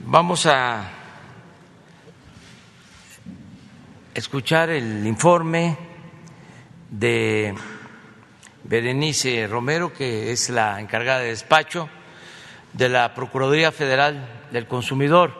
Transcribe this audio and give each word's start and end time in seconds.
Vamos 0.00 0.44
a 0.46 0.88
escuchar 4.14 4.68
el 4.70 5.06
informe 5.06 5.76
de 6.90 7.54
Berenice 8.64 9.46
Romero, 9.46 9.92
que 9.92 10.32
es 10.32 10.50
la 10.50 10.80
encargada 10.80 11.20
de 11.20 11.28
despacho 11.28 11.88
de 12.74 12.90
la 12.90 13.14
Procuraduría 13.14 13.72
Federal 13.72 14.46
del 14.52 14.66
Consumidor. 14.66 15.32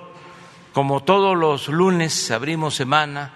Como 0.73 1.03
todos 1.03 1.37
los 1.37 1.69
lunes 1.69 2.31
abrimos 2.31 2.75
semana 2.75 3.33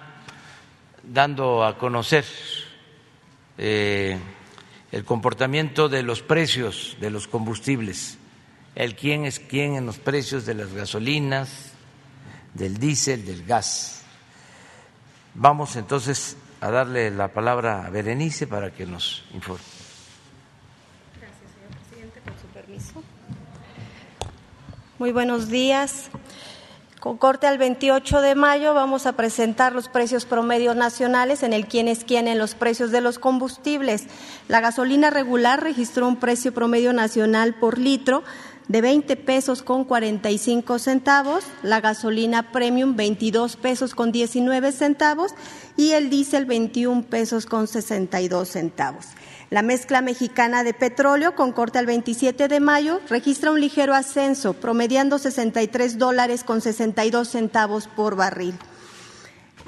dando 1.02 1.64
a 1.64 1.76
conocer 1.76 2.24
eh, 3.58 4.18
el 4.90 5.04
comportamiento 5.04 5.88
de 5.90 6.02
los 6.02 6.22
precios 6.22 6.96
de 6.98 7.10
los 7.10 7.28
combustibles, 7.28 8.18
el 8.74 8.94
quién 8.94 9.24
es 9.24 9.40
quién 9.40 9.74
en 9.74 9.86
los 9.86 9.98
precios 9.98 10.46
de 10.46 10.54
las 10.54 10.72
gasolinas, 10.72 11.72
del 12.54 12.78
diésel, 12.78 13.24
del 13.24 13.44
gas. 13.44 14.02
Vamos 15.34 15.76
entonces 15.76 16.36
a 16.60 16.70
darle 16.70 17.10
la 17.10 17.28
palabra 17.28 17.86
a 17.86 17.90
Berenice 17.90 18.46
para 18.46 18.70
que 18.72 18.86
nos 18.86 19.24
informe. 19.32 19.64
Gracias, 21.18 21.50
señor 21.52 21.70
presidente, 21.80 22.20
con 22.20 22.34
su 22.38 22.46
permiso. 22.48 23.02
Muy 24.98 25.12
buenos 25.12 25.48
días. 25.48 26.10
Con 27.00 27.16
corte 27.16 27.46
al 27.46 27.56
28 27.56 28.20
de 28.20 28.34
mayo 28.34 28.74
vamos 28.74 29.06
a 29.06 29.14
presentar 29.14 29.72
los 29.72 29.88
precios 29.88 30.26
promedios 30.26 30.76
nacionales 30.76 31.42
en 31.42 31.54
el 31.54 31.66
quién 31.66 31.88
es 31.88 32.04
quién 32.04 32.28
en 32.28 32.36
los 32.36 32.54
precios 32.54 32.90
de 32.90 33.00
los 33.00 33.18
combustibles. 33.18 34.04
La 34.48 34.60
gasolina 34.60 35.08
regular 35.08 35.62
registró 35.62 36.06
un 36.06 36.16
precio 36.16 36.52
promedio 36.52 36.92
nacional 36.92 37.54
por 37.54 37.78
litro 37.78 38.22
de 38.70 38.82
20 38.82 39.16
pesos 39.16 39.62
con 39.62 39.84
45 39.84 40.78
centavos, 40.78 41.44
la 41.64 41.80
gasolina 41.80 42.52
premium 42.52 42.94
22 42.94 43.56
pesos 43.56 43.96
con 43.96 44.12
19 44.12 44.70
centavos 44.70 45.34
y 45.76 45.90
el 45.90 46.08
diésel 46.08 46.44
21 46.44 47.02
pesos 47.02 47.46
con 47.46 47.66
62 47.66 48.48
centavos. 48.48 49.06
La 49.50 49.62
mezcla 49.62 50.02
mexicana 50.02 50.62
de 50.62 50.72
petróleo, 50.72 51.34
con 51.34 51.50
corte 51.50 51.80
al 51.80 51.86
27 51.86 52.46
de 52.46 52.60
mayo, 52.60 53.00
registra 53.08 53.50
un 53.50 53.60
ligero 53.60 53.92
ascenso, 53.92 54.52
promediando 54.52 55.18
63 55.18 55.98
dólares 55.98 56.44
con 56.44 56.60
62 56.60 57.26
centavos 57.26 57.88
por 57.88 58.14
barril. 58.14 58.54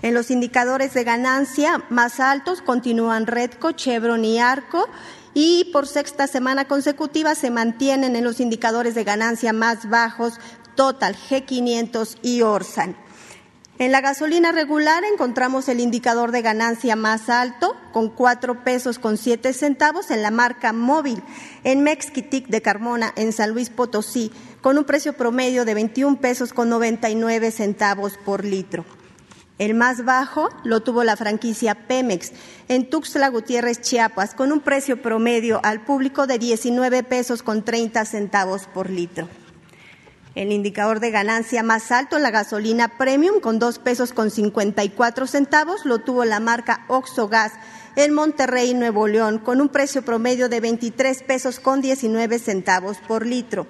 En 0.03 0.15
los 0.15 0.31
indicadores 0.31 0.95
de 0.95 1.03
ganancia 1.03 1.83
más 1.91 2.21
altos 2.21 2.63
continúan 2.63 3.27
Redco, 3.27 3.73
Chevron 3.73 4.25
y 4.25 4.39
Arco 4.39 4.89
y 5.35 5.71
por 5.73 5.87
sexta 5.87 6.27
semana 6.27 6.67
consecutiva 6.67 7.35
se 7.35 7.51
mantienen 7.51 8.17
en 8.17 8.25
los 8.25 8.41
indicadores 8.41 8.95
de 8.95 9.05
ganancia 9.05 9.53
más 9.53 9.89
bajos 9.89 10.39
Total, 10.75 11.15
G500 11.15 12.19
y 12.23 12.43
Orsan. 12.43 12.97
En 13.79 13.91
la 13.91 14.01
gasolina 14.01 14.53
regular 14.53 15.03
encontramos 15.05 15.69
el 15.69 15.81
indicador 15.81 16.31
de 16.31 16.43
ganancia 16.43 16.95
más 16.95 17.29
alto, 17.29 17.75
con 17.93 18.11
cuatro 18.11 18.63
pesos 18.63 18.99
con 18.99 19.17
siete 19.17 19.53
centavos 19.55 20.11
en 20.11 20.23
la 20.23 20.31
marca 20.31 20.73
móvil, 20.73 21.23
en 21.65 21.83
Mexquitic 21.83 22.49
de 22.49 22.63
Carmona, 22.63 23.13
en 23.17 23.33
San 23.33 23.51
Luis 23.51 23.71
Potosí, 23.71 24.31
con 24.61 24.79
un 24.79 24.85
precio 24.85 25.15
promedio 25.15 25.65
de 25.65 25.75
21 25.75 26.21
pesos 26.21 26.53
con 26.53 26.69
99 26.69 27.51
centavos 27.51 28.19
por 28.25 28.45
litro. 28.45 28.85
El 29.63 29.75
más 29.75 30.05
bajo 30.05 30.49
lo 30.65 30.81
tuvo 30.81 31.05
la 31.05 31.17
franquicia 31.17 31.87
Pemex 31.87 32.33
en 32.67 32.91
Tuxtla 32.91 33.29
Gutiérrez, 33.29 33.81
Chiapas, 33.81 34.35
con 34.35 34.51
un 34.51 34.59
precio 34.59 35.01
promedio 35.01 35.61
al 35.63 35.85
público 35.85 36.27
de 36.27 36.41
19 36.41 37.05
pesos 37.05 37.45
con 37.45 37.63
30 37.63 38.05
centavos 38.05 38.67
por 38.67 38.91
litro. 38.91 39.29
El 40.35 40.51
indicador 40.51 40.99
de 40.99 41.13
ganancia 41.13 41.63
más 41.63 41.93
alto, 41.93 42.19
la 42.19 42.33
gasolina 42.33 42.99
premium, 42.99 43.39
con 43.39 43.61
dos 43.61 43.79
pesos 43.79 44.13
con 44.13 44.33
54 44.33 45.29
centavos, 45.29 45.85
lo 45.85 46.01
tuvo 46.01 46.25
la 46.25 46.41
marca 46.41 46.85
Oxogas 46.89 47.53
en 47.95 48.13
Monterrey, 48.15 48.75
Nuevo 48.75 49.07
León, 49.07 49.39
con 49.39 49.61
un 49.61 49.69
precio 49.69 50.03
promedio 50.03 50.49
de 50.49 50.59
23 50.59 51.23
pesos 51.23 51.61
con 51.61 51.81
19 51.81 52.41
centavos 52.41 52.99
por 53.07 53.25
litro. 53.25 53.69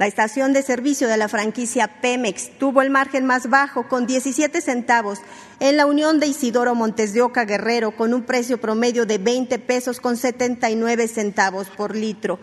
La 0.00 0.06
estación 0.06 0.54
de 0.54 0.62
servicio 0.62 1.08
de 1.08 1.18
la 1.18 1.28
franquicia 1.28 2.00
Pemex 2.00 2.58
tuvo 2.58 2.80
el 2.80 2.88
margen 2.88 3.26
más 3.26 3.50
bajo 3.50 3.86
con 3.86 4.06
17 4.06 4.62
centavos 4.62 5.18
en 5.58 5.76
la 5.76 5.84
unión 5.84 6.20
de 6.20 6.26
Isidoro 6.26 6.74
Montes 6.74 7.12
de 7.12 7.20
Oca 7.20 7.44
Guerrero 7.44 7.90
con 7.90 8.14
un 8.14 8.22
precio 8.22 8.58
promedio 8.58 9.04
de 9.04 9.18
20 9.18 9.58
pesos 9.58 10.00
con 10.00 10.16
79 10.16 11.06
centavos 11.06 11.68
por 11.68 11.94
litro. 11.94 12.38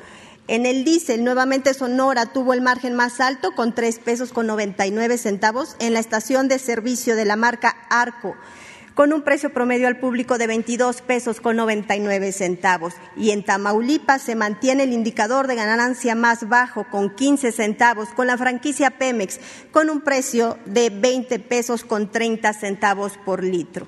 En 0.47 0.67
el 0.67 0.83
diésel, 0.83 1.23
nuevamente 1.23 1.73
Sonora 1.73 2.27
tuvo 2.27 2.53
el 2.53 2.61
margen 2.61 2.93
más 2.93 3.19
alto 3.19 3.55
con 3.55 3.73
3 3.73 3.97
pesos 4.05 4.33
con 4.33 4.45
99 4.45 5.17
centavos 5.17 5.77
en 5.79 5.93
la 5.93 5.99
estación 5.99 6.47
de 6.49 6.59
servicio 6.59 7.15
de 7.15 7.25
la 7.25 7.37
marca 7.37 7.75
Arco 7.89 8.35
con 8.97 9.13
un 9.13 9.21
precio 9.21 9.51
promedio 9.51 9.87
al 9.87 9.99
público 9.99 10.39
de 10.39 10.47
22 10.47 11.03
pesos 11.03 11.39
con 11.39 11.55
99 11.55 12.31
centavos. 12.31 12.95
Y 13.15 13.29
en 13.29 13.43
Tamaulipas 13.43 14.23
se 14.23 14.33
mantiene 14.33 14.85
el 14.85 14.91
indicador 14.91 15.45
de 15.45 15.53
ganancia 15.53 16.15
más 16.15 16.49
bajo 16.49 16.87
con 16.89 17.13
15 17.13 17.51
centavos 17.51 18.09
con 18.09 18.25
la 18.25 18.39
franquicia 18.39 18.97
Pemex 18.97 19.39
con 19.71 19.91
un 19.91 20.01
precio 20.01 20.57
de 20.65 20.89
20 20.89 21.37
pesos 21.37 21.83
con 21.83 22.11
30 22.11 22.51
centavos 22.53 23.19
por 23.23 23.43
litro. 23.43 23.85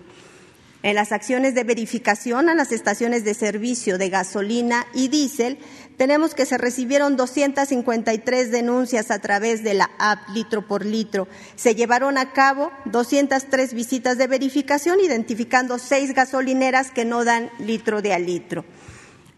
En 0.82 0.96
las 0.96 1.12
acciones 1.12 1.56
de 1.56 1.66
verificación 1.66 2.48
a 2.48 2.56
las 2.56 2.72
estaciones 2.72 3.26
de 3.26 3.34
servicio 3.34 3.98
de 3.98 4.10
gasolina 4.10 4.88
y 4.94 5.10
diésel, 5.10 5.58
tenemos 5.98 6.34
que 6.34 6.46
se 6.46 6.58
recibieron 6.58 7.18
253 7.18 8.50
denuncias 8.50 9.12
a 9.12 9.20
través 9.20 9.62
de 9.62 9.74
la 9.74 9.90
app 10.00 10.30
litro 10.30 10.66
por 10.66 10.86
litro. 10.86 11.28
Se 11.58 11.76
llevaron 11.76 12.18
a 12.18 12.32
cabo 12.32 12.72
203 12.86 13.74
visitas 13.74 14.18
de 14.18 14.28
verificación, 14.28 15.02
identificando 15.02 15.80
seis 15.80 16.14
gasolineras 16.14 16.92
que 16.92 17.04
no 17.04 17.26
dan 17.26 17.52
litro 17.60 18.02
de 18.02 18.14
a 18.14 18.20
litro. 18.20 18.64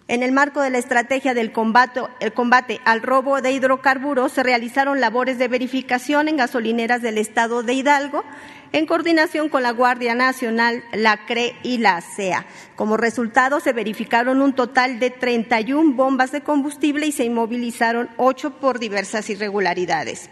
En 0.08 0.24
el 0.24 0.34
marco 0.34 0.62
de 0.62 0.70
la 0.70 0.78
estrategia 0.78 1.34
del 1.34 1.54
combate, 1.54 2.02
combate 2.36 2.82
al 2.86 3.02
robo 3.02 3.42
de 3.42 3.54
hidrocarburos, 3.54 4.34
se 4.34 4.44
realizaron 4.44 5.00
labores 5.00 5.40
de 5.40 5.48
verificación 5.48 6.28
en 6.28 6.38
gasolineras 6.38 7.02
del 7.02 7.18
estado 7.18 7.64
de 7.64 7.74
Hidalgo, 7.74 8.24
en 8.74 8.86
coordinación 8.86 9.50
con 9.50 9.64
la 9.64 9.72
Guardia 9.72 10.16
Nacional, 10.16 10.84
la 10.94 11.26
CRE 11.26 11.56
y 11.64 11.78
la 11.78 12.02
CEA. 12.02 12.46
Como 12.76 12.98
resultado, 12.98 13.60
se 13.60 13.74
verificaron 13.74 14.42
un 14.42 14.54
total 14.54 15.00
de 15.00 15.10
31 15.10 15.94
bombas 15.94 16.32
de 16.32 16.42
combustible 16.42 17.08
y 17.08 17.12
se 17.12 17.26
inmovilizaron 17.26 18.10
ocho 18.18 18.52
por 18.60 18.80
diversas 18.80 19.30
irregularidades. 19.30 20.30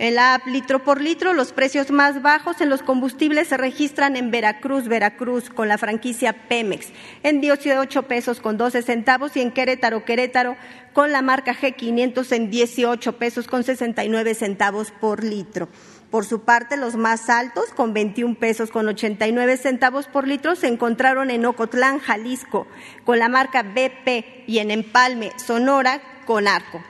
En 0.00 0.14
la 0.14 0.34
app 0.34 0.46
litro 0.46 0.84
por 0.84 1.00
litro, 1.00 1.32
los 1.32 1.52
precios 1.52 1.90
más 1.90 2.22
bajos 2.22 2.60
en 2.60 2.70
los 2.70 2.82
combustibles 2.82 3.48
se 3.48 3.56
registran 3.56 4.14
en 4.14 4.30
Veracruz, 4.30 4.86
Veracruz, 4.86 5.50
con 5.50 5.66
la 5.66 5.76
franquicia 5.76 6.46
Pemex, 6.46 6.86
en 7.24 7.40
18 7.40 8.04
pesos 8.04 8.38
con 8.40 8.56
12 8.56 8.82
centavos 8.82 9.36
y 9.36 9.40
en 9.40 9.50
Querétaro, 9.50 10.04
Querétaro, 10.04 10.56
con 10.92 11.10
la 11.10 11.20
marca 11.20 11.52
G500 11.52 12.30
en 12.30 12.48
18 12.48 13.18
pesos 13.18 13.48
con 13.48 13.64
69 13.64 14.34
centavos 14.34 14.92
por 14.92 15.24
litro. 15.24 15.68
Por 16.10 16.24
su 16.24 16.40
parte, 16.40 16.78
los 16.78 16.96
más 16.96 17.28
altos, 17.28 17.66
con 17.74 17.92
21 17.92 18.36
pesos 18.36 18.70
con 18.70 18.88
89 18.88 19.58
centavos 19.58 20.06
por 20.06 20.26
litro, 20.26 20.56
se 20.56 20.66
encontraron 20.66 21.30
en 21.30 21.44
Ocotlán, 21.44 21.98
Jalisco, 21.98 22.66
con 23.04 23.18
la 23.18 23.28
marca 23.28 23.62
BP 23.62 24.44
y 24.46 24.58
en 24.58 24.70
Empalme, 24.70 25.32
Sonora, 25.36 26.00
con 26.24 26.48
Arco. 26.48 26.82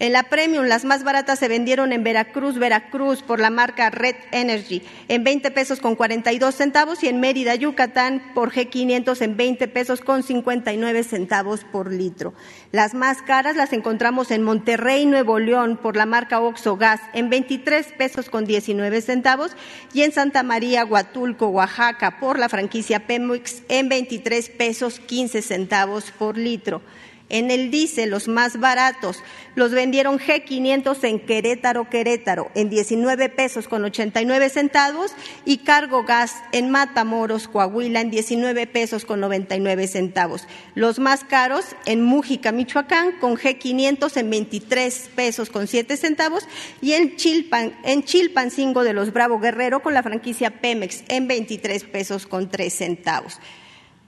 En 0.00 0.12
la 0.12 0.22
Premium, 0.22 0.66
las 0.66 0.84
más 0.84 1.02
baratas 1.02 1.40
se 1.40 1.48
vendieron 1.48 1.92
en 1.92 2.04
Veracruz, 2.04 2.56
Veracruz, 2.56 3.22
por 3.22 3.40
la 3.40 3.50
marca 3.50 3.90
Red 3.90 4.14
Energy, 4.30 4.80
en 5.08 5.24
20 5.24 5.50
pesos 5.50 5.80
con 5.80 5.96
42 5.96 6.54
centavos 6.54 7.02
y 7.02 7.08
en 7.08 7.18
Mérida, 7.18 7.56
Yucatán, 7.56 8.22
por 8.32 8.52
G500 8.52 9.20
en 9.22 9.36
20 9.36 9.66
pesos 9.66 10.00
con 10.00 10.22
59 10.22 11.02
centavos 11.02 11.64
por 11.64 11.92
litro. 11.92 12.32
Las 12.70 12.94
más 12.94 13.22
caras 13.22 13.56
las 13.56 13.72
encontramos 13.72 14.30
en 14.30 14.44
Monterrey, 14.44 15.04
Nuevo 15.04 15.40
León, 15.40 15.76
por 15.82 15.96
la 15.96 16.06
marca 16.06 16.38
Oxo 16.38 16.76
Gas, 16.76 17.00
en 17.12 17.28
23 17.28 17.94
pesos 17.98 18.30
con 18.30 18.44
19 18.44 19.00
centavos 19.00 19.56
y 19.92 20.02
en 20.02 20.12
Santa 20.12 20.44
María, 20.44 20.84
Huatulco, 20.84 21.48
Oaxaca, 21.48 22.20
por 22.20 22.38
la 22.38 22.48
franquicia 22.48 23.08
Pemex, 23.08 23.62
en 23.68 23.88
23 23.88 24.48
pesos 24.50 25.00
15 25.00 25.42
centavos 25.42 26.12
por 26.12 26.38
litro. 26.38 26.82
En 27.30 27.50
el 27.50 27.70
diésel, 27.70 28.10
los 28.10 28.26
más 28.26 28.58
baratos, 28.58 29.22
los 29.54 29.72
vendieron 29.72 30.18
G500 30.18 31.04
en 31.04 31.20
Querétaro, 31.20 31.90
Querétaro, 31.90 32.50
en 32.54 32.70
19 32.70 33.28
pesos 33.28 33.68
con 33.68 33.84
89 33.84 34.48
centavos 34.48 35.12
y 35.44 35.58
Cargo 35.58 36.04
Gas 36.04 36.36
en 36.52 36.70
Matamoros, 36.70 37.46
Coahuila, 37.48 38.00
en 38.00 38.10
19 38.10 38.66
pesos 38.66 39.04
con 39.04 39.20
99 39.20 39.88
centavos. 39.88 40.48
Los 40.74 40.98
más 40.98 41.24
caros 41.24 41.64
en 41.84 42.02
Mújica, 42.02 42.50
Michoacán, 42.50 43.18
con 43.20 43.36
G500 43.36 44.16
en 44.16 44.30
23 44.30 45.10
pesos 45.14 45.50
con 45.50 45.66
7 45.66 45.96
centavos 45.98 46.48
y 46.80 46.92
en 46.92 47.16
Chilpan, 47.16 47.74
en 47.84 48.04
Chilpancingo 48.04 48.84
de 48.84 48.94
los 48.94 49.12
Bravo 49.12 49.38
Guerrero 49.38 49.82
con 49.82 49.92
la 49.92 50.02
franquicia 50.02 50.62
Pemex 50.62 51.04
en 51.08 51.28
23 51.28 51.84
pesos 51.84 52.26
con 52.26 52.48
3 52.50 52.72
centavos. 52.72 53.38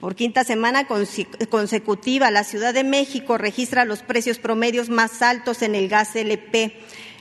Por 0.01 0.15
quinta 0.15 0.43
semana 0.43 0.87
consecutiva, 0.87 2.31
la 2.31 2.43
Ciudad 2.43 2.73
de 2.73 2.83
México 2.83 3.37
registra 3.37 3.85
los 3.85 4.01
precios 4.01 4.39
promedios 4.39 4.89
más 4.89 5.21
altos 5.21 5.61
en 5.61 5.75
el 5.75 5.89
gas 5.89 6.15
LP. 6.15 6.75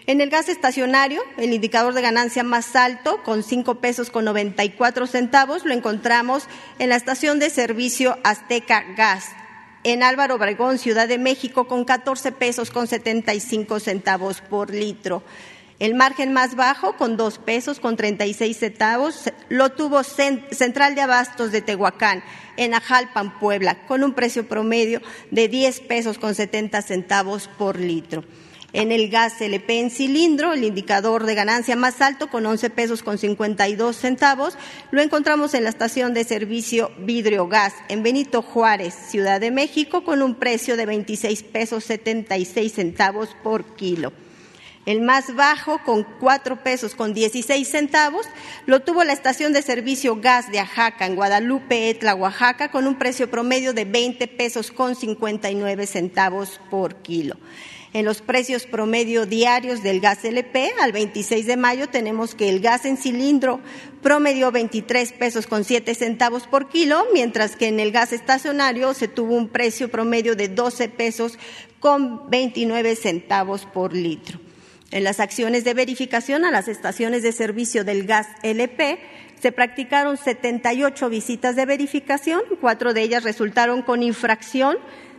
En 0.07 0.23
el 0.23 0.31
gas 0.31 0.49
estacionario, 0.49 1.21
el 1.37 1.53
indicador 1.53 1.93
de 1.93 2.01
ganancia 2.01 2.43
más 2.43 2.75
alto, 2.75 3.23
con 3.23 3.43
5 3.43 3.75
pesos 3.81 4.09
con 4.09 4.25
94 4.25 5.07
centavos, 5.07 5.67
lo 5.67 5.75
encontramos 5.75 6.45
en 6.79 6.89
la 6.89 6.97
estación 6.97 7.39
de 7.39 7.51
servicio 7.51 8.17
Azteca 8.25 8.83
Gas, 8.97 9.27
en 9.85 10.03
Álvaro 10.03 10.37
Obregón, 10.37 10.79
Ciudad 10.79 11.07
de 11.07 11.19
México, 11.19 11.69
con 11.69 11.85
14 11.85 12.33
pesos 12.33 12.71
con 12.71 12.87
75 12.87 13.79
centavos 13.79 14.41
por 14.41 14.71
litro. 14.71 15.23
El 15.81 15.95
margen 15.95 16.35
más 16.35 16.57
bajo, 16.57 16.95
con 16.99 17.17
2 17.17 17.39
pesos 17.39 17.81
con 17.81 17.97
36 17.97 18.55
centavos, 18.55 19.33
lo 19.49 19.71
tuvo 19.71 20.03
Central 20.03 20.95
de 20.95 21.01
Abastos 21.01 21.53
de 21.53 21.63
Tehuacán, 21.63 22.23
en 22.59 22.75
Ajalpan, 22.75 23.39
Puebla, 23.39 23.87
con 23.87 24.05
un 24.05 24.13
precio 24.13 24.47
promedio 24.47 25.01
de 25.31 25.49
10 25.49 25.81
pesos 25.81 26.19
con 26.19 26.35
70 26.35 26.83
centavos 26.83 27.49
por 27.57 27.81
litro. 27.81 28.25
En 28.75 28.93
el 28.93 29.09
gas 29.09 29.41
LP 29.41 29.81
en 29.81 29.91
cilindro, 29.91 30.53
el 30.53 30.65
indicador 30.65 31.25
de 31.25 31.35
ganancia 31.35 31.77
más 31.77 32.03
alto 32.03 32.29
con 32.29 32.45
11 32.45 32.69
pesos 32.69 33.03
con 33.03 33.17
52 33.17 33.97
centavos, 33.97 34.59
lo 34.91 35.01
encontramos 35.01 35.55
en 35.55 35.65
la 35.65 35.71
estación 35.71 36.13
de 36.13 36.25
servicio 36.25 36.91
Vidrio 36.99 37.49
Gas 37.49 37.73
en 37.89 38.03
Benito 38.03 38.43
Juárez, 38.43 38.93
Ciudad 39.09 39.41
de 39.41 39.51
México, 39.51 40.05
con 40.05 40.21
un 40.21 40.35
precio 40.35 40.77
de 40.77 40.85
26 40.85 41.43
pesos 41.45 41.85
76 41.85 42.71
centavos 42.71 43.31
por 43.43 43.65
kilo. 43.77 44.13
El 44.87 45.03
más 45.03 45.35
bajo, 45.35 45.79
con 45.85 46.05
4 46.05 46.63
pesos 46.63 46.95
con 46.95 47.13
16 47.13 47.69
centavos, 47.69 48.27
lo 48.65 48.81
tuvo 48.81 49.05
la 49.05 49.13
estación 49.13 49.53
de 49.53 49.61
servicio 49.61 50.17
Gas 50.17 50.51
de 50.51 50.59
Ajaca 50.59 51.05
en 51.05 51.17
Guadalupe, 51.17 51.91
Etla, 51.91 52.15
Oaxaca, 52.15 52.71
con 52.71 52.87
un 52.87 52.99
precio 52.99 53.31
promedio 53.31 53.75
de 53.75 53.85
20 53.85 54.27
pesos 54.29 54.71
con 54.71 54.95
59 54.95 55.87
centavos 55.87 56.61
por 56.71 56.97
kilo. 57.03 57.37
En 57.93 58.05
los 58.07 58.23
precios 58.23 58.67
promedio 58.67 59.27
diarios 59.27 59.83
del 59.83 60.01
gas 60.01 60.25
LP, 60.25 60.71
al 60.81 60.93
26 60.93 61.45
de 61.45 61.57
mayo 61.57 61.89
tenemos 61.89 62.35
que 62.35 62.49
el 62.49 62.61
gas 62.61 62.85
en 62.85 62.97
cilindro 62.97 63.61
promedió 64.01 64.53
23 64.53 65.13
pesos 65.13 65.47
con 65.47 65.65
7 65.65 65.95
centavos 65.95 66.47
por 66.47 66.69
kilo, 66.69 67.05
mientras 67.13 67.57
que 67.57 67.67
en 67.67 67.81
el 67.81 67.91
gas 67.91 68.13
estacionario 68.13 68.95
se 68.95 69.09
tuvo 69.09 69.35
un 69.35 69.49
precio 69.49 69.91
promedio 69.91 70.37
de 70.37 70.49
12 70.49 70.89
pesos 70.89 71.37
con 71.81 72.31
29 72.31 72.95
centavos 72.95 73.67
por 73.67 73.93
litro. 73.93 74.50
En 74.91 75.05
las 75.05 75.21
acciones 75.21 75.65
de 75.65 75.75
verificación 75.75 76.45
a 76.45 76.51
las 76.51 76.67
estaciones 76.67 77.23
de 77.23 77.33
servicio 77.33 77.85
del 77.85 78.07
gas 78.07 78.27
LP 78.43 78.99
se 79.41 79.53
practicaron 79.53 80.17
78 80.17 81.09
visitas 81.09 81.57
de 81.57 81.65
verificación, 81.65 82.41
cuatro 82.61 82.93
de 82.93 83.03
ellas 83.03 83.23
resultaron 83.23 83.83
con 83.83 84.03
infracción, 84.03 84.77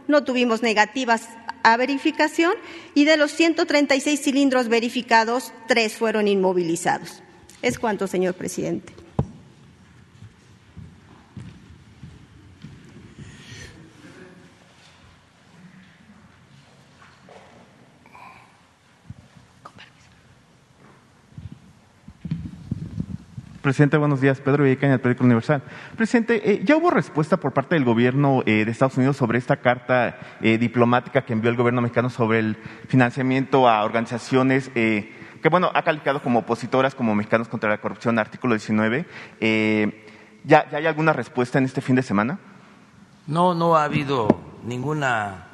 no 0.08 0.24
tuvimos 0.24 0.62
negativas 0.62 1.30
a 1.64 1.78
verificación 1.78 2.54
y 2.94 3.06
de 3.06 3.18
los 3.18 3.32
136 3.32 4.22
cilindros 4.22 4.68
verificados, 4.68 5.54
tres 5.68 5.94
fueron 5.94 6.28
inmovilizados. 6.28 7.24
Es 7.62 7.80
cuanto, 7.80 8.08
señor 8.08 8.34
presidente. 8.34 9.01
Presidente, 23.62 23.98
buenos 23.98 24.22
días. 24.22 24.42
Pedro 24.42 24.64
Villacaña, 24.64 24.94
del 24.94 25.02
Periódico 25.02 25.24
Universal. 25.24 25.62
Presidente, 25.96 26.52
eh, 26.52 26.62
ya 26.64 26.76
hubo 26.78 26.90
respuesta 26.90 27.38
por 27.38 27.54
parte 27.54 27.76
del 27.76 27.86
gobierno 27.86 28.42
eh, 28.48 28.66
de 28.66 28.72
Estados 28.72 28.98
Unidos 28.98 29.18
sobre 29.18 29.38
esta 29.38 29.58
carta 29.58 30.18
eh, 30.42 30.58
diplomática 30.58 31.22
que 31.22 31.34
envió 31.34 31.52
el 31.52 31.58
gobierno 31.58 31.82
mexicano 31.82 32.10
sobre 32.10 32.40
el 32.40 32.58
financiamiento 32.88 33.70
a 33.70 33.84
organizaciones 33.84 34.70
que, 34.70 35.50
bueno, 35.50 35.70
ha 35.76 35.84
calificado 35.84 36.24
como 36.24 36.40
opositoras 36.40 36.96
como 36.96 37.14
Mexicanos 37.14 37.48
contra 37.48 37.70
la 37.70 37.78
Corrupción, 37.80 38.18
artículo 38.18 38.56
19. 38.56 39.06
¿ya, 40.44 40.70
¿Ya 40.70 40.78
hay 40.78 40.88
alguna 40.88 41.14
respuesta 41.14 41.60
en 41.60 41.66
este 41.66 41.82
fin 41.82 41.96
de 41.96 42.04
semana? 42.04 42.40
No, 43.28 43.54
no 43.54 43.76
ha 43.76 43.84
habido 43.84 44.28
ninguna 44.64 45.46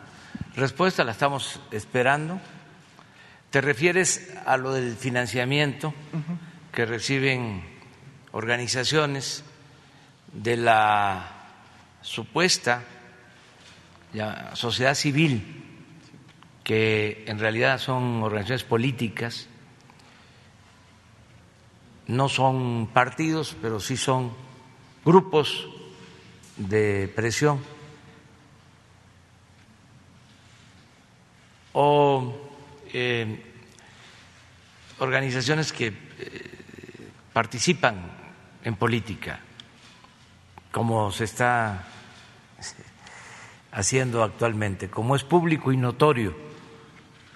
respuesta, 0.56 1.04
la 1.04 1.12
estamos 1.12 1.62
esperando. 1.72 2.40
¿Te 3.50 3.60
refieres 3.60 4.34
a 4.46 4.56
lo 4.56 4.72
del 4.72 4.96
financiamiento 4.96 5.94
que 6.72 6.86
reciben 6.86 7.77
organizaciones 8.38 9.44
de 10.32 10.58
la 10.58 11.28
supuesta 12.04 12.84
sociedad 14.54 14.94
civil, 14.94 15.66
que 16.64 17.24
en 17.26 17.40
realidad 17.40 17.80
son 17.80 18.22
organizaciones 18.22 18.64
políticas, 18.64 19.48
no 22.06 22.30
son 22.30 22.90
partidos, 22.94 23.58
pero 23.60 23.80
sí 23.80 23.98
son 23.98 24.32
grupos 25.04 25.68
de 26.58 27.12
presión. 27.16 27.60
O 31.74 32.38
eh, 32.94 33.44
organizaciones 35.00 35.74
que 35.74 35.88
eh, 35.88 35.94
participan 37.34 38.17
en 38.68 38.76
política, 38.76 39.40
como 40.74 41.10
se 41.14 41.24
está 41.24 41.86
haciendo 43.72 44.24
actualmente, 44.24 44.90
como 44.90 45.16
es 45.16 45.24
público 45.24 45.72
y 45.72 45.78
notorio, 45.78 46.36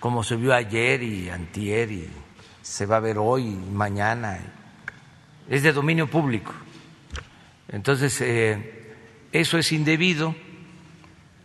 como 0.01 0.25
se 0.25 0.35
vio 0.35 0.53
ayer 0.53 1.01
y 1.01 1.29
antier 1.29 1.89
y 1.89 2.09
se 2.61 2.85
va 2.85 2.97
a 2.97 2.99
ver 2.99 3.17
hoy 3.17 3.47
y 3.47 3.71
mañana, 3.71 4.41
es 5.47 5.63
de 5.63 5.71
dominio 5.71 6.07
público. 6.07 6.51
Entonces, 7.69 8.19
eh, 8.19 8.93
eso 9.31 9.57
es 9.57 9.71
indebido, 9.71 10.35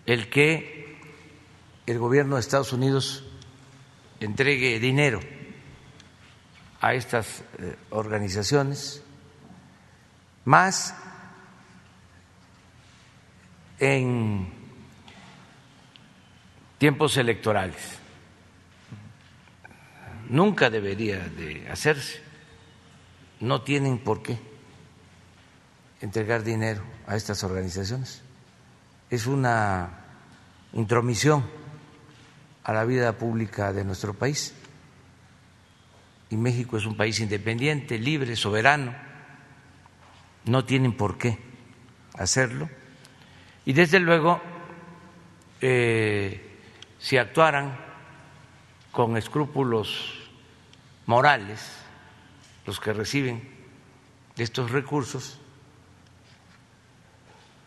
el 0.05 0.29
que 0.29 0.99
el 1.87 2.01
gobierno 2.01 2.35
de 2.35 2.41
Estados 2.41 2.73
Unidos 2.73 3.25
entregue 4.19 4.81
dinero 4.81 5.21
a 6.81 6.95
estas 6.95 7.45
eh, 7.61 7.77
organizaciones, 7.91 9.05
más 10.47 10.95
en 13.81 14.49
tiempos 16.79 17.17
electorales. 17.17 17.99
Nunca 20.29 20.71
debería 20.71 21.19
de 21.19 21.69
hacerse. 21.69 22.23
No 23.41 23.63
tienen 23.63 23.99
por 23.99 24.23
qué 24.23 24.39
entregar 26.01 26.43
dinero 26.43 26.83
a 27.07 27.17
estas 27.17 27.43
organizaciones. 27.43 28.23
Es 29.11 29.27
una 29.27 29.91
intromisión 30.73 31.45
a 32.63 32.73
la 32.73 32.85
vida 32.85 33.19
pública 33.19 33.73
de 33.73 33.85
nuestro 33.85 34.15
país 34.15 34.55
y 36.31 36.37
México 36.37 36.77
es 36.77 36.87
un 36.87 36.97
país 36.97 37.19
independiente, 37.21 37.99
libre, 37.99 38.37
soberano, 38.37 39.06
no 40.47 40.65
tienen 40.65 40.97
por 40.97 41.19
qué 41.19 41.39
hacerlo. 42.15 42.69
Y 43.65 43.73
desde 43.73 44.01
luego, 44.01 44.41
eh, 45.61 46.59
si 46.99 47.19
actuaran 47.19 47.77
con 48.93 49.17
escrúpulos 49.17 50.31
morales, 51.07 51.61
los 52.65 52.81
que 52.81 52.93
reciben 52.93 53.49
estos 54.37 54.71
recursos, 54.71 55.39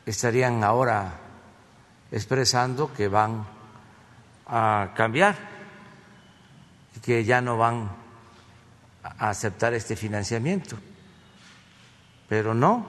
estarían 0.06 0.64
ahora 0.64 1.20
expresando 2.12 2.92
que 2.94 3.08
van 3.08 3.46
a 4.48 4.92
cambiar 4.96 5.36
y 6.96 7.00
que 7.00 7.24
ya 7.24 7.42
no 7.42 7.58
van 7.58 7.92
a 9.04 9.30
aceptar 9.30 9.74
este 9.74 9.96
financiamiento. 9.96 10.78
Pero 12.30 12.54
no, 12.54 12.88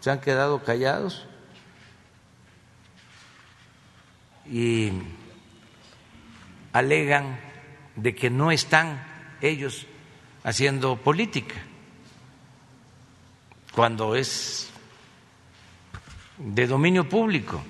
se 0.00 0.10
han 0.10 0.20
quedado 0.20 0.62
callados 0.64 1.26
y 4.44 4.92
alegan 6.72 7.38
de 7.96 8.14
que 8.14 8.28
no 8.30 8.50
están 8.50 9.02
ellos 9.40 9.86
haciendo 10.42 10.96
política 10.96 11.54
cuando 13.72 14.16
es 14.16 14.70
de 16.36 16.66
dominio 16.66 17.08
público. 17.08 17.62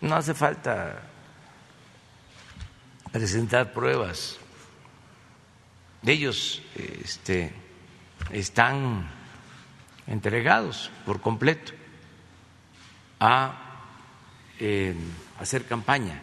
No 0.00 0.16
hace 0.16 0.34
falta 0.34 1.02
presentar 3.12 3.72
pruebas 3.72 4.38
ellos 6.06 6.62
este, 6.74 7.52
están 8.30 9.08
entregados 10.08 10.90
por 11.06 11.20
completo 11.20 11.72
a 13.20 13.84
eh, 14.58 14.94
hacer 15.38 15.64
campaña 15.66 16.20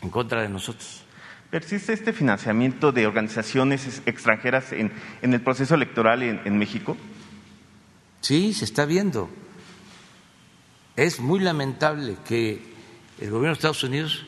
en 0.00 0.10
contra 0.10 0.42
de 0.42 0.48
nosotros. 0.48 1.04
¿Persiste 1.50 1.92
este 1.92 2.12
financiamiento 2.12 2.92
de 2.92 3.06
organizaciones 3.06 4.02
extranjeras 4.06 4.72
en, 4.72 4.92
el 5.20 5.40
proceso 5.42 5.74
electoral 5.74 6.22
en 6.22 6.58
México? 6.58 6.96
Sí, 8.22 8.54
se 8.54 8.64
está 8.64 8.86
viendo. 8.86 9.28
Es 10.96 11.20
muy 11.20 11.40
lamentable 11.40 12.16
que 12.26 12.62
el 13.20 13.30
gobierno 13.30 13.48
de 13.48 13.54
Estados 13.54 13.84
Unidos 13.84 14.24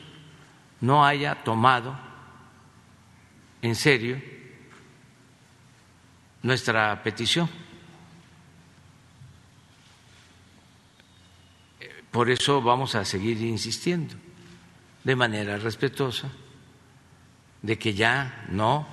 no 0.81 1.05
haya 1.05 1.43
tomado 1.43 1.97
en 3.61 3.75
serio 3.75 4.21
nuestra 6.45 7.01
petición. 7.01 7.49
Por 12.11 12.29
eso 12.29 12.61
vamos 12.61 12.93
a 12.93 13.03
seguir 13.03 13.41
insistiendo 13.41 14.13
de 15.03 15.15
manera 15.15 15.57
respetuosa 15.57 16.29
de 17.63 17.79
que 17.79 17.95
ya 17.95 18.45
no 18.49 18.87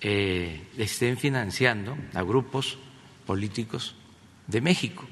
eh, 0.00 0.66
estén 0.76 1.16
financiando 1.16 1.96
a 2.12 2.22
grupos 2.22 2.76
políticos 3.24 3.94
de 4.48 4.60
México. 4.60 5.06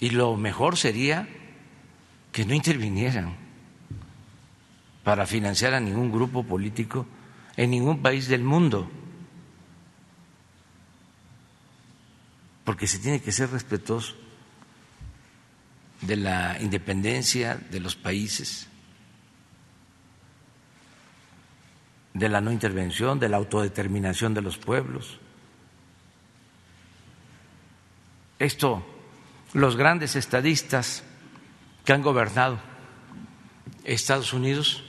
Y 0.00 0.08
lo 0.10 0.38
mejor 0.38 0.78
sería 0.78 1.28
que 2.32 2.46
no 2.46 2.54
intervinieran 2.54 3.36
para 5.04 5.26
financiar 5.26 5.74
a 5.74 5.80
ningún 5.80 6.10
grupo 6.10 6.44
político 6.44 7.06
en 7.58 7.70
ningún 7.72 8.00
país 8.00 8.26
del 8.28 8.42
mundo. 8.42 8.90
Porque 12.68 12.86
se 12.86 12.98
tiene 12.98 13.22
que 13.22 13.32
ser 13.32 13.48
respetuoso 13.48 14.14
de 16.02 16.16
la 16.16 16.60
independencia 16.60 17.54
de 17.54 17.80
los 17.80 17.96
países, 17.96 18.66
de 22.12 22.28
la 22.28 22.42
no 22.42 22.52
intervención, 22.52 23.18
de 23.18 23.30
la 23.30 23.38
autodeterminación 23.38 24.34
de 24.34 24.42
los 24.42 24.58
pueblos. 24.58 25.18
Esto, 28.38 28.84
los 29.54 29.74
grandes 29.74 30.14
estadistas 30.14 31.04
que 31.86 31.94
han 31.94 32.02
gobernado 32.02 32.60
Estados 33.82 34.34
Unidos 34.34 34.84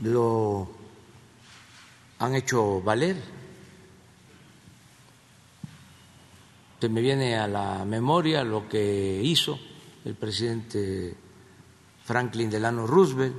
lo 0.00 0.70
han 2.18 2.34
hecho 2.34 2.82
valer 2.82 3.16
Me 6.88 7.00
viene 7.00 7.38
a 7.38 7.48
la 7.48 7.84
memoria 7.86 8.44
lo 8.44 8.68
que 8.68 9.20
hizo 9.22 9.58
el 10.04 10.14
presidente 10.14 11.16
Franklin 12.04 12.50
Delano 12.50 12.86
Roosevelt 12.86 13.34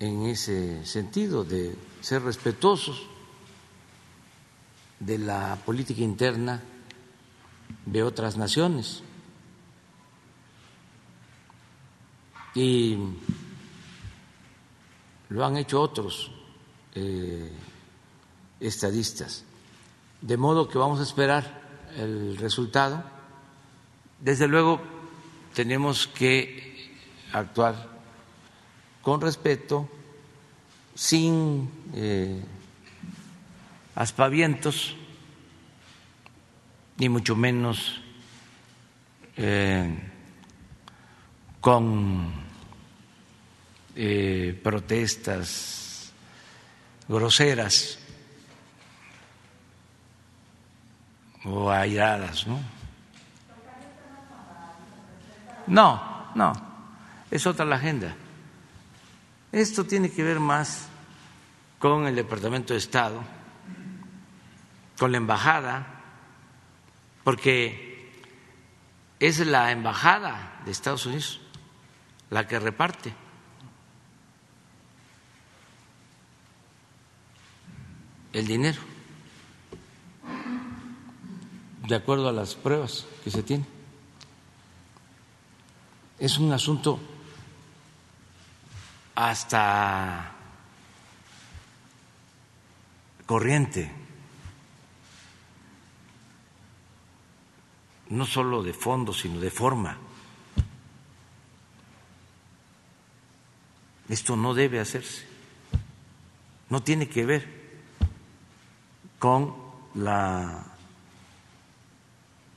en 0.00 0.22
ese 0.26 0.84
sentido 0.84 1.44
de 1.44 1.76
ser 2.00 2.22
respetuosos 2.22 3.06
de 4.98 5.18
la 5.18 5.56
política 5.64 6.00
interna 6.00 6.60
de 7.86 8.02
otras 8.02 8.36
naciones. 8.36 9.04
Y 12.56 12.98
lo 15.28 15.44
han 15.44 15.58
hecho 15.58 15.80
otros 15.80 16.32
eh, 16.94 17.52
estadistas 18.58 19.44
de 20.20 20.36
modo 20.36 20.68
que 20.68 20.78
vamos 20.78 21.00
a 21.00 21.02
esperar 21.02 21.60
el 21.96 22.36
resultado. 22.36 23.02
Desde 24.20 24.46
luego 24.46 24.80
tenemos 25.54 26.06
que 26.06 26.92
actuar 27.32 27.88
con 29.02 29.20
respeto, 29.20 29.88
sin 30.94 31.70
eh, 31.94 32.42
aspavientos, 33.94 34.94
ni 36.98 37.08
mucho 37.08 37.34
menos 37.34 38.00
eh, 39.36 39.98
con 41.60 42.30
eh, 43.96 44.60
protestas 44.62 46.12
groseras 47.08 47.99
o 51.44 51.70
airadas, 51.70 52.46
¿no? 52.46 52.60
No, 55.66 56.32
no, 56.34 56.52
es 57.30 57.46
otra 57.46 57.64
la 57.64 57.76
agenda. 57.76 58.14
Esto 59.52 59.84
tiene 59.84 60.10
que 60.10 60.22
ver 60.22 60.40
más 60.40 60.88
con 61.78 62.06
el 62.06 62.16
Departamento 62.16 62.72
de 62.72 62.78
Estado, 62.78 63.22
con 64.98 65.12
la 65.12 65.18
embajada, 65.18 65.86
porque 67.24 68.12
es 69.18 69.38
la 69.46 69.70
embajada 69.70 70.60
de 70.64 70.70
Estados 70.70 71.06
Unidos 71.06 71.40
la 72.30 72.46
que 72.46 72.58
reparte. 72.58 73.14
el 78.32 78.46
dinero 78.46 78.80
de 81.90 81.96
acuerdo 81.96 82.28
a 82.28 82.32
las 82.32 82.54
pruebas 82.54 83.04
que 83.24 83.32
se 83.32 83.42
tienen. 83.42 83.66
Es 86.20 86.38
un 86.38 86.52
asunto 86.52 87.00
hasta 89.16 90.32
corriente, 93.26 93.90
no 98.10 98.24
solo 98.24 98.62
de 98.62 98.72
fondo, 98.72 99.12
sino 99.12 99.40
de 99.40 99.50
forma. 99.50 99.98
Esto 104.08 104.36
no 104.36 104.54
debe 104.54 104.78
hacerse, 104.78 105.26
no 106.68 106.84
tiene 106.84 107.08
que 107.08 107.26
ver 107.26 107.80
con 109.18 109.56
la 109.94 110.70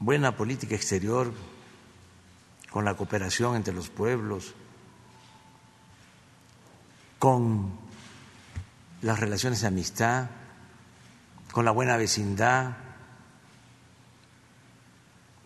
buena 0.03 0.35
política 0.35 0.75
exterior, 0.75 1.31
con 2.69 2.83
la 2.83 2.95
cooperación 2.95 3.55
entre 3.55 3.73
los 3.73 3.89
pueblos, 3.89 4.53
con 7.19 7.71
las 9.01 9.17
relaciones 9.17 9.61
de 9.61 9.67
amistad, 9.67 10.29
con 11.53 11.63
la 11.63 11.71
buena 11.71 11.95
vecindad, 11.95 12.75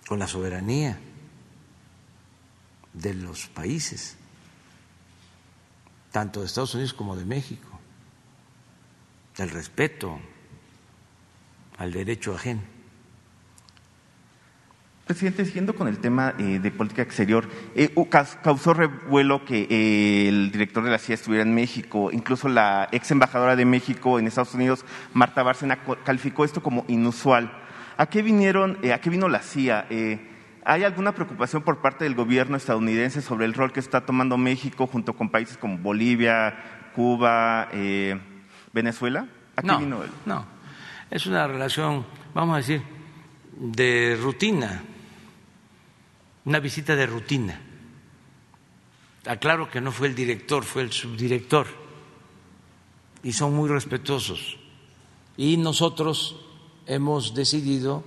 con 0.07 0.17
la 0.17 0.27
soberanía 0.27 0.97
de 2.93 3.13
los 3.13 3.45
países, 3.49 4.17
tanto 6.11 6.39
de 6.39 6.47
Estados 6.47 6.73
Unidos 6.73 6.95
como 6.95 7.15
de 7.15 7.25
México, 7.25 7.79
del 9.37 9.51
respeto 9.51 10.19
al 11.77 11.91
derecho 11.91 12.33
ajeno. 12.33 12.76
Presidente, 15.07 15.45
siguiendo 15.45 15.73
con 15.73 15.87
el 15.87 15.99
tema 15.99 16.33
eh, 16.37 16.59
de 16.59 16.69
política 16.69 17.01
exterior, 17.01 17.47
eh, 17.75 17.95
causó 18.43 18.73
revuelo 18.73 19.45
que 19.45 19.65
eh, 19.69 20.27
el 20.27 20.51
director 20.51 20.83
de 20.83 20.91
la 20.91 20.97
CIA 20.97 21.15
estuviera 21.15 21.43
en 21.43 21.55
México, 21.55 22.11
incluso 22.11 22.49
la 22.49 22.89
ex 22.91 23.09
embajadora 23.11 23.55
de 23.55 23.63
México 23.63 24.19
en 24.19 24.27
Estados 24.27 24.53
Unidos, 24.53 24.83
Marta 25.13 25.43
Bárcena, 25.43 25.79
calificó 26.03 26.43
esto 26.43 26.61
como 26.61 26.83
inusual. 26.89 27.49
¿A 27.95 28.07
qué 28.07 28.21
vinieron, 28.21 28.79
a 28.93 28.97
qué 28.99 29.09
vino 29.09 29.29
la 29.29 29.39
CIA? 29.39 29.87
¿Hay 30.65 30.83
alguna 30.83 31.15
preocupación 31.15 31.61
por 31.61 31.77
parte 31.81 32.03
del 32.03 32.13
gobierno 32.13 32.57
estadounidense 32.57 33.21
sobre 33.21 33.45
el 33.45 33.53
rol 33.53 33.71
que 33.71 33.79
está 33.79 34.05
tomando 34.05 34.37
México 34.37 34.87
junto 34.87 35.13
con 35.13 35.29
países 35.29 35.57
como 35.57 35.77
Bolivia, 35.77 36.91
Cuba, 36.93 37.69
Venezuela? 38.73 39.25
¿A 39.55 39.61
qué 39.61 39.75
vino 39.77 40.03
él? 40.03 40.09
No, 40.25 40.45
es 41.09 41.25
una 41.25 41.47
relación, 41.47 42.05
vamos 42.35 42.55
a 42.55 42.57
decir, 42.57 42.81
de 43.57 44.19
rutina 44.21 44.83
una 46.47 46.61
visita 46.61 46.95
de 46.95 47.05
rutina. 47.05 47.59
Aclaro 49.25 49.69
que 49.69 49.81
no 49.81 49.91
fue 49.91 50.07
el 50.07 50.15
director, 50.15 50.63
fue 50.63 50.81
el 50.81 50.93
subdirector. 50.93 51.67
Y 53.21 53.33
son 53.33 53.53
muy 53.53 53.67
respetuosos. 53.67 54.55
Y 55.35 55.57
nosotros 55.57 56.39
hemos 56.85 57.35
decidido 57.35 58.01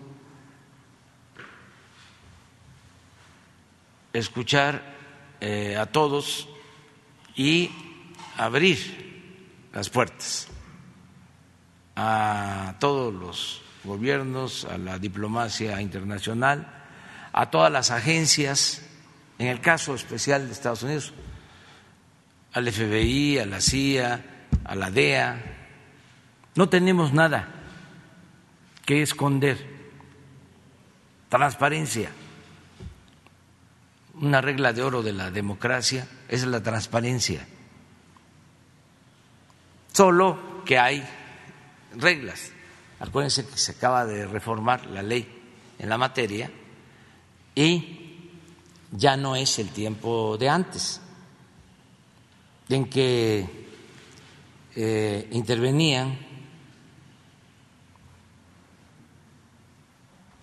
escuchar 4.15 4.97
eh, 5.43 5.77
a 5.77 5.85
todos 5.85 6.49
y 7.37 7.71
abrir 8.39 9.69
las 9.75 9.91
puertas 9.91 10.49
a 11.95 12.77
todos 12.81 13.13
los 13.13 13.63
gobiernos, 13.85 14.65
a 14.65 14.79
la 14.79 14.99
diplomacia 14.99 15.79
internacional 15.83 16.80
a 17.33 17.51
todas 17.51 17.71
las 17.71 17.91
agencias 17.91 18.83
en 19.39 19.47
el 19.47 19.61
caso 19.61 19.95
especial 19.95 20.47
de 20.47 20.53
Estados 20.53 20.83
Unidos, 20.83 21.15
al 22.53 22.71
FBI, 22.71 23.39
a 23.39 23.47
la 23.47 23.61
CIA, 23.61 24.25
a 24.65 24.75
la 24.75 24.91
DEA. 24.91 25.43
No 26.57 26.69
tenemos 26.69 27.15
nada 27.15 27.49
que 28.85 29.01
esconder. 29.01 29.81
Transparencia. 31.31 32.11
Una 34.15 34.43
regla 34.43 34.75
de 34.75 34.83
oro 34.83 35.03
de 35.03 35.13
la 35.13 35.31
democracia 35.31 36.07
es 36.29 36.45
la 36.45 36.63
transparencia. 36.63 37.47
Solo 39.93 40.63
que 40.67 40.79
hay 40.79 41.03
reglas. 41.97 42.53
Acuérdense 42.99 43.47
que 43.47 43.57
se 43.57 43.73
acaba 43.73 44.05
de 44.05 44.27
reformar 44.27 44.85
la 44.87 45.03
ley 45.03 45.27
en 45.79 45.89
la 45.89 45.97
materia 45.97 46.51
y 47.55 48.01
ya 48.93 49.17
no 49.17 49.37
es 49.37 49.59
el 49.59 49.69
tiempo 49.71 50.37
de 50.39 50.49
antes, 50.49 51.01
en 52.69 52.89
que 52.89 53.67
eh, 54.77 55.29
intervenían 55.33 56.19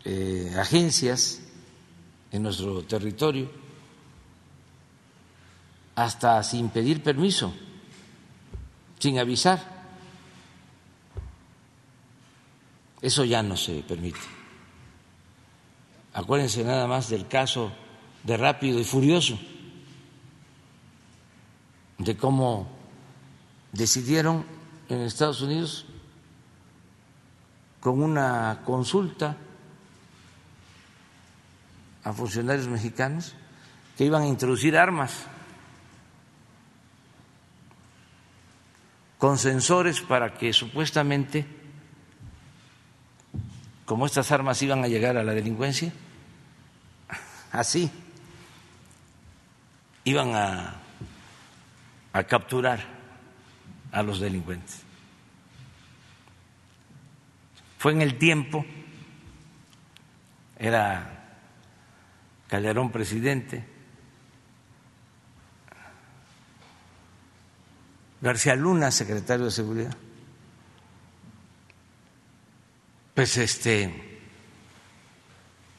eh, 0.03 0.53
agencias 0.57 1.41
en 2.31 2.43
nuestro 2.43 2.83
territorio 2.83 3.49
hasta 5.95 6.43
sin 6.43 6.69
pedir 6.69 7.01
permiso, 7.01 7.53
sin 8.99 9.17
avisar. 9.17 9.75
Eso 13.01 13.25
ya 13.25 13.41
no 13.41 13.57
se 13.57 13.81
permite. 13.81 14.37
Acuérdense 16.17 16.63
nada 16.63 16.88
más 16.88 17.09
del 17.09 17.27
caso 17.27 17.71
de 18.24 18.38
Rápido 18.38 18.79
y 18.79 18.83
Furioso, 18.83 19.38
de 22.00 22.17
cómo 22.17 22.67
decidieron 23.71 24.43
en 24.89 25.01
Estados 25.01 25.41
Unidos 25.41 25.86
con 27.81 28.01
una 28.01 28.63
consulta 28.65 29.38
a 32.03 32.12
funcionarios 32.13 32.67
mexicanos 32.67 33.36
que 33.95 34.05
iban 34.05 34.24
a 34.24 34.27
introducir 34.27 34.75
armas 34.75 35.13
con 39.19 39.38
sensores 39.38 40.01
para 40.01 40.33
que 40.33 40.51
supuestamente 40.51 41.45
como 43.86 44.07
estas 44.07 44.31
armas 44.31 44.63
iban 44.63 44.83
a 44.83 44.88
llegar 44.88 45.15
a 45.15 45.24
la 45.24 45.33
delincuencia, 45.33 45.93
así 47.51 47.92
iban 50.04 50.36
a, 50.36 50.75
a 52.13 52.24
capturar 52.24 52.80
a 53.92 54.04
los 54.04 54.20
delincuentes. 54.20 54.82
Fue 57.77 57.92
en 57.92 58.01
el 58.01 58.18
tiempo, 58.18 58.66
era 60.58 61.38
Calderón 62.48 62.92
presidente, 62.92 63.66
García 68.22 68.56
Luna 68.56 68.89
secretario 68.92 69.46
de 69.46 69.51
Seguridad. 69.51 69.98
pues 73.18 73.36
este 73.38 74.20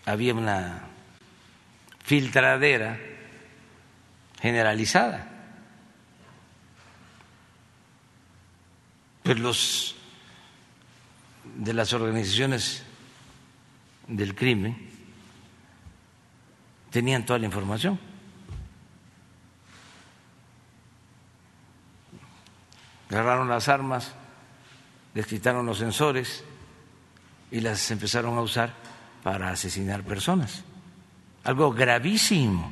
había 0.05 0.35
una 0.35 0.88
filtradera 2.09 2.99
generalizada. 4.41 5.29
Pues 9.23 9.39
los 9.39 9.95
de 11.45 11.75
las 11.75 11.93
organizaciones 11.93 12.83
del 14.07 14.35
crimen 14.35 14.89
tenían 16.91 17.27
toda 17.27 17.41
la 17.41 17.45
información. 17.45 18.01
Agarraron 23.11 23.51
las 23.51 23.69
armas, 23.69 24.15
les 25.13 25.27
quitaron 25.27 25.67
los 25.67 25.77
sensores 25.77 26.43
y 27.51 27.61
las 27.61 27.91
empezaron 27.91 28.39
a 28.39 28.41
usar 28.41 28.73
para 29.23 29.51
asesinar 29.51 30.03
personas. 30.05 30.65
Algo 31.49 31.73
gravísimo. 31.73 32.71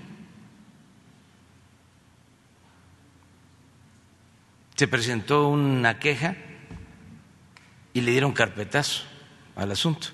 Se 4.74 4.86
presentó 4.86 5.48
una 5.48 5.98
queja 5.98 6.36
y 7.94 8.02
le 8.02 8.10
dieron 8.10 8.32
carpetazo 8.32 9.04
al 9.54 9.72
asunto. 9.72 10.08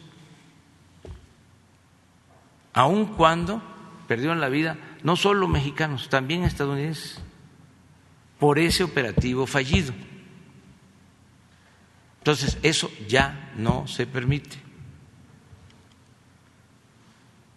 Aun 2.72 3.06
cuando 3.06 3.60
perdieron 4.06 4.40
la 4.40 4.48
vida 4.48 4.78
no 5.02 5.16
solo 5.16 5.48
mexicanos, 5.48 6.08
también 6.08 6.44
estadounidenses, 6.44 7.20
por 8.38 8.60
ese 8.60 8.84
operativo 8.84 9.48
fallido. 9.48 9.92
Entonces, 12.18 12.58
eso 12.62 12.88
ya 13.08 13.50
no 13.56 13.88
se 13.88 14.06
permite. 14.06 14.56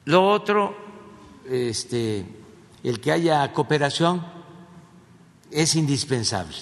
Lo 0.06 0.28
otro, 0.28 0.85
este, 1.50 2.26
el 2.84 3.00
que 3.00 3.12
haya 3.12 3.52
cooperación 3.54 4.26
es 5.52 5.76
indispensable. 5.76 6.56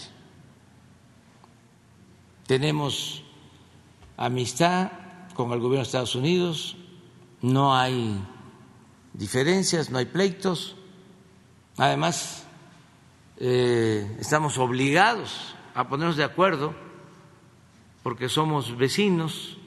Tenemos 2.48 3.24
amistad 4.18 4.92
con 5.34 5.52
el 5.52 5.60
gobierno 5.60 5.78
de 5.78 5.84
Estados 5.84 6.16
Unidos, 6.16 6.78
no 7.42 7.76
hay 7.76 8.24
diferencias, 9.14 9.90
no 9.90 9.98
hay 9.98 10.06
pleitos. 10.06 10.76
Además, 11.78 12.46
eh, 13.38 14.18
estamos 14.20 14.58
obligados 14.58 15.56
a 15.74 15.88
ponernos 15.88 16.18
de 16.18 16.24
acuerdo 16.24 16.74
porque 18.04 18.30
somos 18.30 18.78
vecinos, 18.78 19.58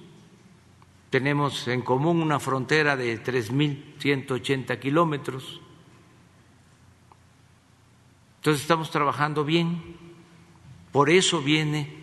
tenemos 1.10 1.68
en 1.68 1.82
común 1.82 2.20
una 2.22 2.40
frontera 2.40 2.96
de 2.96 3.22
3.180 3.22 4.78
kilómetros. 4.78 5.60
Entonces 8.36 8.62
estamos 8.62 8.90
trabajando 8.90 9.44
bien, 9.44 9.96
por 10.92 11.10
eso 11.10 11.42
viene 11.42 11.96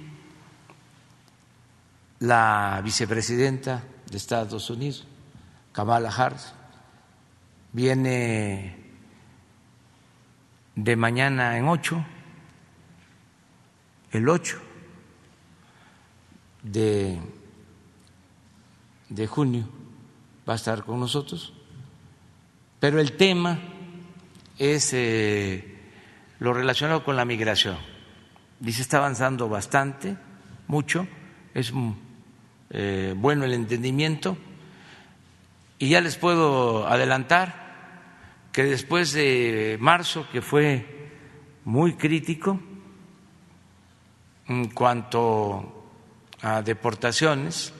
la 2.19 2.81
vicepresidenta 2.83 3.83
de 4.09 4.17
Estados 4.17 4.69
Unidos, 4.69 5.05
Kamala 5.71 6.09
Harris, 6.09 6.53
viene 7.71 8.77
de 10.75 10.95
mañana 10.95 11.57
en 11.57 11.67
ocho, 11.67 12.05
el 14.11 14.29
ocho 14.29 14.59
de, 16.61 17.19
de 19.13 19.27
junio 19.27 19.65
va 20.47 20.53
a 20.53 20.55
estar 20.55 20.83
con 20.83 20.99
nosotros, 20.99 21.53
pero 22.79 22.99
el 22.99 23.13
tema 23.13 23.59
es 24.57 24.91
eh, 24.93 25.79
lo 26.39 26.53
relacionado 26.53 27.03
con 27.03 27.15
la 27.15 27.25
migración. 27.25 27.77
Dice, 28.59 28.81
está 28.81 28.97
avanzando 28.97 29.47
bastante, 29.49 30.17
mucho, 30.67 31.07
es 31.53 31.71
eh, 32.71 33.13
bueno 33.15 33.45
el 33.45 33.53
entendimiento 33.53 34.37
y 35.77 35.89
ya 35.89 36.01
les 36.01 36.17
puedo 36.17 36.87
adelantar 36.87 37.61
que 38.51 38.63
después 38.63 39.13
de 39.13 39.77
marzo, 39.79 40.27
que 40.31 40.41
fue 40.41 41.11
muy 41.65 41.93
crítico 41.93 42.59
en 44.47 44.69
cuanto 44.69 45.89
a 46.41 46.61
deportaciones 46.61 47.73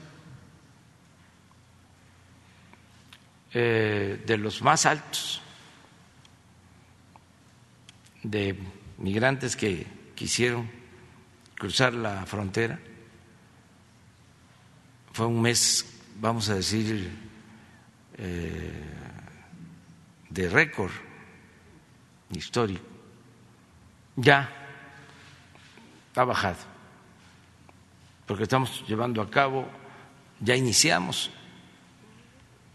eh, 3.54 4.24
de 4.26 4.38
los 4.38 4.62
más 4.62 4.86
altos 4.86 5.42
de 8.24 8.58
migrantes 8.98 9.56
que 9.56 9.86
quisieron 10.16 10.70
cruzar 11.56 11.94
la 11.94 12.26
frontera. 12.26 12.80
Fue 15.12 15.26
un 15.26 15.42
mes, 15.42 16.00
vamos 16.20 16.50
a 16.50 16.56
decir, 16.56 17.12
eh, 18.18 18.72
de 20.30 20.50
récord 20.50 20.92
histórico. 22.32 22.86
Ya 24.16 24.50
ha 26.16 26.24
bajado 26.24 26.74
porque 28.26 28.44
estamos 28.44 28.84
llevando 28.88 29.22
a 29.22 29.30
cabo, 29.30 29.68
ya 30.40 30.56
iniciamos 30.56 31.30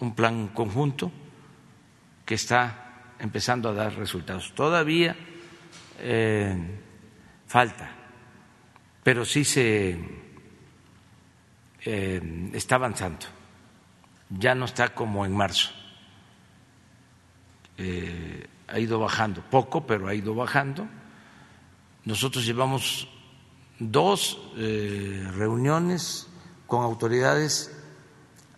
un 0.01 0.15
plan 0.15 0.49
conjunto 0.49 1.11
que 2.25 2.35
está 2.35 3.15
empezando 3.19 3.69
a 3.69 3.73
dar 3.73 3.95
resultados. 3.95 4.55
Todavía 4.55 5.17
eh, 5.99 6.57
falta, 7.47 7.91
pero 9.03 9.25
sí 9.25 9.45
se 9.45 9.99
eh, 11.85 12.51
está 12.53 12.77
avanzando. 12.77 13.27
Ya 14.31 14.55
no 14.55 14.67
está 14.67 14.95
como 14.95 15.25
en 15.25 15.35
marzo. 15.35 15.71
Eh, 17.79 18.47
ha 18.69 18.79
ido 18.79 18.99
bajando, 18.99 19.43
poco, 19.43 19.87
pero 19.87 20.07
ha 20.07 20.15
ido 20.15 20.35
bajando. 20.35 20.87
Nosotros 22.05 22.45
llevamos 22.45 23.09
dos 23.79 24.39
reuniones 24.55 26.29
con 26.67 26.83
autoridades 26.83 27.78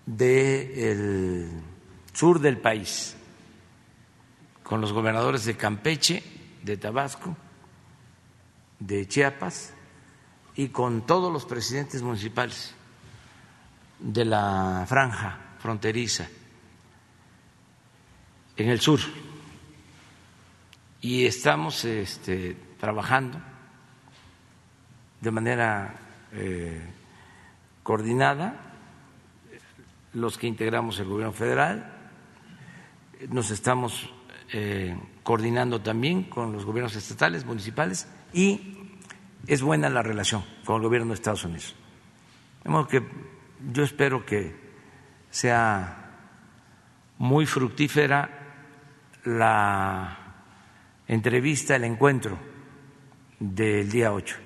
del 0.07 1.51
sur 2.13 2.41
del 2.41 2.59
país, 2.59 3.17
con 4.63 4.81
los 4.81 4.93
gobernadores 4.93 5.45
de 5.45 5.57
Campeche, 5.57 6.23
de 6.63 6.77
Tabasco, 6.77 7.37
de 8.79 9.07
Chiapas 9.07 9.73
y 10.57 10.69
con 10.69 11.07
todos 11.07 11.33
los 11.33 11.45
presidentes 11.45 12.03
municipales 12.03 12.75
de 13.99 14.25
la 14.25 14.85
franja 14.89 15.39
fronteriza 15.59 16.29
en 18.57 18.69
el 18.69 18.81
sur. 18.81 19.01
Y 21.03 21.25
estamos 21.25 21.85
este, 21.85 22.57
trabajando 22.79 23.41
de 25.21 25.31
manera 25.31 25.95
eh, 26.33 26.81
coordinada 27.83 28.70
los 30.13 30.39
que 30.39 30.47
integramos 30.47 30.99
el 30.99 31.07
gobierno 31.07 31.33
federal, 31.33 31.97
nos 33.29 33.51
estamos 33.51 34.11
eh, 34.53 34.97
coordinando 35.23 35.81
también 35.81 36.25
con 36.25 36.53
los 36.53 36.65
gobiernos 36.65 36.97
estatales, 36.97 37.45
municipales 37.45 38.09
y 38.33 38.79
es 39.47 39.63
buena 39.63 39.89
la 39.89 40.03
relación 40.03 40.45
con 40.65 40.77
el 40.77 40.83
gobierno 40.83 41.09
de 41.09 41.15
Estados 41.15 41.45
Unidos. 41.45 41.75
De 42.65 42.71
modo 42.71 42.89
que 42.89 43.03
yo 43.73 43.83
espero 43.83 44.25
que 44.25 44.55
sea 45.31 46.01
muy 47.19 47.47
fructífera 47.47 48.29
la 49.25 50.19
entrevista, 51.07 51.77
el 51.77 51.85
encuentro 51.85 52.39
del 53.39 53.91
día 53.91 54.13
8 54.13 54.37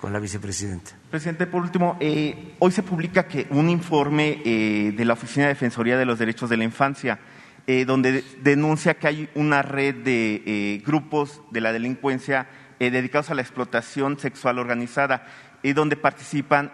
con 0.00 0.12
la 0.12 0.18
vicepresidenta. 0.18 0.92
Presidente, 1.14 1.46
por 1.46 1.62
último, 1.62 1.96
eh, 2.00 2.56
hoy 2.58 2.72
se 2.72 2.82
publica 2.82 3.28
que 3.28 3.46
un 3.50 3.70
informe 3.70 4.42
eh, 4.44 4.92
de 4.96 5.04
la 5.04 5.12
Oficina 5.12 5.46
de 5.46 5.54
Defensoría 5.54 5.96
de 5.96 6.04
los 6.04 6.18
Derechos 6.18 6.50
de 6.50 6.56
la 6.56 6.64
Infancia, 6.64 7.20
eh, 7.68 7.84
donde 7.84 8.24
denuncia 8.42 8.94
que 8.94 9.06
hay 9.06 9.28
una 9.36 9.62
red 9.62 9.94
de 9.94 10.82
grupos 10.84 11.40
de 11.52 11.60
la 11.60 11.72
delincuencia 11.72 12.48
dedicados 12.80 13.30
a 13.30 13.36
la 13.36 13.42
explotación 13.42 14.18
sexual 14.18 14.58
organizada, 14.58 15.24
y 15.62 15.72
donde 15.72 15.94
participan 15.94 16.72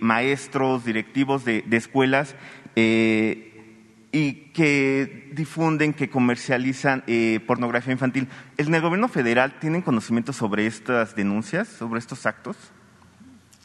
maestros, 0.00 0.86
directivos 0.86 1.44
de, 1.44 1.62
escuelas 1.70 2.36
y 2.74 4.32
que 4.54 5.30
difunden, 5.34 5.92
que 5.92 6.08
comercializan 6.08 7.04
pornografía 7.46 7.92
infantil. 7.92 8.28
¿En 8.56 8.74
el 8.74 8.80
gobierno 8.80 9.08
federal 9.08 9.58
tienen 9.60 9.82
conocimiento 9.82 10.32
sobre 10.32 10.66
estas 10.66 11.14
denuncias, 11.14 11.68
sobre 11.68 11.98
estos 11.98 12.24
actos? 12.24 12.56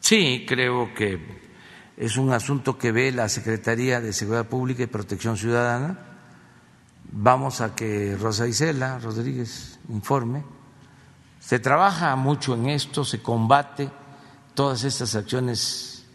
Sí, 0.04 0.44
creo 0.46 0.94
que 0.94 1.18
es 1.96 2.18
un 2.18 2.34
asunto 2.34 2.78
que 2.78 2.92
ve 2.92 3.14
la 3.14 3.30
Secretaría 3.30 4.02
de 4.02 4.12
Seguridad 4.12 4.50
Pública 4.50 4.84
y 4.84 4.88
Protección 4.88 5.38
Ciudadana. 5.38 5.98
Vamos 7.10 7.62
a 7.62 7.74
que 7.74 8.18
Rosa 8.18 8.46
Isela 8.46 9.00
Rodríguez 9.00 9.80
informe. 9.88 10.44
Se 11.40 11.60
trabaja 11.60 12.14
mucho 12.18 12.54
en 12.54 12.68
esto, 12.68 13.06
se 13.06 13.22
combate 13.22 13.90
todas 14.54 14.84
estas 14.84 15.16
acciones 15.16 16.06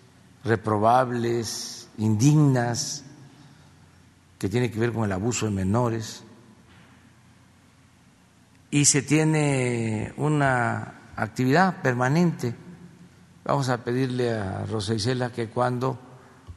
reprobables, 0.44 1.88
indignas, 1.96 3.04
que 4.38 4.50
tiene 4.50 4.70
que 4.70 4.80
ver 4.80 4.92
con 4.92 5.04
el 5.04 5.12
abuso 5.12 5.46
de 5.46 5.52
menores 5.52 6.24
y 8.70 8.84
se 8.84 9.00
tiene 9.00 10.12
una 10.18 11.12
actividad 11.16 11.80
permanente. 11.80 12.67
Vamos 13.48 13.70
a 13.70 13.82
pedirle 13.82 14.30
a 14.30 14.66
Rosa 14.66 14.92
Isela 14.92 15.32
que 15.32 15.48
cuando 15.48 15.98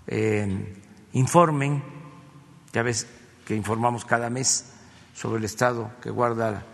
eh, 0.08 0.75
informen, 1.13 1.82
ya 2.73 2.84
ves 2.84 3.08
que 3.45 3.56
informamos 3.56 4.04
cada 4.04 4.30
mes 4.30 4.73
sobre 5.15 5.39
el 5.39 5.45
Estado 5.45 5.93
que 6.04 6.10
guarda 6.10 6.65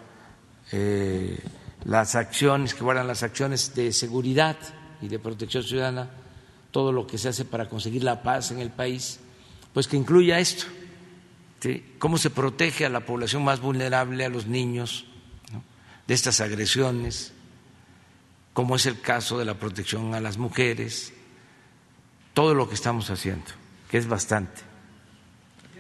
eh, 0.71 1.38
las 1.86 2.15
acciones, 2.15 2.73
que 2.73 2.84
guardan 2.84 3.06
las 3.06 3.21
acciones 3.21 3.75
de 3.75 3.93
seguridad 3.93 4.58
y 5.03 5.08
de 5.08 5.19
protección 5.19 5.62
ciudadana, 5.62 6.10
todo 6.71 6.91
lo 6.91 7.06
que 7.06 7.19
se 7.19 7.30
hace 7.30 7.45
para 7.45 7.69
conseguir 7.69 8.03
la 8.03 8.23
paz 8.23 8.49
en 8.49 8.58
el 8.58 8.71
país, 8.71 9.19
pues 9.71 9.88
que 9.88 9.97
incluya 9.97 10.39
esto 10.39 10.65
cómo 11.99 12.17
se 12.17 12.32
protege 12.32 12.88
a 12.88 12.89
la 12.89 13.06
población 13.06 13.43
más 13.43 13.62
vulnerable, 13.62 14.25
a 14.25 14.30
los 14.30 14.47
niños, 14.47 15.06
de 16.08 16.13
estas 16.15 16.41
agresiones, 16.41 17.34
como 18.57 18.75
es 18.75 18.87
el 18.87 18.99
caso 18.99 19.37
de 19.37 19.45
la 19.45 19.53
protección 19.53 20.15
a 20.15 20.19
las 20.19 20.39
mujeres, 20.39 21.13
todo 22.33 22.55
lo 22.55 22.67
que 22.67 22.73
estamos 22.73 23.11
haciendo, 23.11 23.45
que 23.87 23.99
es 23.99 24.07
bastante. 24.07 24.61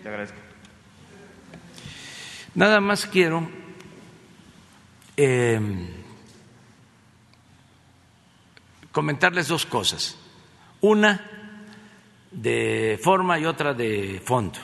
Te 0.03 0.07
agradezco. 0.07 0.37
Nada 2.53 2.79
más 2.79 3.07
quiero 3.07 3.49
em, 5.15 5.87
comentarles 8.91 9.47
dos 9.47 9.65
cosas, 9.65 10.15
una 10.79 11.31
de 12.29 12.99
forma 13.01 13.39
y 13.39 13.45
otra 13.45 13.73
de 13.73 14.21
fondo. 14.23 14.59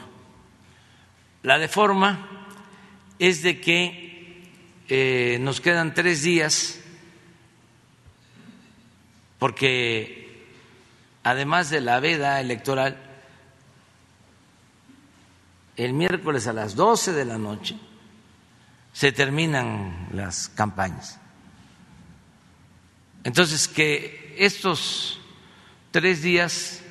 La 1.42 1.58
de 1.58 1.68
forma 1.68 2.46
es 3.18 3.42
de 3.42 3.60
que 3.60 4.52
eh, 4.88 5.40
nos 5.42 5.60
quedan 5.60 5.96
tres 5.96 6.22
días 6.22 6.83
porque 9.44 10.48
además 11.22 11.70
de 11.70 11.82
la 11.82 12.00
veda 12.00 12.40
electoral, 12.40 12.98
el 15.76 15.92
miércoles 15.92 16.48
a 16.48 16.54
las 16.54 16.78
12 16.78 17.12
de 17.12 17.26
la 17.26 17.38
noche 17.38 17.76
se 18.94 19.12
terminan 19.12 20.08
las 20.14 20.48
campañas. 20.48 21.20
Entonces, 23.26 23.68
que 23.68 24.34
estos 24.40 25.20
tres 25.92 26.22
días, 26.22 26.82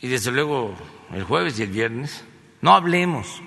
y 0.00 0.06
desde 0.06 0.30
luego 0.30 0.76
el 1.12 1.24
jueves 1.24 1.58
y 1.58 1.64
el 1.64 1.70
viernes, 1.70 2.22
no 2.62 2.76
hablemos 2.76 3.42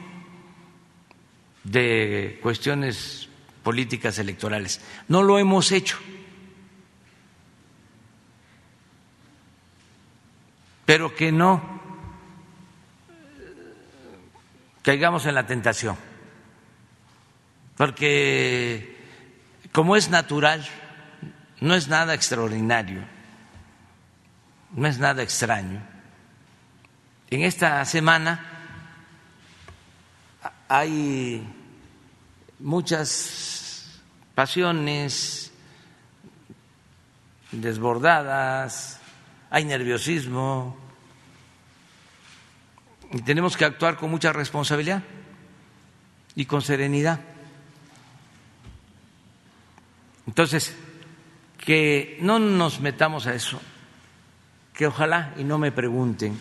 de 1.64 2.42
cuestiones 2.44 3.30
políticas 3.64 4.20
electorales. 4.20 4.82
No 5.08 5.24
lo 5.24 5.40
hemos 5.40 5.72
hecho. 5.72 5.98
Pero 10.86 11.16
que 11.16 11.32
no 11.32 11.62
caigamos 14.82 15.26
en 15.26 15.36
la 15.36 15.46
tentación. 15.48 15.98
Porque 17.78 18.98
como 19.72 19.96
es 19.96 20.10
natural, 20.10 20.66
no 21.62 21.74
es 21.74 21.88
nada 21.88 22.14
extraordinario, 22.14 23.02
no 24.72 24.88
es 24.88 25.00
nada 25.00 25.24
extraño 25.24 25.94
en 27.34 27.42
esta 27.42 27.84
semana 27.86 28.46
hay 30.70 31.44
muchas 32.60 34.02
pasiones 34.36 35.52
desbordadas, 37.52 39.00
hay 39.54 39.66
nerviosismo 39.66 40.76
y 43.12 43.22
tenemos 43.22 43.56
que 43.56 43.66
actuar 43.66 43.98
con 43.98 44.10
mucha 44.10 44.34
responsabilidad 44.34 45.04
y 46.34 46.46
con 46.46 46.64
serenidad. 46.64 47.20
Entonces, 50.26 50.76
que 51.60 52.18
no 52.20 52.40
nos 52.40 52.80
metamos 52.80 53.28
a 53.28 53.36
eso, 53.36 53.62
que 54.74 54.88
ojalá 54.88 55.36
y 55.38 55.44
no 55.44 55.60
me 55.60 55.72
pregunten 55.72 56.36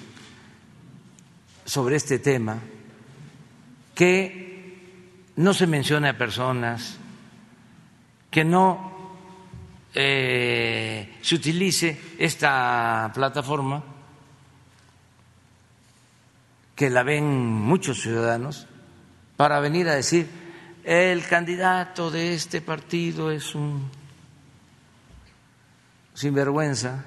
sobre 1.66 1.96
este 1.96 2.18
tema 2.18 2.61
que 3.94 4.79
no 5.37 5.53
se 5.53 5.66
mencione 5.66 6.09
a 6.09 6.16
personas, 6.16 6.96
que 8.31 8.42
no 8.42 8.92
eh, 9.95 11.19
se 11.21 11.35
utilice 11.35 12.01
esta 12.19 13.11
plataforma, 13.15 13.83
que 16.75 16.89
la 16.91 17.03
ven 17.03 17.25
muchos 17.25 18.01
ciudadanos, 18.01 18.67
para 19.37 19.61
venir 19.61 19.89
a 19.89 19.95
decir, 19.95 20.29
el 20.85 21.25
candidato 21.27 22.11
de 22.11 22.35
este 22.35 22.61
partido 22.61 23.31
es 23.31 23.55
un 23.55 23.91
sinvergüenza, 26.15 27.05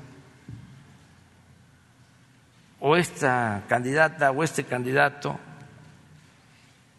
o 2.80 2.96
esta 2.96 3.64
candidata 3.68 4.32
o 4.32 4.44
este 4.44 4.64
candidato 4.64 5.40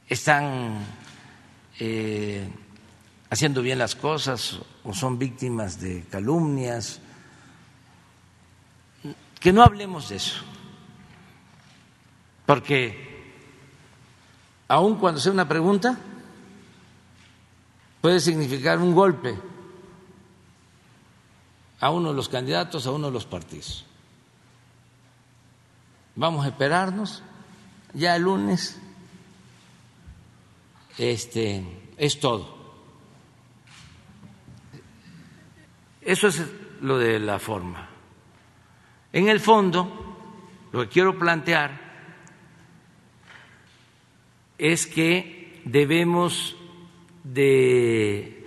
están 0.09 0.85
eh, 1.79 2.49
haciendo 3.31 3.63
bien 3.63 3.79
las 3.79 3.95
cosas 3.95 4.59
o 4.85 4.95
son 4.95 5.19
víctimas 5.19 5.81
de 5.81 6.05
calumnias. 6.11 7.01
Que 9.41 9.53
no 9.53 9.63
hablemos 9.63 10.09
de 10.09 10.17
eso, 10.17 10.43
porque 12.47 13.07
aun 14.67 14.97
cuando 14.97 15.21
sea 15.21 15.33
una 15.33 15.47
pregunta, 15.47 15.97
puede 18.01 18.19
significar 18.19 18.79
un 18.79 18.95
golpe 18.95 19.39
a 21.79 21.91
uno 21.91 22.11
de 22.11 22.15
los 22.17 22.29
candidatos, 22.29 22.87
a 22.87 22.91
uno 22.91 23.09
de 23.09 23.13
los 23.13 23.27
partidos. 23.27 23.85
Vamos 26.17 26.45
a 26.45 26.49
esperarnos 26.49 27.23
ya 27.93 28.17
el 28.17 28.23
lunes. 28.23 28.79
Este 30.97 31.93
es 31.99 32.19
todo. 32.19 32.56
Eso 36.07 36.29
es 36.29 36.41
lo 36.81 36.99
de 36.99 37.19
la 37.19 37.39
forma. 37.41 37.89
En 39.13 39.29
el 39.29 39.41
fondo, 39.41 40.69
lo 40.73 40.83
que 40.83 40.89
quiero 40.89 41.19
plantear 41.19 41.81
es 44.57 44.87
que 44.87 45.61
debemos 45.65 46.57
de 47.25 48.47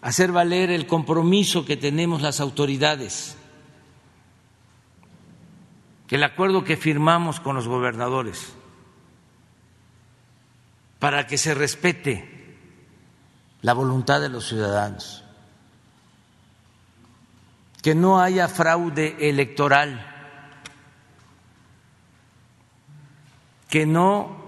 hacer 0.00 0.32
valer 0.32 0.70
el 0.70 0.86
compromiso 0.86 1.66
que 1.66 1.76
tenemos 1.76 2.22
las 2.22 2.40
autoridades, 2.40 3.36
el 6.14 6.22
acuerdo 6.22 6.62
que 6.62 6.76
firmamos 6.76 7.40
con 7.40 7.56
los 7.56 7.66
gobernadores, 7.66 8.54
para 11.00 11.26
que 11.26 11.36
se 11.36 11.54
respete 11.54 12.56
la 13.62 13.72
voluntad 13.72 14.20
de 14.20 14.28
los 14.28 14.46
ciudadanos, 14.46 15.23
que 17.84 17.94
no 17.94 18.18
haya 18.18 18.48
fraude 18.48 19.14
electoral, 19.28 20.10
que 23.68 23.84
no 23.84 24.42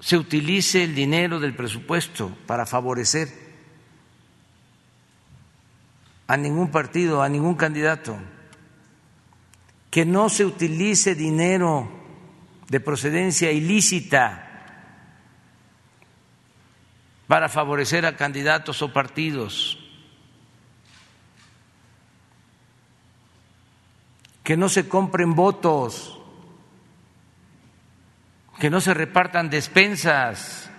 se 0.00 0.16
utilice 0.16 0.82
el 0.82 0.96
dinero 0.96 1.38
del 1.38 1.54
presupuesto 1.54 2.36
para 2.48 2.66
favorecer 2.66 3.28
a 6.26 6.36
ningún 6.36 6.72
partido, 6.72 7.22
a 7.22 7.28
ningún 7.28 7.54
candidato, 7.54 8.18
que 9.88 10.04
no 10.04 10.28
se 10.28 10.44
utilice 10.44 11.14
dinero 11.14 11.88
de 12.68 12.80
procedencia 12.80 13.52
ilícita 13.52 14.50
para 17.28 17.48
favorecer 17.48 18.04
a 18.04 18.16
candidatos 18.16 18.82
o 18.82 18.92
partidos, 18.92 19.83
que 24.44 24.58
no 24.58 24.68
se 24.68 24.88
compren 24.88 25.34
votos, 25.34 26.20
que 28.60 28.68
no 28.68 28.80
se 28.82 28.92
repartan 28.92 29.48
despensas, 29.48 30.70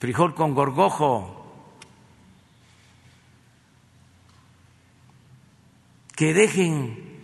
frijol 0.00 0.34
con 0.34 0.54
gorgojo, 0.54 1.44
que 6.16 6.32
dejen 6.32 7.22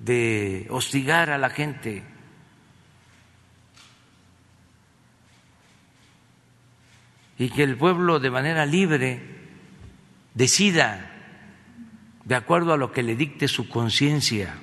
de 0.00 0.66
hostigar 0.68 1.30
a 1.30 1.38
la 1.38 1.48
gente. 1.48 2.02
Y 7.38 7.48
que 7.48 7.62
el 7.62 7.78
pueblo 7.78 8.20
de 8.20 8.30
manera 8.30 8.66
libre 8.66 9.22
decida 10.34 11.13
de 12.24 12.34
acuerdo 12.34 12.72
a 12.72 12.76
lo 12.76 12.92
que 12.92 13.02
le 13.02 13.16
dicte 13.16 13.48
su 13.48 13.68
conciencia. 13.68 14.54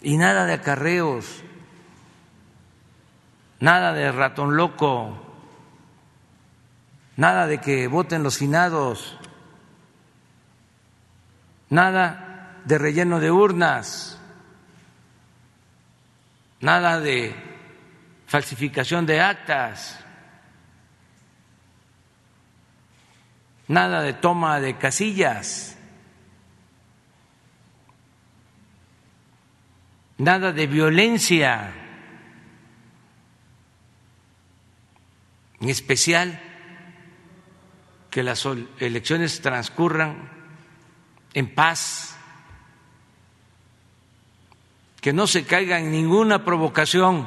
Y 0.00 0.16
nada 0.16 0.46
de 0.46 0.54
acarreos, 0.54 1.42
nada 3.60 3.92
de 3.92 4.10
ratón 4.10 4.56
loco, 4.56 5.22
nada 7.16 7.46
de 7.46 7.60
que 7.60 7.86
voten 7.86 8.22
los 8.22 8.38
finados, 8.38 9.18
nada 11.68 12.58
de 12.64 12.78
relleno 12.78 13.20
de 13.20 13.30
urnas, 13.30 14.18
nada 16.60 17.00
de 17.00 17.34
falsificación 18.26 19.06
de 19.06 19.20
actas, 19.20 20.01
nada 23.72 24.02
de 24.02 24.12
toma 24.12 24.60
de 24.60 24.76
casillas, 24.76 25.78
nada 30.18 30.52
de 30.52 30.66
violencia, 30.66 31.72
en 35.58 35.70
especial 35.70 36.38
que 38.10 38.22
las 38.22 38.46
elecciones 38.78 39.40
transcurran 39.40 40.28
en 41.32 41.54
paz, 41.54 42.14
que 45.00 45.14
no 45.14 45.26
se 45.26 45.46
caiga 45.46 45.78
en 45.78 45.90
ninguna 45.90 46.44
provocación. 46.44 47.26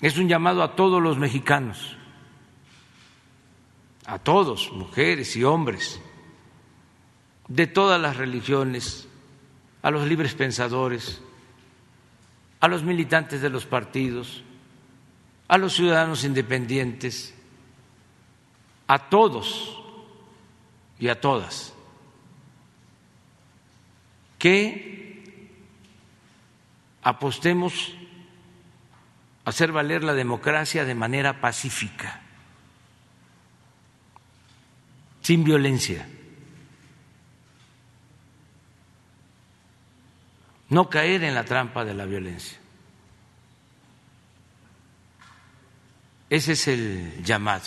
Es 0.00 0.18
un 0.18 0.26
llamado 0.26 0.64
a 0.64 0.74
todos 0.74 1.00
los 1.00 1.18
mexicanos, 1.18 1.95
a 4.06 4.18
todos, 4.18 4.72
mujeres 4.72 5.36
y 5.36 5.44
hombres, 5.44 6.00
de 7.48 7.66
todas 7.66 8.00
las 8.00 8.16
religiones, 8.16 9.08
a 9.82 9.90
los 9.90 10.06
libres 10.06 10.34
pensadores, 10.34 11.20
a 12.60 12.68
los 12.68 12.82
militantes 12.82 13.42
de 13.42 13.50
los 13.50 13.66
partidos, 13.66 14.42
a 15.48 15.58
los 15.58 15.74
ciudadanos 15.74 16.24
independientes, 16.24 17.34
a 18.86 19.08
todos 19.08 19.78
y 20.98 21.08
a 21.08 21.20
todas. 21.20 21.72
Que 24.38 25.50
apostemos 27.02 27.94
a 29.44 29.50
hacer 29.50 29.72
valer 29.72 30.02
la 30.02 30.14
democracia 30.14 30.84
de 30.84 30.94
manera 30.94 31.40
pacífica, 31.40 32.25
sin 35.26 35.42
violencia. 35.42 36.06
No 40.68 40.88
caer 40.88 41.24
en 41.24 41.34
la 41.34 41.44
trampa 41.44 41.84
de 41.84 41.94
la 41.94 42.04
violencia. 42.04 42.56
Ese 46.30 46.52
es 46.52 46.68
el 46.68 47.24
llamado 47.24 47.64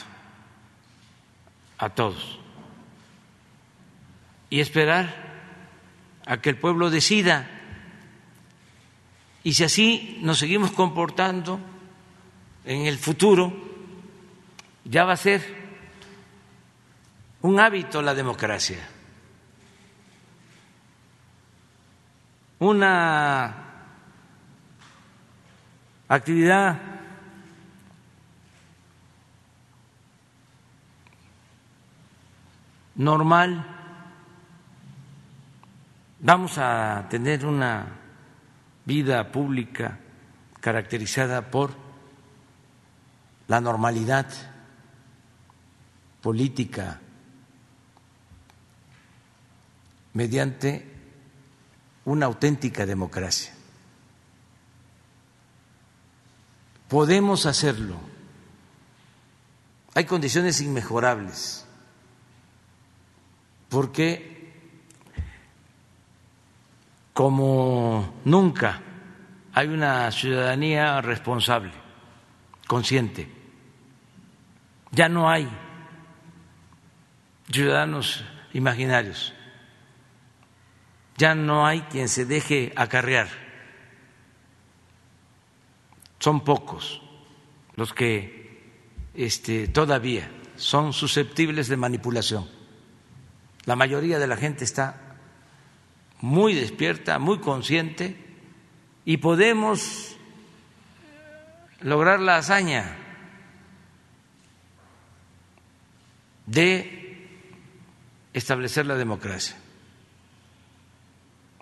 a 1.80 1.90
todos 1.90 2.40
y 4.50 4.62
esperar 4.62 5.14
a 6.28 6.40
que 6.40 6.52
el 6.52 6.58
pueblo 6.58 6.90
decida. 6.90 7.46
Y 9.44 9.56
si 9.56 9.66
así 9.66 10.18
nos 10.22 10.40
seguimos 10.40 10.72
comportando 10.72 11.60
en 12.64 12.86
el 12.86 12.98
futuro, 12.98 13.52
ya 14.86 15.04
va 15.04 15.12
a 15.12 15.18
ser 15.18 15.59
un 17.42 17.60
hábito 17.60 18.02
la 18.02 18.14
democracia, 18.14 18.80
una 22.60 23.56
actividad 26.10 26.78
normal, 32.96 33.66
vamos 36.20 36.58
a 36.58 37.08
tener 37.10 37.46
una 37.46 37.88
vida 38.84 39.32
pública 39.32 39.98
caracterizada 40.60 41.50
por 41.50 41.72
la 43.48 43.62
normalidad 43.62 44.28
política 46.22 47.00
mediante 50.20 50.86
una 52.04 52.26
auténtica 52.26 52.86
democracia. 52.86 53.54
podemos 56.90 57.46
hacerlo. 57.46 57.96
Hay 59.94 60.06
condiciones 60.06 60.60
inmejorables, 60.60 61.66
porque 63.70 64.52
como 67.14 68.22
nunca 68.26 68.82
hay 69.54 69.68
una 69.68 70.12
ciudadanía 70.12 71.00
responsable, 71.02 71.74
consciente, 72.68 73.32
ya 74.92 75.08
no 75.10 75.30
hay 75.30 75.48
ciudadanos 77.52 78.24
imaginarios, 78.54 79.34
ya 81.20 81.36
no 81.36 81.68
hay 81.68 81.82
quien 81.82 82.08
se 82.08 82.26
deje 82.26 82.72
acarrear, 82.78 83.28
son 86.18 86.46
pocos 86.46 87.02
los 87.76 87.94
que 87.94 88.64
este, 89.14 89.68
todavía 89.68 90.32
son 90.56 90.94
susceptibles 90.94 91.68
de 91.68 91.76
manipulación. 91.78 92.48
La 93.66 93.76
mayoría 93.76 94.18
de 94.18 94.28
la 94.28 94.38
gente 94.38 94.64
está 94.64 95.18
muy 96.22 96.54
despierta, 96.54 97.20
muy 97.20 97.40
consciente 97.40 98.16
y 99.04 99.18
podemos 99.18 100.16
lograr 101.82 102.22
la 102.22 102.38
hazaña 102.38 102.96
de 106.46 107.28
establecer 108.34 108.86
la 108.86 108.96
democracia, 108.96 109.58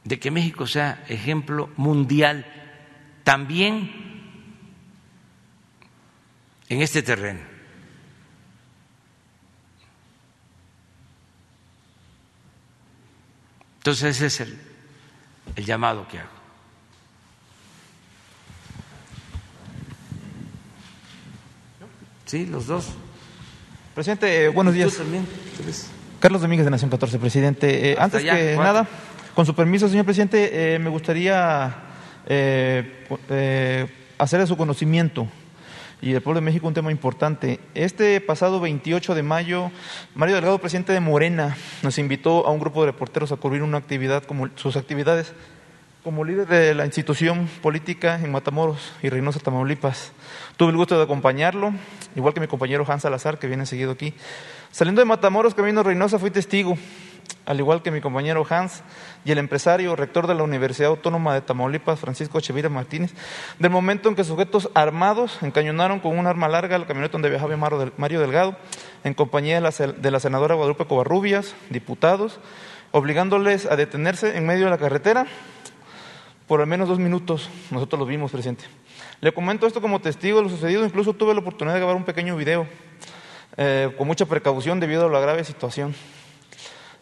de 0.07 0.19
que 0.19 0.31
México 0.31 0.65
sea 0.65 1.03
ejemplo 1.09 1.69
mundial 1.75 2.45
también 3.25 3.91
en 6.69 6.81
este 6.81 7.03
terreno. 7.03 7.41
Entonces 13.79 14.15
ese 14.15 14.25
es 14.27 14.39
el, 14.41 14.57
el 15.57 15.65
llamado 15.65 16.07
que 16.07 16.19
hago. 16.19 16.37
Sí, 22.25 22.45
los 22.45 22.67
dos. 22.67 22.87
Presidente, 23.93 24.45
eh, 24.45 24.47
buenos 24.49 24.73
días. 24.73 24.97
Carlos 26.19 26.41
Domínguez 26.41 26.65
de 26.65 26.71
Nación 26.71 26.89
14, 26.89 27.19
presidente. 27.19 27.91
Eh, 27.91 27.97
antes 27.99 28.23
que 28.23 28.55
nada, 28.57 28.87
con 29.37 29.45
su 29.45 29.53
permiso, 29.53 29.87
señor 29.87 30.05
presidente, 30.05 30.73
eh, 30.73 30.79
me 30.79 30.89
gustaría 30.89 31.75
hacer 34.17 34.39
de 34.39 34.47
su 34.47 34.57
conocimiento 34.57 35.27
y 36.01 36.11
del 36.11 36.23
pueblo 36.23 36.41
de 36.41 36.45
México 36.45 36.67
un 36.67 36.73
tema 36.73 36.89
importante. 36.89 37.59
Este 37.75 38.19
pasado 38.19 38.59
28 38.59 39.13
de 39.13 39.21
mayo, 39.21 39.69
Mario 40.15 40.33
Delgado, 40.33 40.57
presidente 40.57 40.91
de 40.91 41.01
Morena, 41.01 41.55
nos 41.83 41.99
invitó 41.99 42.47
a 42.47 42.51
un 42.51 42.59
grupo 42.59 42.81
de 42.81 42.87
reporteros 42.87 43.31
a 43.31 43.35
cubrir 43.35 43.61
una 43.61 43.77
actividad 43.77 44.23
como 44.23 44.49
sus 44.55 44.75
actividades 44.75 45.33
como 46.03 46.23
líder 46.23 46.47
de 46.47 46.73
la 46.73 46.85
institución 46.85 47.47
política 47.61 48.15
en 48.15 48.31
Matamoros 48.31 48.93
y 49.03 49.09
Reynosa, 49.09 49.39
Tamaulipas. 49.39 50.13
Tuve 50.55 50.71
el 50.71 50.77
gusto 50.77 50.97
de 50.97 51.03
acompañarlo, 51.03 51.73
igual 52.15 52.33
que 52.33 52.39
mi 52.39 52.47
compañero 52.47 52.85
Hans 52.87 53.03
Salazar, 53.03 53.37
que 53.37 53.45
viene 53.45 53.67
seguido 53.67 53.91
aquí. 53.91 54.15
Saliendo 54.71 54.99
de 54.99 55.05
Matamoros, 55.05 55.53
camino 55.53 55.81
a 55.81 55.83
Reynosa, 55.83 56.17
fui 56.17 56.31
testigo, 56.31 56.75
al 57.47 57.59
igual 57.59 57.81
que 57.81 57.91
mi 57.91 58.01
compañero 58.01 58.45
Hans 58.47 58.83
y 59.23 59.31
el 59.31 59.37
empresario, 59.37 59.95
rector 59.95 60.27
de 60.27 60.35
la 60.35 60.43
Universidad 60.43 60.89
Autónoma 60.89 61.33
de 61.33 61.39
Tamaulipas, 61.39 61.97
Francisco 61.97 62.41
Chevira 62.41 62.67
Martínez, 62.67 63.13
del 63.57 63.71
momento 63.71 64.09
en 64.09 64.15
que 64.15 64.25
sujetos 64.25 64.69
armados 64.73 65.39
encañonaron 65.41 66.01
con 66.01 66.19
un 66.19 66.27
arma 66.27 66.49
larga 66.49 66.77
la 66.77 66.85
camioneta 66.85 67.13
donde 67.13 67.29
viajaba 67.29 67.55
Mario 67.95 68.19
Delgado, 68.19 68.57
en 69.05 69.13
compañía 69.13 69.55
de 69.61 70.11
la, 70.11 70.19
senadora 70.19 70.55
Guadalupe 70.55 70.85
Covarrubias, 70.85 71.55
diputados, 71.69 72.41
obligándoles 72.91 73.65
a 73.65 73.77
detenerse 73.77 74.37
en 74.37 74.45
medio 74.45 74.65
de 74.65 74.71
la 74.71 74.77
carretera 74.77 75.25
por 76.47 76.59
al 76.59 76.67
menos 76.67 76.89
dos 76.89 76.99
minutos. 76.99 77.49
Nosotros 77.71 77.97
lo 77.97 78.05
vimos, 78.05 78.31
presidente. 78.31 78.65
Le 79.21 79.31
comento 79.31 79.67
esto 79.67 79.81
como 79.81 80.01
testigo 80.01 80.37
de 80.37 80.43
lo 80.43 80.49
sucedido. 80.49 80.85
Incluso 80.85 81.13
tuve 81.13 81.33
la 81.33 81.39
oportunidad 81.39 81.75
de 81.75 81.79
grabar 81.79 81.95
un 81.95 82.03
pequeño 82.03 82.35
video 82.35 82.67
eh, 83.55 83.93
con 83.97 84.05
mucha 84.05 84.25
precaución 84.25 84.81
debido 84.81 85.07
a 85.07 85.09
la 85.09 85.19
grave 85.21 85.45
situación. 85.45 85.95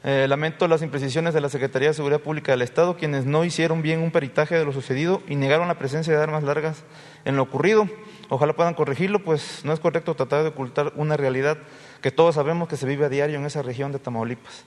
Eh, 0.08 0.28
lamento 0.28 0.68
las 0.68 0.84
imprecisiones 0.84 1.34
de 1.34 1.41
la 1.41 1.50
Secretaría 1.50 1.88
de 1.88 1.96
Seguridad 1.96 2.20
Pública 2.20 2.52
del 2.52 2.62
Estado, 2.62 2.96
quienes 2.96 3.26
no 3.26 3.44
hicieron 3.44 3.82
bien 3.82 4.02
un 4.02 4.12
peritaje 4.12 4.56
de 4.56 4.63
lo 4.63 4.72
sucedido 4.72 5.24
y 5.28 5.36
negaron 5.36 5.68
la 5.68 5.80
presencia 5.80 6.15
de 6.15 6.22
armas 6.22 6.44
largas 6.44 6.84
en 7.26 7.36
lo 7.36 7.41
ocurrido. 7.41 7.89
Ojalá 8.30 8.54
puedan 8.54 8.76
corregirlo, 8.76 9.24
pues 9.24 9.65
no 9.65 9.74
es 9.74 9.80
correcto 9.80 10.13
tratar 10.13 10.44
de 10.44 10.50
ocultar 10.50 10.94
una 10.96 11.18
realidad 11.18 11.58
que 12.02 12.12
todos 12.12 12.36
sabemos 12.36 12.68
que 12.68 12.78
se 12.78 12.86
vive 12.86 13.06
a 13.06 13.10
diario 13.10 13.39
en 13.39 13.48
esa 13.48 13.63
región 13.63 13.91
de 13.91 13.98
Tamaulipas. 13.98 14.65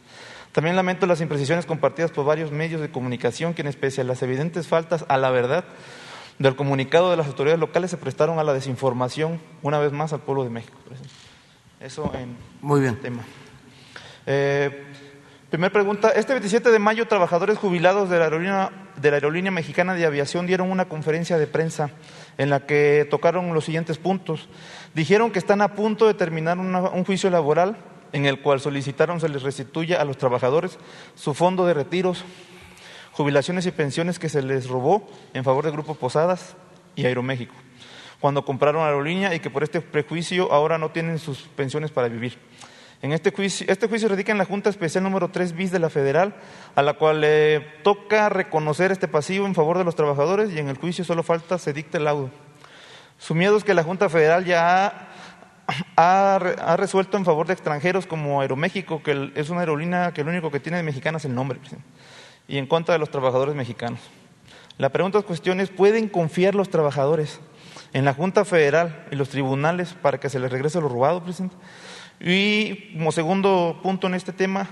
También 0.51 0.75
lamento 0.75 1.07
las 1.07 1.21
imprecisiones 1.21 1.67
compartidas 1.67 2.11
por 2.11 2.25
varios 2.25 2.51
medios 2.51 2.81
de 2.81 2.91
comunicación, 2.91 3.53
quienes 3.53 3.77
pese 3.77 4.01
a 4.01 4.05
las 4.05 4.21
evidentes 4.25 4.67
faltas 4.67 5.05
a 5.07 5.19
la 5.19 5.31
verdad 5.31 5.65
del 6.41 6.57
comunicado 6.57 7.13
de 7.13 7.17
las 7.17 7.29
autoridades 7.29 7.61
locales 7.61 7.93
se 7.93 7.97
prestaron 7.97 8.41
a 8.41 8.45
la 8.45 8.55
desinformación 8.55 9.41
una 9.63 9.79
vez 9.79 9.93
más 9.93 10.13
al 10.13 10.21
pueblo 10.21 10.43
de 10.43 10.51
México. 10.51 10.77
Eso 11.79 12.11
en 12.13 12.37
Muy 12.61 12.81
bien. 12.81 13.01
tema. 13.01 13.23
Eh, 14.31 14.88
primera 15.51 15.73
pregunta. 15.73 16.11
Este 16.11 16.33
27 16.33 16.71
de 16.71 16.79
mayo, 16.79 17.09
trabajadores 17.09 17.59
jubilados 17.59 18.11
de 18.11 18.19
la, 18.19 18.25
aerolínea, 18.25 18.71
de 18.97 19.11
la 19.11 19.17
Aerolínea 19.17 19.51
Mexicana 19.51 19.95
de 19.95 20.05
Aviación 20.05 20.47
dieron 20.47 20.71
una 20.71 20.89
conferencia 20.89 21.39
de 21.39 21.47
prensa 21.47 21.91
en 22.37 22.51
la 22.51 22.67
que 22.67 23.07
tocaron 23.11 23.55
los 23.55 23.65
siguientes 23.65 23.99
puntos. 23.99 24.49
Dijeron 24.95 25.31
que 25.31 25.39
están 25.39 25.63
a 25.63 25.75
punto 25.75 26.07
de 26.07 26.15
terminar 26.15 26.59
un 26.59 27.05
juicio 27.05 27.31
laboral 27.31 27.77
en 28.13 28.27
el 28.27 28.41
cual 28.41 28.61
solicitaron 28.61 29.21
se 29.21 29.29
les 29.29 29.43
restituya 29.43 30.01
a 30.01 30.05
los 30.05 30.19
trabajadores 30.19 30.79
su 31.15 31.35
fondo 31.35 31.67
de 31.67 31.75
retiros, 31.75 32.25
jubilaciones 33.13 33.67
y 33.67 33.71
pensiones 33.71 34.19
que 34.19 34.29
se 34.29 34.43
les 34.43 34.69
robó 34.69 35.09
en 35.35 35.45
favor 35.45 35.65
del 35.65 35.73
Grupo 35.73 35.95
Posadas 35.95 36.57
y 36.95 37.07
Aeroméxico, 37.07 37.55
cuando 38.21 38.45
compraron 38.45 38.83
aerolínea 38.83 39.35
y 39.35 39.41
que 39.41 39.51
por 39.51 39.63
este 39.63 39.81
prejuicio 39.81 40.53
ahora 40.53 40.79
no 40.79 40.91
tienen 40.91 41.19
sus 41.19 41.43
pensiones 41.57 41.91
para 41.91 42.09
vivir. 42.09 42.39
En 43.01 43.13
este 43.13 43.31
juicio, 43.31 43.65
este 43.69 43.87
juicio 43.87 44.09
radica 44.09 44.33
en 44.33 44.39
la 44.39 44.45
Junta 44.45 44.71
Especial 44.71 45.05
número 45.05 45.31
3 45.31 45.55
bis 45.55 45.71
de 45.71 45.79
la 45.79 45.89
Federal, 45.89 46.35
a 46.75 46.83
la 46.83 46.95
cual 46.95 47.21
le 47.21 47.61
toca 47.85 48.29
reconocer 48.29 48.91
este 48.91 49.07
pasivo 49.07 49.47
en 49.47 49.55
favor 49.55 49.79
de 49.79 49.85
los 49.85 49.95
trabajadores 49.95 50.53
y 50.53 50.59
en 50.59 50.69
el 50.69 50.79
juicio 50.79 51.05
solo 51.05 51.23
falta 51.23 51.59
se 51.59 51.73
dicte 51.73 51.99
el 51.99 52.05
laudo. 52.05 52.31
Su 53.19 53.37
miedo 53.37 53.57
es 53.57 53.63
que 53.63 53.75
la 53.75 53.85
Junta 53.85 54.09
Federal 54.09 54.45
ya 54.45 55.11
ha 55.97 56.77
resuelto 56.77 57.17
en 57.17 57.25
favor 57.25 57.47
de 57.47 57.53
extranjeros 57.53 58.07
como 58.07 58.41
Aeroméxico, 58.41 59.01
que 59.03 59.31
es 59.37 59.49
una 59.51 59.61
aerolínea 59.61 60.13
que 60.13 60.25
lo 60.25 60.31
único 60.31 60.51
que 60.51 60.59
tiene 60.59 60.79
de 60.79 60.83
mexicana 60.83 61.19
es 61.19 61.25
el 61.25 61.35
nombre, 61.35 61.61
y 62.49 62.59
en 62.59 62.67
contra 62.67 62.95
de 62.95 62.99
los 62.99 63.11
trabajadores 63.11 63.55
mexicanos. 63.55 64.01
La 64.77 64.89
pregunta 64.89 65.19
es 65.19 65.25
cuestión 65.25 65.61
es, 65.61 65.71
¿pueden 65.71 66.09
confiar 66.09 66.57
los 66.57 66.69
trabajadores 66.69 67.39
en 67.93 68.05
la 68.05 68.15
Junta 68.15 68.45
Federal 68.45 69.07
y 69.13 69.17
los 69.17 69.29
tribunales 69.29 69.95
para 69.95 70.19
que 70.19 70.31
se 70.31 70.41
les 70.41 70.51
regrese 70.51 70.81
lo 70.81 70.89
robado, 70.89 71.23
presidente? 71.23 71.55
Y 72.21 72.93
como 72.95 73.13
segundo 73.13 73.81
punto 73.83 74.07
en 74.07 74.15
este 74.15 74.33
tema, 74.33 74.69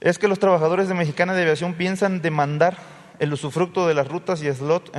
es 0.00 0.18
que 0.18 0.28
los 0.28 0.38
trabajadores 0.38 0.88
de 0.88 0.94
Mexicana 0.94 1.34
de 1.34 1.42
Aviación 1.42 1.74
piensan 1.74 2.22
demandar 2.22 2.76
el 3.18 3.32
usufructo 3.32 3.86
de 3.88 3.94
las 3.94 4.06
rutas 4.08 4.42
y 4.42 4.52
slots 4.52 4.90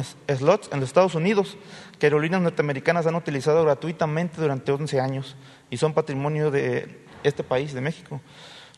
en 0.72 0.80
los 0.80 0.90
Estados 0.90 1.16
Unidos, 1.16 1.58
que 2.00 2.08
aerolíneas 2.08 2.42
norteamericanas 2.42 3.08
han 3.08 3.16
utilizado 3.16 3.64
gratuitamente 3.64 4.42
durante 4.42 4.72
11 4.72 5.00
años 5.00 5.36
y 5.70 5.78
son 5.78 5.94
patrimonio 5.94 6.52
de 6.52 7.00
este 7.24 7.44
país, 7.44 7.74
de 7.74 7.82
México. 7.82 8.20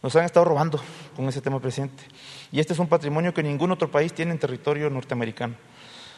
Nos 0.04 0.16
han 0.16 0.26
estado 0.26 0.46
robando 0.46 0.80
con 1.16 1.28
ese 1.28 1.42
tema, 1.42 1.60
presidente. 1.60 2.04
Y 2.52 2.60
este 2.60 2.74
es 2.74 2.80
un 2.80 2.88
patrimonio 2.88 3.34
que 3.34 3.44
ningún 3.44 3.72
otro 3.72 3.90
país 3.90 4.14
tiene 4.14 4.32
en 4.32 4.40
territorio 4.40 4.90
norteamericano. 4.90 5.56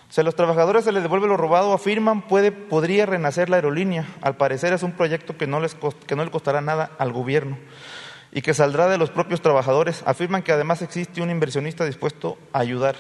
Si 0.09 0.21
a 0.21 0.23
los 0.23 0.35
trabajadores 0.35 0.85
se 0.85 0.91
les 0.91 1.01
devuelve 1.01 1.27
lo 1.27 1.37
robado, 1.37 1.73
afirman, 1.73 2.21
puede, 2.21 2.51
podría 2.51 3.05
renacer 3.05 3.49
la 3.49 3.55
aerolínea. 3.55 4.05
Al 4.21 4.37
parecer 4.37 4.73
es 4.73 4.83
un 4.83 4.91
proyecto 4.91 5.37
que 5.37 5.47
no, 5.47 5.59
les 5.59 5.75
que 6.05 6.15
no 6.15 6.23
le 6.23 6.31
costará 6.31 6.61
nada 6.61 6.91
al 6.99 7.11
gobierno 7.11 7.57
y 8.31 8.41
que 8.41 8.53
saldrá 8.53 8.87
de 8.87 8.97
los 8.97 9.09
propios 9.09 9.41
trabajadores. 9.41 10.03
Afirman 10.05 10.43
que 10.43 10.51
además 10.51 10.81
existe 10.81 11.21
un 11.21 11.29
inversionista 11.29 11.85
dispuesto 11.85 12.37
a 12.51 12.59
ayudar. 12.59 12.95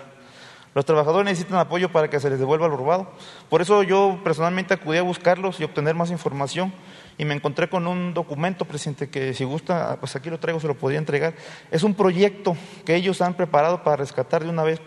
Los 0.75 0.85
trabajadores 0.85 1.25
necesitan 1.25 1.59
apoyo 1.59 1.91
para 1.91 2.09
que 2.09 2.19
se 2.19 2.29
les 2.29 2.39
devuelva 2.39 2.67
lo 2.67 2.77
robado. 2.77 3.11
Por 3.49 3.61
eso 3.61 3.83
yo 3.83 4.19
personalmente 4.23 4.73
acudí 4.73 4.97
a 4.97 5.03
buscarlos 5.03 5.59
y 5.59 5.63
obtener 5.63 5.93
más 5.93 6.09
información 6.09 6.73
y 7.17 7.25
me 7.25 7.33
encontré 7.33 7.69
con 7.69 7.87
un 7.87 8.13
documento, 8.13 8.65
presidente, 8.65 9.09
que 9.09 9.33
si 9.33 9.43
gusta, 9.43 9.97
pues 9.99 10.15
aquí 10.15 10.29
lo 10.29 10.39
traigo, 10.39 10.59
se 10.59 10.67
lo 10.67 10.75
podría 10.75 10.99
entregar. 10.99 11.33
Es 11.71 11.83
un 11.83 11.93
proyecto 11.93 12.55
que 12.85 12.95
ellos 12.95 13.21
han 13.21 13.35
preparado 13.35 13.83
para 13.83 13.97
rescatar 13.97 14.43
de 14.43 14.49
una 14.49 14.63
vez 14.63 14.81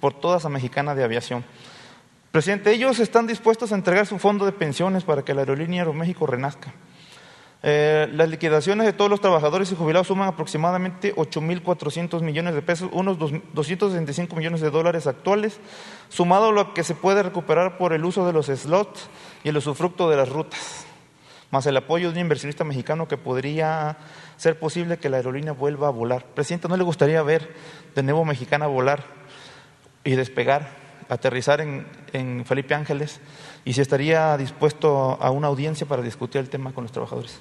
por 0.00 0.14
todas 0.14 0.44
a 0.44 0.48
Mexicana 0.48 0.94
de 0.94 1.04
Aviación. 1.04 1.44
Presidente, 2.32 2.72
ellos 2.72 3.00
están 3.00 3.26
dispuestos 3.26 3.72
a 3.72 3.74
entregar 3.74 4.06
su 4.06 4.18
fondo 4.18 4.46
de 4.46 4.52
pensiones 4.52 5.04
para 5.04 5.24
que 5.24 5.34
la 5.34 5.40
aerolínea 5.40 5.82
Aeroméxico 5.82 6.26
renazca. 6.26 6.72
Eh, 7.62 8.08
las 8.12 8.28
liquidaciones 8.28 8.86
de 8.86 8.94
todos 8.94 9.10
los 9.10 9.20
trabajadores 9.20 9.70
y 9.70 9.76
jubilados 9.76 10.06
suman 10.06 10.28
aproximadamente 10.28 11.14
8.400 11.14 12.22
millones 12.22 12.54
de 12.54 12.62
pesos, 12.62 12.88
unos 12.92 13.18
265 13.18 14.34
millones 14.34 14.62
de 14.62 14.70
dólares 14.70 15.06
actuales, 15.06 15.60
sumado 16.08 16.48
a 16.48 16.52
lo 16.52 16.72
que 16.72 16.84
se 16.84 16.94
puede 16.94 17.22
recuperar 17.22 17.76
por 17.76 17.92
el 17.92 18.04
uso 18.04 18.26
de 18.26 18.32
los 18.32 18.46
slots 18.46 19.08
y 19.44 19.50
el 19.50 19.58
usufructo 19.58 20.08
de 20.08 20.16
las 20.16 20.30
rutas, 20.30 20.86
más 21.50 21.66
el 21.66 21.76
apoyo 21.76 22.08
de 22.08 22.14
un 22.14 22.20
inversionista 22.20 22.64
mexicano 22.64 23.08
que 23.08 23.16
podría 23.16 23.96
ser 24.36 24.58
posible 24.58 24.98
que 24.98 25.08
la 25.08 25.16
aerolínea 25.16 25.52
vuelva 25.52 25.88
a 25.88 25.90
volar. 25.90 26.24
Presidente, 26.26 26.68
¿no 26.68 26.76
le 26.76 26.84
gustaría 26.84 27.22
ver 27.22 27.54
de 27.94 28.02
nuevo 28.02 28.24
Mexicana 28.24 28.66
volar 28.66 29.04
y 30.04 30.12
despegar, 30.12 30.70
aterrizar 31.08 31.60
en, 31.60 31.86
en 32.12 32.44
Felipe 32.44 32.74
Ángeles? 32.74 33.20
¿Y 33.64 33.72
si 33.72 33.80
estaría 33.80 34.36
dispuesto 34.36 35.18
a 35.20 35.30
una 35.30 35.48
audiencia 35.48 35.86
para 35.86 36.02
discutir 36.02 36.40
el 36.40 36.48
tema 36.48 36.72
con 36.72 36.84
los 36.84 36.92
trabajadores? 36.92 37.40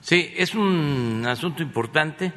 Sí, 0.00 0.34
es 0.36 0.54
un 0.54 1.24
asunto 1.26 1.62
importante. 1.62 2.32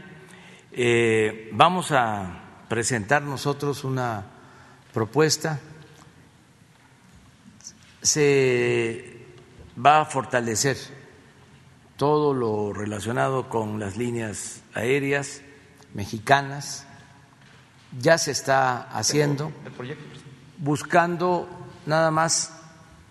Eh, 0.71 1.49
vamos 1.51 1.91
a 1.91 2.63
presentar 2.69 3.21
nosotros 3.21 3.83
una 3.83 4.25
propuesta. 4.93 5.59
Se 8.01 9.16
va 9.83 10.01
a 10.01 10.05
fortalecer 10.05 10.77
todo 11.97 12.33
lo 12.33 12.73
relacionado 12.73 13.49
con 13.49 13.79
las 13.79 13.97
líneas 13.97 14.61
aéreas 14.73 15.41
mexicanas. 15.93 16.85
Ya 17.99 18.17
se 18.17 18.31
está 18.31 18.89
haciendo, 18.89 19.51
buscando 20.57 21.47
nada 21.85 22.11
más 22.11 22.53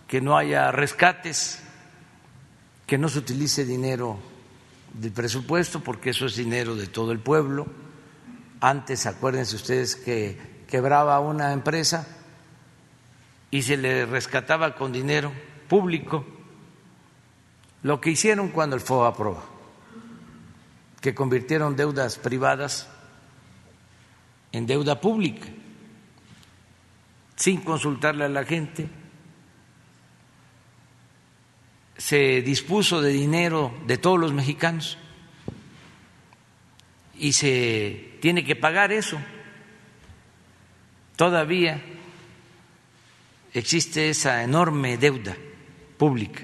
que 0.06 0.20
no 0.20 0.36
haya 0.36 0.70
rescates, 0.70 1.62
que 2.86 2.98
no 2.98 3.08
se 3.08 3.18
utilice 3.18 3.64
dinero 3.64 4.18
del 4.92 5.12
presupuesto, 5.12 5.80
porque 5.80 6.10
eso 6.10 6.26
es 6.26 6.36
dinero 6.36 6.76
de 6.76 6.86
todo 6.86 7.12
el 7.12 7.18
pueblo. 7.18 7.66
Antes, 8.60 9.06
acuérdense 9.06 9.56
ustedes 9.56 9.96
que 9.96 10.64
quebraba 10.68 11.18
una 11.20 11.52
empresa 11.52 12.06
y 13.50 13.62
se 13.62 13.76
le 13.76 14.06
rescataba 14.06 14.74
con 14.74 14.92
dinero 14.92 15.32
público 15.68 16.35
lo 17.86 18.00
que 18.00 18.10
hicieron 18.10 18.48
cuando 18.48 18.74
el 18.74 18.82
FOA 18.82 19.10
aprobó, 19.10 19.40
que 21.00 21.14
convirtieron 21.14 21.76
deudas 21.76 22.18
privadas 22.18 22.88
en 24.50 24.66
deuda 24.66 25.00
pública, 25.00 25.46
sin 27.36 27.60
consultarle 27.60 28.24
a 28.24 28.28
la 28.28 28.44
gente 28.44 28.88
se 31.96 32.42
dispuso 32.42 33.00
de 33.00 33.12
dinero 33.12 33.72
de 33.86 33.98
todos 33.98 34.18
los 34.18 34.32
mexicanos 34.32 34.98
y 37.14 37.34
se 37.34 38.18
tiene 38.20 38.44
que 38.44 38.56
pagar 38.56 38.90
eso. 38.90 39.16
Todavía 41.14 41.80
existe 43.54 44.10
esa 44.10 44.42
enorme 44.42 44.98
deuda 44.98 45.36
pública 45.96 46.42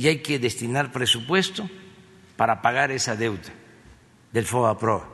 y 0.00 0.08
hay 0.08 0.22
que 0.22 0.38
destinar 0.38 0.92
presupuesto 0.92 1.68
para 2.34 2.62
pagar 2.62 2.90
esa 2.90 3.16
deuda 3.16 3.50
del 4.32 4.46
FOA-PROA. 4.46 5.06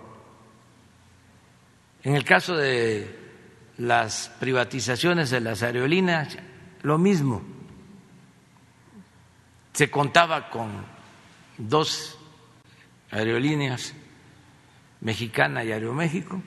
En 2.05 2.15
el 2.15 2.23
caso 2.23 2.55
de 2.57 3.19
las 3.79 4.29
privatizaciones 4.39 5.31
de 5.31 5.41
las 5.41 5.65
aerolíneas, 5.65 6.39
lo 6.83 6.99
mismo 6.99 7.43
se 9.73 9.91
contaba 9.91 10.51
con 10.51 10.71
dos 11.59 12.17
aerolíneas, 13.11 13.93
Mexicana 15.01 15.65
y 15.65 15.73
Aeroméxico, 15.73 16.41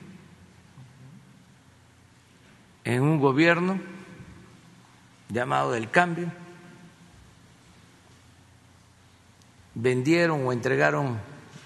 en 2.84 3.02
un 3.02 3.20
gobierno 3.20 3.78
llamado 5.28 5.72
del 5.72 5.90
cambio, 5.90 6.32
vendieron 9.80 10.46
o 10.46 10.52
entregaron 10.52 11.18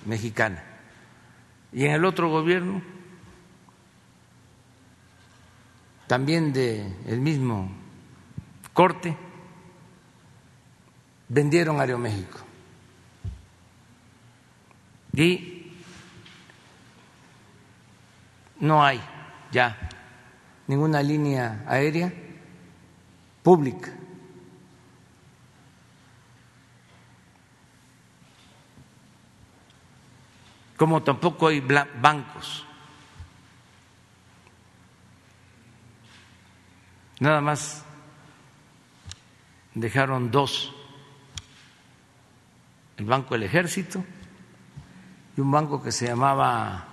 Mexicana. 0.06 0.62
Y 1.72 1.84
en 1.84 1.92
el 1.92 2.04
otro 2.04 2.30
gobierno, 2.30 2.80
también 6.06 6.52
del 6.52 6.94
el 7.06 7.20
mismo 7.20 7.70
corte, 8.72 9.16
vendieron 11.28 11.80
Aeroméxico. 11.80 12.38
Y 15.12 15.72
no 18.60 18.84
hay 18.84 19.00
ya 19.52 19.76
ninguna 20.66 21.02
línea 21.02 21.64
aérea 21.66 22.12
pública. 23.42 23.92
Como 30.76 31.02
tampoco 31.02 31.48
hay 31.48 31.60
bancos. 31.60 32.66
Nada 37.20 37.40
más 37.40 37.84
dejaron 39.74 40.30
dos 40.30 40.74
el 42.96 43.04
Banco 43.04 43.34
del 43.34 43.44
Ejército 43.44 44.04
y 45.36 45.40
un 45.40 45.50
banco 45.50 45.82
que 45.82 45.90
se 45.90 46.06
llamaba, 46.06 46.86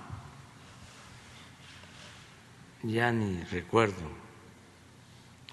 ya 2.81 3.11
ni 3.11 3.43
recuerdo, 3.43 4.09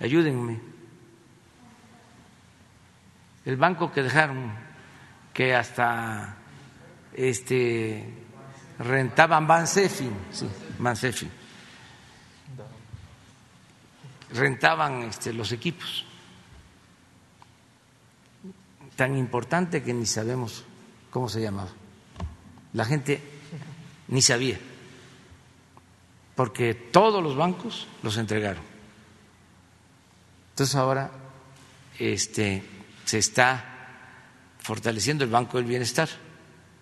ayúdenme, 0.01 0.61
el 3.45 3.57
banco 3.57 3.93
que 3.93 4.03
dejaron, 4.03 4.53
que 5.35 5.55
hasta 5.55 6.37
este 7.15 8.05
rentaban 8.79 9.47
Bansefin, 9.47 10.13
sí, 10.31 10.47
Bansefin, 10.79 11.31
rentaban 14.33 15.03
este, 15.03 15.33
los 15.33 15.53
equipos 15.53 16.05
tan 18.99 19.17
importante 19.17 19.83
que 19.83 19.95
ni 19.95 20.07
sabemos 20.07 20.65
cómo 21.11 21.29
se 21.29 21.41
llamaba. 21.41 21.71
La 22.73 22.85
gente 22.85 23.23
ni 24.09 24.21
sabía, 24.21 24.59
porque 26.35 26.75
todos 26.75 27.23
los 27.23 27.37
bancos 27.37 27.87
los 28.03 28.17
entregaron. 28.17 28.63
Entonces 30.51 30.75
ahora 30.75 31.13
este, 31.97 32.65
se 33.05 33.19
está 33.19 33.65
fortaleciendo 34.59 35.23
el 35.23 35.31
Banco 35.31 35.59
del 35.59 35.67
Bienestar, 35.67 36.09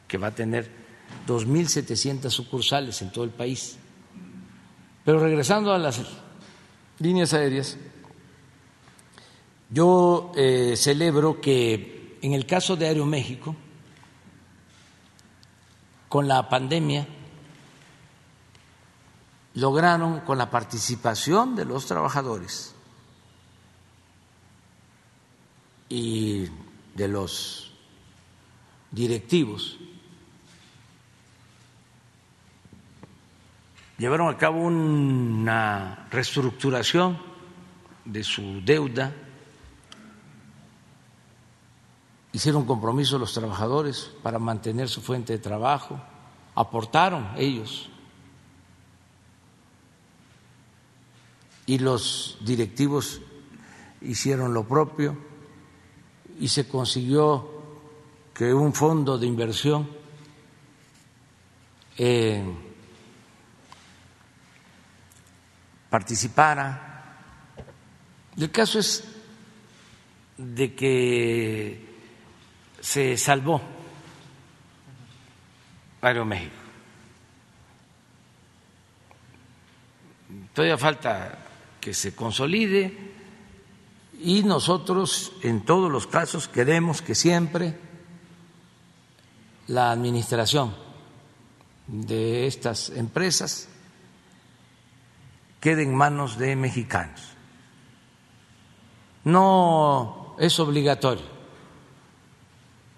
que 0.06 0.18
va 0.18 0.28
a 0.28 0.34
tener 0.34 0.70
2.700 1.26 2.30
sucursales 2.30 3.00
en 3.02 3.10
todo 3.10 3.24
el 3.24 3.30
país. 3.30 3.76
Pero 5.04 5.20
regresando 5.20 5.72
a 5.72 5.78
las 5.78 6.00
líneas 6.98 7.32
aéreas, 7.32 7.76
yo 9.70 10.32
eh, 10.36 10.74
celebro 10.76 11.40
que 11.40 12.18
en 12.22 12.32
el 12.32 12.46
caso 12.46 12.76
de 12.76 12.86
Aeroméxico, 12.86 13.54
con 16.08 16.28
la 16.28 16.48
pandemia, 16.48 17.06
lograron 19.54 20.20
con 20.20 20.38
la 20.38 20.50
participación 20.50 21.56
de 21.56 21.64
los 21.64 21.86
trabajadores 21.86 22.74
y 25.88 26.46
de 26.94 27.08
los 27.08 27.72
directivos, 28.90 29.78
llevaron 33.98 34.28
a 34.28 34.36
cabo 34.36 34.60
una 34.60 36.06
reestructuración 36.10 37.18
de 38.04 38.22
su 38.22 38.60
deuda 38.64 39.12
hicieron 42.36 42.66
compromiso 42.66 43.18
los 43.18 43.32
trabajadores 43.32 44.12
para 44.22 44.38
mantener 44.38 44.90
su 44.90 45.00
fuente 45.00 45.32
de 45.32 45.38
trabajo, 45.38 45.98
aportaron 46.54 47.30
ellos. 47.38 47.88
Y 51.64 51.78
los 51.78 52.36
directivos 52.42 53.22
hicieron 54.02 54.52
lo 54.52 54.68
propio 54.68 55.16
y 56.38 56.48
se 56.48 56.68
consiguió 56.68 57.50
que 58.34 58.52
un 58.52 58.74
fondo 58.74 59.16
de 59.16 59.26
inversión 59.26 59.88
participara. 65.90 67.16
El 68.36 68.50
caso 68.50 68.78
es 68.78 69.04
de 70.36 70.74
que 70.74 71.86
se 72.80 73.16
salvó 73.16 73.60
Aeroméxico. 76.00 76.54
Todavía 80.52 80.78
falta 80.78 81.38
que 81.80 81.94
se 81.94 82.14
consolide 82.14 83.14
y 84.22 84.42
nosotros 84.42 85.32
en 85.42 85.64
todos 85.64 85.90
los 85.90 86.06
casos 86.06 86.48
queremos 86.48 87.02
que 87.02 87.14
siempre 87.14 87.78
la 89.68 89.90
administración 89.90 90.74
de 91.86 92.46
estas 92.46 92.90
empresas 92.90 93.68
quede 95.60 95.82
en 95.82 95.94
manos 95.94 96.38
de 96.38 96.56
mexicanos. 96.56 97.20
No 99.24 100.36
es 100.38 100.58
obligatorio, 100.60 101.24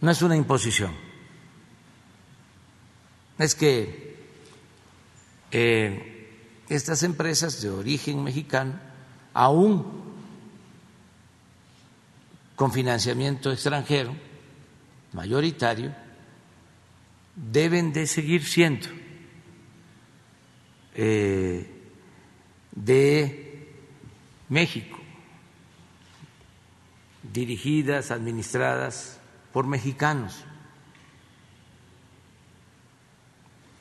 no 0.00 0.10
es 0.10 0.22
una 0.22 0.36
imposición. 0.36 0.94
Es 3.38 3.54
que 3.54 4.18
eh, 5.50 6.18
estas 6.68 7.02
empresas 7.02 7.62
de 7.62 7.70
origen 7.70 8.22
mexicano, 8.22 8.78
aún 9.32 9.86
con 12.56 12.72
financiamiento 12.72 13.52
extranjero 13.52 14.14
mayoritario, 15.12 15.94
deben 17.36 17.92
de 17.92 18.06
seguir 18.06 18.44
siendo 18.44 18.88
eh, 20.94 21.77
de 22.84 23.68
México, 24.48 24.98
dirigidas, 27.22 28.10
administradas 28.10 29.20
por 29.52 29.66
mexicanos. 29.66 30.44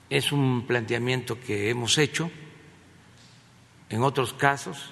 Es 0.10 0.32
un 0.32 0.66
planteamiento 0.66 1.39
que 1.39 1.70
hemos 1.70 1.98
hecho 1.98 2.32
en 3.89 4.04
otros 4.04 4.34
casos 4.34 4.91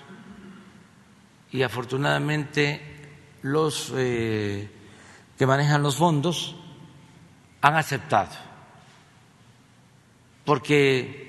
y 1.52 1.64
afortunadamente 1.64 2.82
los 3.42 3.92
eh, 3.96 4.70
que 5.38 5.48
manejan 5.48 5.84
los 5.84 5.96
fondos 5.96 6.56
han 7.62 7.76
aceptado, 7.76 8.36
porque 10.44 11.25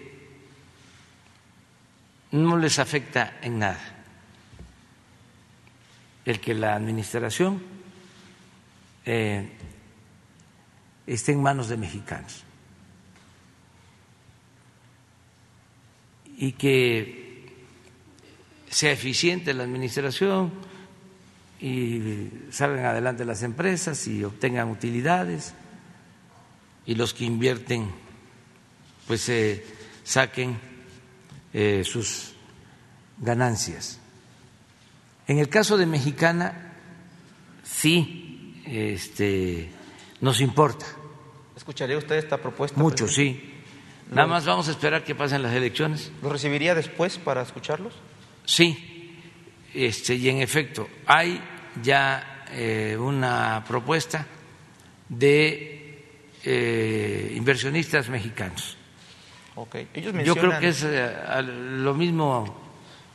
no 2.37 2.57
les 2.57 2.79
afecta 2.79 3.39
en 3.43 3.59
nada. 3.59 3.81
El 6.25 6.41
que 6.41 6.55
la 6.55 6.75
administración 6.75 7.63
eh, 9.05 9.49
esté 11.07 11.33
en 11.33 11.43
manos 11.43 11.69
de 11.69 11.77
mexicanos 11.77 12.43
y 16.37 16.53
que 16.53 17.55
sea 18.69 18.93
eficiente 18.93 19.55
la 19.55 19.63
administración 19.63 20.53
y 21.61 22.29
salgan 22.51 22.85
adelante 22.85 23.25
las 23.25 23.43
empresas 23.43 24.07
y 24.07 24.23
obtengan 24.25 24.69
utilidades 24.69 25.55
y 26.85 26.95
los 26.95 27.15
que 27.15 27.25
invierten 27.25 27.91
pues 29.07 29.29
eh, 29.29 29.65
saquen 30.05 30.59
eh, 31.59 31.85
sus 31.85 32.35
ganancias. 33.17 33.99
En 35.27 35.39
el 35.39 35.49
caso 35.49 35.79
de 35.79 35.87
Mexicana 35.87 36.75
sí 37.63 38.63
este, 38.67 39.71
nos 40.21 40.43
importa. 40.43 40.85
¿Escucharía 41.57 41.97
usted 41.97 42.17
esta 42.17 42.37
propuesta? 42.37 42.79
Mucho, 42.79 43.09
sí. 43.09 43.55
Nada 44.11 44.29
más 44.29 44.45
vamos 44.45 44.69
a 44.69 44.73
esperar 44.73 45.03
que 45.03 45.15
pasen 45.15 45.43
las 45.43 45.55
elecciones. 45.55 46.13
¿Lo 46.23 46.29
recibiría 46.29 46.75
después 46.75 47.17
para 47.17 47.41
escucharlos? 47.41 47.95
Sí, 48.45 49.17
este, 49.73 50.15
y 50.15 50.29
en 50.29 50.43
efecto, 50.43 50.87
hay 51.07 51.41
ya 51.83 52.45
eh, 52.53 52.99
una 53.01 53.65
propuesta 53.67 54.27
de 55.09 56.05
eh, 56.45 57.33
inversionistas 57.35 58.11
mexicanos. 58.11 58.76
Okay. 59.57 59.89
Ellos 59.95 60.13
Yo 60.25 60.37
creo 60.37 60.59
que 60.61 60.69
es 60.69 60.85
eh, 60.85 61.43
lo 61.43 61.95
mismo. 61.95 62.55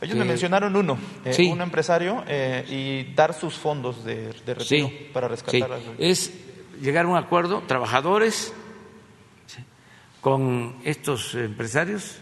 Ellos 0.01 0.17
me 0.17 0.25
mencionaron 0.25 0.75
uno, 0.75 0.97
un 1.23 1.61
empresario, 1.61 2.23
y 2.67 3.13
dar 3.13 3.35
sus 3.35 3.53
fondos 3.53 4.03
de, 4.03 4.33
retiro 4.45 4.91
para 5.13 5.27
rescatar. 5.27 5.79
Sí. 5.79 5.91
Es 5.99 6.33
llegar 6.81 7.05
a 7.05 7.07
un 7.07 7.17
acuerdo, 7.17 7.61
trabajadores 7.67 8.51
con 10.19 10.77
estos 10.83 11.35
empresarios, 11.35 12.17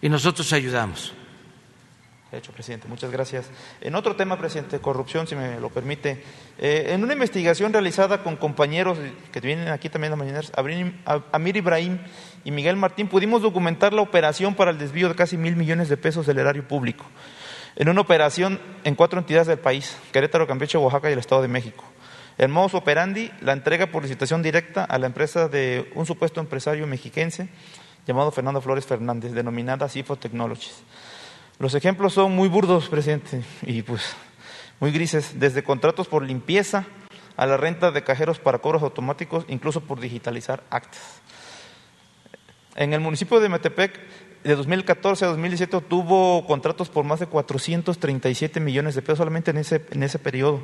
y 0.00 0.08
nosotros 0.08 0.52
ayudamos. 0.52 1.12
Hecho, 2.32 2.50
presidente, 2.50 2.88
muchas 2.88 3.12
gracias. 3.12 3.48
En 3.80 3.94
otro 3.94 4.16
tema, 4.16 4.36
presidente, 4.36 4.80
corrupción, 4.80 5.28
si 5.28 5.36
me 5.36 5.60
lo 5.60 5.70
permite. 5.70 6.24
Eh, 6.58 6.86
en 6.88 7.04
una 7.04 7.12
investigación 7.12 7.72
realizada 7.72 8.24
con 8.24 8.34
compañeros 8.34 8.98
que 9.30 9.40
vienen 9.40 9.68
aquí 9.68 9.88
también 9.88 10.12
a 10.12 10.16
mañana, 10.16 10.40
Amir 11.30 11.56
Ibrahim 11.56 12.00
y 12.44 12.50
Miguel 12.50 12.74
Martín, 12.74 13.06
pudimos 13.06 13.42
documentar 13.42 13.92
la 13.92 14.02
operación 14.02 14.56
para 14.56 14.72
el 14.72 14.78
desvío 14.78 15.08
de 15.08 15.14
casi 15.14 15.36
mil 15.36 15.54
millones 15.54 15.88
de 15.88 15.96
pesos 15.96 16.26
del 16.26 16.38
erario 16.38 16.66
público. 16.66 17.06
En 17.76 17.88
una 17.88 18.00
operación 18.00 18.60
en 18.82 18.96
cuatro 18.96 19.20
entidades 19.20 19.46
del 19.46 19.60
país, 19.60 19.96
Querétaro, 20.10 20.48
Campeche, 20.48 20.78
Oaxaca 20.78 21.08
y 21.08 21.12
el 21.12 21.20
Estado 21.20 21.42
de 21.42 21.48
México. 21.48 21.84
El 22.38 22.48
modus 22.48 22.74
operandi, 22.74 23.30
la 23.40 23.52
entrega 23.52 23.86
por 23.86 24.02
licitación 24.02 24.42
directa 24.42 24.82
a 24.82 24.98
la 24.98 25.06
empresa 25.06 25.46
de 25.46 25.92
un 25.94 26.06
supuesto 26.06 26.40
empresario 26.40 26.88
mexiquense 26.88 27.48
llamado 28.04 28.32
Fernando 28.32 28.60
Flores 28.60 28.84
Fernández, 28.84 29.32
denominada 29.32 29.88
Cifo 29.88 30.16
Technologies. 30.16 30.82
Los 31.58 31.74
ejemplos 31.74 32.12
son 32.12 32.32
muy 32.32 32.48
burdos, 32.48 32.88
presidente, 32.88 33.42
y 33.62 33.82
pues 33.82 34.14
muy 34.78 34.92
grises, 34.92 35.40
desde 35.40 35.64
contratos 35.64 36.06
por 36.06 36.22
limpieza 36.22 36.84
a 37.36 37.46
la 37.46 37.56
renta 37.56 37.90
de 37.90 38.04
cajeros 38.04 38.38
para 38.38 38.58
cobros 38.58 38.82
automáticos, 38.82 39.44
incluso 39.48 39.80
por 39.80 40.00
digitalizar 40.00 40.64
actas. 40.70 41.20
En 42.74 42.92
el 42.92 43.00
municipio 43.00 43.40
de 43.40 43.48
Metepec, 43.48 43.98
de 44.44 44.54
2014 44.54 45.24
a 45.24 45.28
2017 45.28 45.80
tuvo 45.88 46.46
contratos 46.46 46.88
por 46.88 47.04
más 47.04 47.20
de 47.20 47.26
437 47.26 48.60
millones 48.60 48.94
de 48.94 49.02
pesos 49.02 49.18
solamente 49.18 49.50
en 49.50 49.58
ese, 49.58 49.84
en 49.90 50.02
ese 50.02 50.18
periodo. 50.18 50.60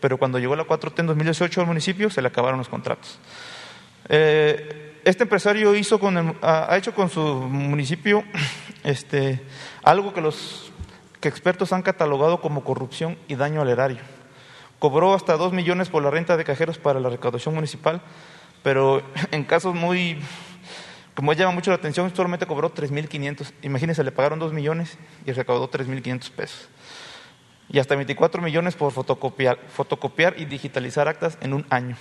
Pero 0.00 0.18
cuando 0.18 0.38
llegó 0.38 0.56
la 0.56 0.66
4T 0.66 0.98
en 0.98 1.06
2018 1.06 1.60
al 1.60 1.66
municipio, 1.66 2.10
se 2.10 2.20
le 2.20 2.28
acabaron 2.28 2.58
los 2.58 2.68
contratos. 2.68 3.18
Eh, 4.08 4.93
este 5.04 5.24
empresario 5.24 5.74
hizo 5.74 5.98
con 5.98 6.36
ha 6.42 6.76
hecho 6.76 6.94
con 6.94 7.10
su 7.10 7.20
municipio 7.20 8.24
este, 8.84 9.42
algo 9.82 10.12
que 10.12 10.20
los 10.20 10.72
que 11.20 11.28
expertos 11.28 11.72
han 11.72 11.82
catalogado 11.82 12.42
como 12.42 12.64
corrupción 12.64 13.16
y 13.28 13.34
daño 13.34 13.62
al 13.62 13.70
erario. 13.70 14.00
Cobró 14.78 15.14
hasta 15.14 15.38
dos 15.38 15.54
millones 15.54 15.88
por 15.88 16.02
la 16.02 16.10
renta 16.10 16.36
de 16.36 16.44
cajeros 16.44 16.76
para 16.76 17.00
la 17.00 17.08
recaudación 17.08 17.54
municipal, 17.54 18.02
pero 18.62 19.02
en 19.30 19.44
casos 19.44 19.74
muy, 19.74 20.18
como 21.14 21.32
llama 21.32 21.52
mucho 21.52 21.70
la 21.70 21.76
atención, 21.76 22.14
solamente 22.14 22.46
cobró 22.46 22.74
3.500. 22.74 23.52
Imagínense, 23.62 24.04
le 24.04 24.12
pagaron 24.12 24.38
dos 24.38 24.52
millones 24.52 24.98
y 25.24 25.32
recaudó 25.32 25.70
3.500 25.70 26.30
pesos. 26.30 26.68
Y 27.70 27.78
hasta 27.78 27.94
24 27.94 28.42
millones 28.42 28.74
por 28.74 28.92
fotocopiar, 28.92 29.58
fotocopiar 29.68 30.34
y 30.38 30.44
digitalizar 30.44 31.08
actas 31.08 31.38
en 31.40 31.54
un 31.54 31.64
año. 31.70 31.96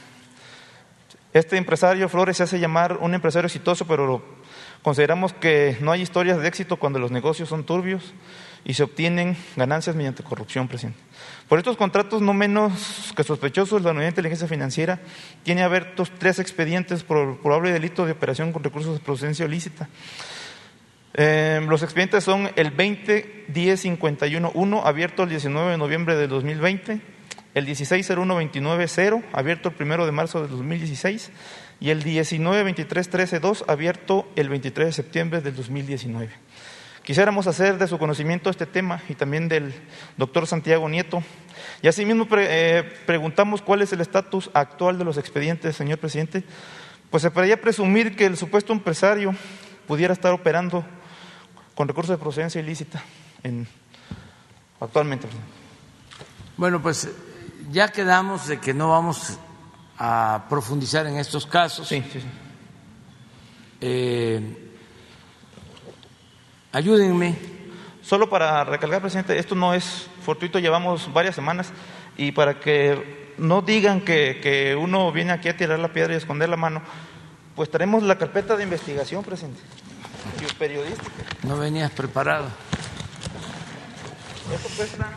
Este 1.33 1.57
empresario 1.57 2.07
Flores 2.09 2.37
se 2.37 2.43
hace 2.43 2.59
llamar 2.59 2.97
un 3.01 3.15
empresario 3.15 3.47
exitoso, 3.47 3.87
pero 3.87 4.23
consideramos 4.83 5.33
que 5.33 5.75
no 5.81 5.91
hay 5.91 6.01
historias 6.01 6.39
de 6.39 6.47
éxito 6.47 6.77
cuando 6.77 6.99
los 6.99 7.09
negocios 7.09 7.49
son 7.49 7.63
turbios 7.63 8.13
y 8.63 8.75
se 8.75 8.83
obtienen 8.83 9.35
ganancias 9.55 9.95
mediante 9.95 10.21
corrupción, 10.21 10.67
presidente. 10.67 10.99
Por 11.49 11.57
estos 11.57 11.75
contratos, 11.75 12.21
no 12.21 12.35
menos 12.35 13.13
que 13.15 13.23
sospechosos, 13.23 13.81
la 13.81 13.89
Unidad 13.89 14.03
de 14.03 14.09
Inteligencia 14.09 14.47
Financiera 14.47 14.99
tiene 15.41 15.63
abiertos 15.63 16.11
tres 16.19 16.37
expedientes 16.37 17.03
por 17.03 17.39
probable 17.39 17.71
delito 17.71 18.05
de 18.05 18.11
operación 18.11 18.53
con 18.53 18.63
recursos 18.63 18.93
de 18.93 19.03
procedencia 19.03 19.45
ilícita. 19.47 19.89
Eh, 21.15 21.65
los 21.67 21.81
expedientes 21.81 22.23
son 22.23 22.51
el 22.55 22.69
20 22.69 23.45
10 23.47 23.85
1 24.53 24.85
abierto 24.85 25.23
el 25.23 25.29
19 25.29 25.71
de 25.71 25.77
noviembre 25.77 26.15
de 26.15 26.27
2020, 26.27 27.01
el 27.53 27.65
160129 27.65 29.23
abierto 29.33 29.73
el 29.77 29.91
1 29.91 30.05
de 30.05 30.11
marzo 30.11 30.41
de 30.41 30.47
2016, 30.47 31.31
y 31.79 31.89
el 31.89 31.97
192313 31.97 33.41
abierto 33.67 34.27
el 34.35 34.49
23 34.49 34.87
de 34.87 34.93
septiembre 34.93 35.41
del 35.41 35.55
2019. 35.55 36.31
Quisiéramos 37.03 37.47
hacer 37.47 37.77
de 37.77 37.87
su 37.87 37.97
conocimiento 37.97 38.49
este 38.49 38.65
tema 38.65 39.01
y 39.09 39.15
también 39.15 39.49
del 39.49 39.73
doctor 40.15 40.47
Santiago 40.47 40.87
Nieto. 40.87 41.21
Y 41.81 41.89
asimismo 41.89 42.25
eh, 42.31 42.89
preguntamos 43.05 43.61
cuál 43.61 43.81
es 43.81 43.91
el 43.91 43.99
estatus 43.99 44.49
actual 44.53 44.97
de 44.97 45.03
los 45.03 45.17
expedientes, 45.17 45.75
señor 45.75 45.99
presidente. 45.99 46.45
Pues 47.09 47.21
se 47.21 47.31
podría 47.31 47.59
presumir 47.59 48.15
que 48.15 48.25
el 48.25 48.37
supuesto 48.37 48.71
empresario 48.71 49.35
pudiera 49.85 50.13
estar 50.13 50.31
operando 50.31 50.85
con 51.75 51.89
recursos 51.89 52.17
de 52.17 52.23
procedencia 52.23 52.61
ilícita 52.61 53.03
en, 53.43 53.67
actualmente. 54.79 55.27
Bueno, 56.55 56.81
pues 56.81 57.09
ya 57.71 57.87
quedamos 57.89 58.47
de 58.47 58.59
que 58.59 58.73
no 58.73 58.89
vamos 58.89 59.39
a 59.97 60.45
profundizar 60.49 61.05
en 61.07 61.17
estos 61.17 61.45
casos. 61.45 61.87
Sí, 61.87 62.03
sí, 62.11 62.19
sí. 62.19 62.27
Eh, 63.81 64.71
ayúdenme. 66.71 67.35
Solo 68.01 68.29
para 68.29 68.63
recalcar, 68.65 69.01
presidente, 69.01 69.37
esto 69.37 69.55
no 69.55 69.73
es 69.73 70.07
fortuito, 70.23 70.59
llevamos 70.59 71.11
varias 71.13 71.35
semanas 71.35 71.71
y 72.17 72.33
para 72.33 72.59
que 72.59 73.33
no 73.37 73.61
digan 73.61 74.01
que, 74.01 74.39
que 74.41 74.75
uno 74.75 75.11
viene 75.11 75.31
aquí 75.31 75.47
a 75.47 75.55
tirar 75.55 75.79
la 75.79 75.93
piedra 75.93 76.13
y 76.13 76.17
esconder 76.17 76.49
la 76.49 76.57
mano, 76.57 76.81
pues 77.55 77.69
traemos 77.69 78.03
la 78.03 78.17
carpeta 78.17 78.57
de 78.57 78.63
investigación, 78.63 79.23
presidente, 79.23 79.61
y 80.41 80.53
periodística. 80.55 81.11
No 81.43 81.57
venías 81.57 81.91
preparado. 81.91 82.47
Esto 84.53 84.69
cuesta, 84.75 85.09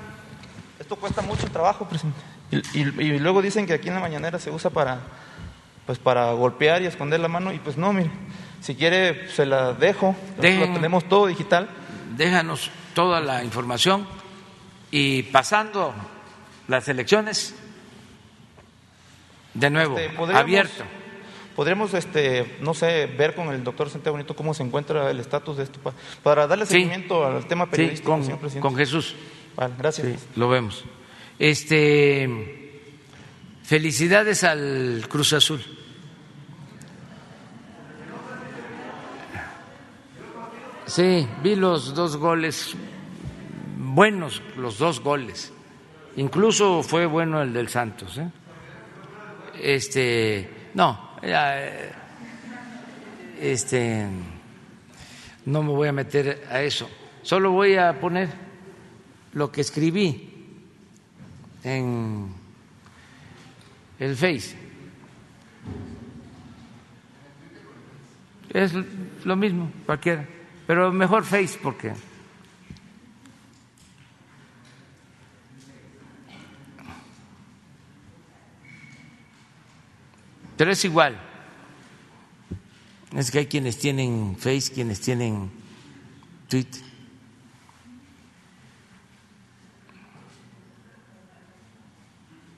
esto 0.79 0.97
cuesta 0.97 1.23
mucho 1.23 1.49
trabajo, 1.49 1.89
presidente. 1.89 2.36
Y, 2.51 2.59
y- 2.81 3.03
y 3.15 3.19
luego 3.19 3.43
dicen 3.43 3.67
que 3.67 3.73
aquí 3.75 3.89
en 3.89 3.95
la 3.95 4.01
mañanera 4.01 4.39
se 4.39 4.51
usa 4.51 4.71
para, 4.71 5.01
pues 5.87 5.99
para 5.99 6.31
golpear 6.33 6.83
y 6.83 6.87
esconder 6.87 7.21
la 7.21 7.29
mano 7.29 7.53
y 7.53 7.59
pues 7.59 7.77
no, 7.77 7.93
mire, 7.93 8.11
si 8.61 8.75
quiere 8.75 9.29
se 9.31 9.47
la 9.47 9.73
dejo, 9.73 10.15
Dejen- 10.41 10.69
lo 10.69 10.75
tenemos 10.75 11.05
todo 11.09 11.27
digital. 11.27 11.69
Déjanos 12.17 12.71
toda 12.95 13.21
la 13.21 13.43
información 13.45 14.07
y 14.91 15.25
pasando 15.25 15.93
las 16.69 16.89
elecciones, 16.89 17.55
de 19.55 19.71
nuevo, 19.71 19.99
Este, 19.99 20.37
abierto. 20.37 20.85
Podríamos, 21.55 21.95
este, 21.95 22.59
no 22.61 22.75
sé, 22.75 23.07
ver 23.07 23.35
con 23.35 23.49
el 23.49 23.65
doctor 23.65 23.89
Santiago 23.89 24.17
Bonito 24.19 24.37
cómo 24.37 24.53
se 24.53 24.63
encuentra 24.63 25.11
el 25.11 25.19
estatus 25.21 25.57
de 25.57 25.63
esto 25.65 25.81
pa- 25.81 25.95
para 26.23 26.47
darle 26.47 26.67
Sí. 26.67 26.73
seguimiento 26.75 27.25
al 27.27 27.47
tema 27.47 27.65
Sí, 27.65 27.71
periodístico, 27.71 28.11
con, 28.13 28.23
señor 28.25 28.39
presidente. 28.41 28.69
con 28.69 28.77
Jesús. 28.77 29.15
Vale, 29.57 29.73
gracias. 29.79 30.07
Sí, 30.07 30.17
lo 30.37 30.51
vemos. 30.51 30.85
Este, 31.39 32.81
felicidades 33.63 34.43
al 34.43 35.07
Cruz 35.09 35.35
Azul. 35.35 35.61
Sí, 40.87 41.29
vi 41.43 41.57
los 41.57 41.95
dos 41.95 42.17
goles, 42.17 42.75
buenos 43.77 44.41
los 44.57 44.79
dos 44.79 45.01
goles. 45.01 45.53
Incluso 46.17 46.83
fue 46.83 47.05
bueno 47.05 47.43
el 47.43 47.53
del 47.53 47.69
Santos. 47.69 48.17
¿eh? 48.17 48.31
Este, 49.61 50.71
no, 50.73 51.11
eh, 51.23 51.91
este, 53.39 54.07
no 55.45 55.63
me 55.63 55.71
voy 55.71 55.89
a 55.89 55.93
meter 55.93 56.47
a 56.51 56.63
eso. 56.63 56.89
Solo 57.23 57.51
voy 57.51 57.75
a 57.75 58.01
poner 58.01 58.31
lo 59.35 59.53
que 59.53 59.61
escribí 59.61 60.36
en 61.67 62.29
el 63.99 64.17
Face. 64.17 64.55
Es 68.51 68.73
lo 69.25 69.37
mismo, 69.37 69.71
cualquiera, 69.85 70.27
pero 70.67 70.93
mejor 70.93 71.25
Face 71.25 71.59
porque 71.61 71.93
pero 80.57 80.71
es 80.71 80.85
igual. 80.85 81.21
Es 83.15 83.31
que 83.31 83.41
hay 83.41 83.47
quienes 83.47 83.77
tienen 83.79 84.37
Face, 84.39 84.73
quienes 84.73 85.01
tienen 85.01 85.51
Twitter. 86.49 86.96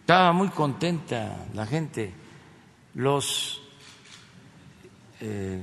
Estaba 0.08 0.32
muy 0.32 0.48
contenta 0.48 1.36
la 1.52 1.66
gente, 1.66 2.14
los 2.94 3.60
eh, 5.20 5.62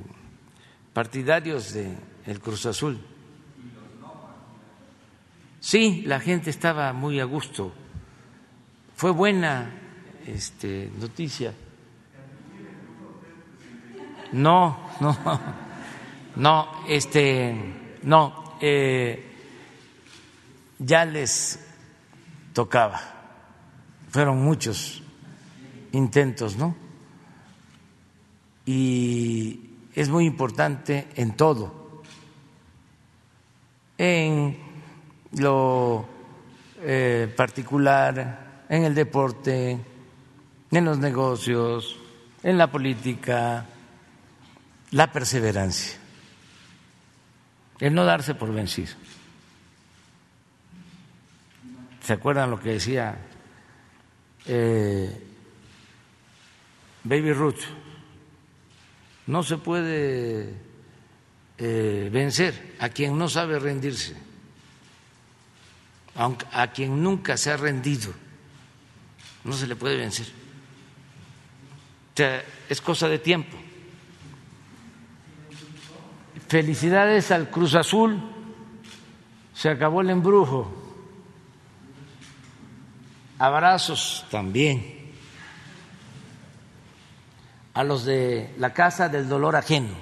partidarios 0.94 1.74
de 1.74 1.98
Cruz 2.44 2.68
Azul. 2.68 3.04
Sí, 5.60 6.04
la 6.06 6.20
gente 6.20 6.52
estaba 6.52 6.94
muy 6.94 7.20
a 7.20 7.24
gusto. 7.24 7.74
Fue 8.96 9.10
buena 9.10 9.72
este, 10.28 10.92
noticia. 11.00 11.52
No, 14.32 14.92
no, 15.00 15.18
no, 16.36 16.68
este, 16.88 17.98
no, 18.04 18.58
eh, 18.62 19.26
ya 20.78 21.04
les 21.04 21.68
tocaba. 22.54 23.15
Fueron 24.16 24.42
muchos 24.42 25.04
intentos, 25.92 26.56
¿no? 26.56 26.74
Y 28.66 29.72
es 29.94 30.08
muy 30.08 30.24
importante 30.24 31.10
en 31.18 31.36
todo, 31.36 32.02
en 33.98 34.58
lo 35.34 36.08
eh, 36.80 37.30
particular, 37.36 38.64
en 38.70 38.86
el 38.86 38.96
deporte, 38.96 39.78
en 40.72 40.86
los 40.86 40.98
negocios, 40.98 42.00
en 42.42 42.58
la 42.58 42.72
política, 42.72 43.66
la 44.92 45.12
perseverancia, 45.12 45.98
el 47.82 47.94
no 47.94 48.06
darse 48.06 48.34
por 48.34 48.54
vencido. 48.54 48.96
¿Se 52.00 52.14
acuerdan 52.14 52.50
lo 52.50 52.62
que 52.62 52.70
decía 52.70 53.34
eh, 54.48 55.22
Baby 57.04 57.34
Ruth? 57.34 57.62
No 59.28 59.44
se 59.44 59.58
puede 59.58 60.54
eh, 61.58 62.10
vencer 62.12 62.76
a 62.80 62.90
quien 62.90 63.18
no 63.18 63.28
sabe 63.28 63.60
rendirse, 63.60 64.16
aunque 66.16 66.46
a 66.52 66.68
quien 66.68 67.02
nunca 67.02 67.38
se 67.38 67.52
ha 67.52 67.58
rendido, 67.58 68.14
no 69.44 69.54
se 69.54 69.68
le 69.68 69.76
puede 69.76 69.98
vencer. 69.98 70.28
O 70.28 72.18
sea, 72.18 72.44
es 72.70 72.82
cosa 72.82 73.08
de 73.08 73.20
tiempo. 73.20 73.58
Felicidades 76.48 77.32
al 77.32 77.50
Cruz 77.50 77.74
Azul, 77.76 78.22
se 79.54 79.70
acabó 79.70 80.02
el 80.02 80.10
embrujo. 80.12 80.85
Abrazos 83.38 84.26
también 84.32 85.12
a 87.74 87.84
los 87.84 88.06
de 88.06 88.54
la 88.58 88.74
Casa 88.74 89.10
del 89.10 89.28
Dolor 89.28 89.58
Ajeno. 89.58 89.94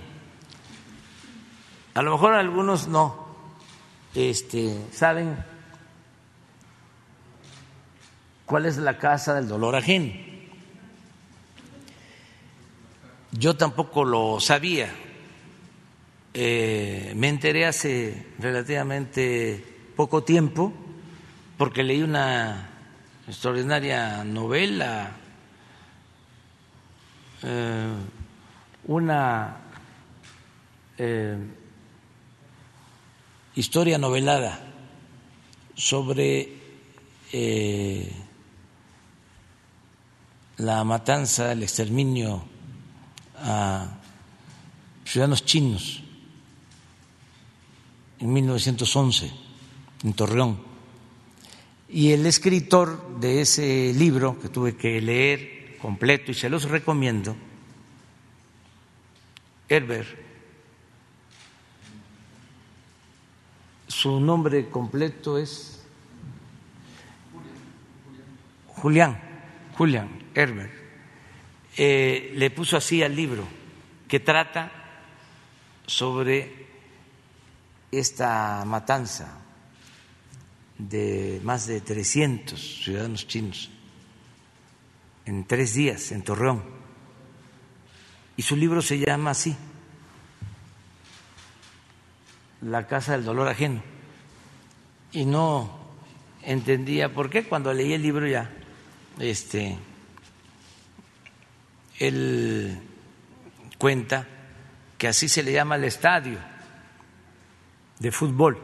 A 1.95 2.01
lo 2.03 2.11
mejor 2.11 2.35
algunos 2.35 2.87
no 2.87 3.25
este, 4.13 4.77
saben 4.91 5.43
cuál 8.45 8.67
es 8.67 8.77
la 8.77 8.99
Casa 8.99 9.33
del 9.33 9.47
Dolor 9.47 9.75
Ajeno. 9.75 10.13
Yo 13.31 13.55
tampoco 13.55 14.05
lo 14.05 14.39
sabía. 14.39 14.93
Eh, 16.35 17.13
me 17.15 17.29
enteré 17.29 17.65
hace 17.65 18.27
relativamente 18.37 19.91
poco 19.95 20.23
tiempo 20.23 20.71
porque 21.57 21.81
leí 21.81 22.03
una 22.03 22.72
extraordinaria 23.27 24.23
novela, 24.23 25.11
eh, 27.41 27.93
una 28.85 29.57
eh, 30.97 31.37
historia 33.55 33.97
novelada 33.97 34.59
sobre 35.75 36.57
eh, 37.31 38.11
la 40.57 40.83
matanza, 40.83 41.51
el 41.51 41.63
exterminio 41.63 42.43
a 43.37 43.87
ciudadanos 45.05 45.45
chinos 45.45 46.01
en 48.19 48.33
1911 48.33 49.31
en 50.03 50.13
Torreón. 50.13 50.72
Y 51.93 52.11
el 52.11 52.25
escritor 52.25 53.19
de 53.19 53.41
ese 53.41 53.93
libro, 53.93 54.39
que 54.39 54.49
tuve 54.49 54.75
que 54.75 54.99
leer 54.99 55.77
completo 55.77 56.31
y 56.31 56.33
se 56.33 56.49
los 56.49 56.67
recomiendo, 56.67 57.35
Herbert, 59.69 60.07
su 63.87 64.19
nombre 64.19 64.71
completo 64.71 65.37
es 65.37 65.85
Julián, 68.69 69.21
Julián 69.77 70.09
Herbert, 70.33 70.73
eh, 71.77 72.31
le 72.33 72.49
puso 72.49 72.75
así 72.75 73.03
al 73.03 73.15
libro, 73.15 73.47
que 74.07 74.19
trata 74.19 74.71
sobre 75.85 76.65
esta 77.91 78.63
matanza 78.65 79.42
de 80.77 81.39
más 81.43 81.67
de 81.67 81.81
300 81.81 82.83
ciudadanos 82.83 83.27
chinos 83.27 83.69
en 85.25 85.45
tres 85.45 85.73
días 85.73 86.11
en 86.11 86.23
Torreón. 86.23 86.63
Y 88.35 88.41
su 88.41 88.55
libro 88.55 88.81
se 88.81 88.97
llama 88.97 89.31
así, 89.31 89.55
La 92.61 92.87
Casa 92.87 93.13
del 93.13 93.23
Dolor 93.23 93.47
Ajeno. 93.47 93.83
Y 95.11 95.25
no 95.25 95.79
entendía 96.41 97.13
por 97.13 97.29
qué 97.29 97.43
cuando 97.43 97.73
leí 97.73 97.93
el 97.93 98.01
libro 98.01 98.27
ya, 98.27 98.49
este, 99.19 99.77
él 101.99 102.79
cuenta 103.77 104.27
que 104.97 105.07
así 105.07 105.29
se 105.29 105.43
le 105.43 105.51
llama 105.51 105.75
al 105.75 105.83
estadio 105.83 106.39
de 107.99 108.11
fútbol 108.11 108.57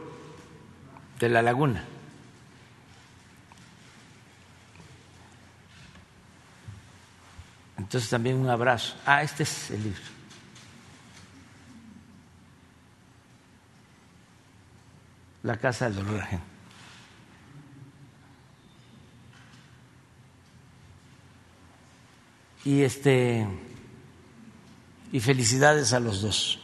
de 1.20 1.28
la 1.28 1.42
laguna. 1.42 1.84
Entonces 7.90 8.08
también 8.08 8.36
un 8.36 8.48
abrazo. 8.48 8.94
Ah, 9.04 9.20
este 9.20 9.42
es 9.42 9.72
el 9.72 9.82
libro. 9.82 10.00
La 15.42 15.56
casa 15.56 15.86
del 15.90 15.96
dolor 15.96 16.20
ajeno. 16.20 16.42
Y 22.64 22.82
este 22.82 23.48
y 25.10 25.18
felicidades 25.18 25.92
a 25.92 25.98
los 25.98 26.22
dos, 26.22 26.60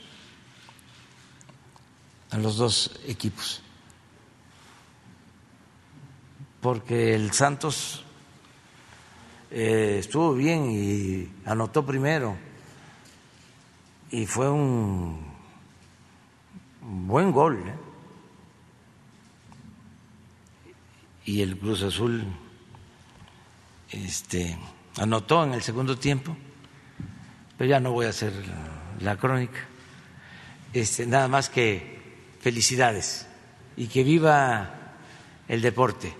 a 2.31 2.39
los 2.39 2.57
dos 2.57 3.01
equipos, 3.05 3.63
porque 6.61 7.17
el 7.17 7.33
Santos 7.33 8.06
eh, 9.51 9.97
estuvo 10.01 10.35
bien 10.35 10.71
y 10.71 11.29
anotó 11.45 11.85
primero. 11.85 12.37
Y 14.11 14.27
fue 14.27 14.51
un 14.51 15.21
buen 16.81 17.33
gol. 17.33 17.63
¿eh? 17.67 17.75
Y 21.25 21.43
el 21.43 21.59
Cruz 21.59 21.83
Azul 21.83 22.25
este, 23.91 24.57
anotó 24.99 25.45
en 25.45 25.55
el 25.55 25.63
segundo 25.63 25.99
tiempo, 25.99 26.37
pero 27.57 27.71
ya 27.71 27.81
no 27.81 27.93
voy 27.93 28.07
a 28.07 28.11
hacer 28.11 28.33
la, 29.01 29.17
crónica. 29.17 29.59
Este, 30.73 31.07
nada 31.07 31.29
más 31.29 31.49
que 31.49 31.97
felicidades 32.41 33.27
y 33.77 33.89
que 33.89 34.05
viva 34.05 34.71
el 35.49 35.63
deporte. 35.63 36.15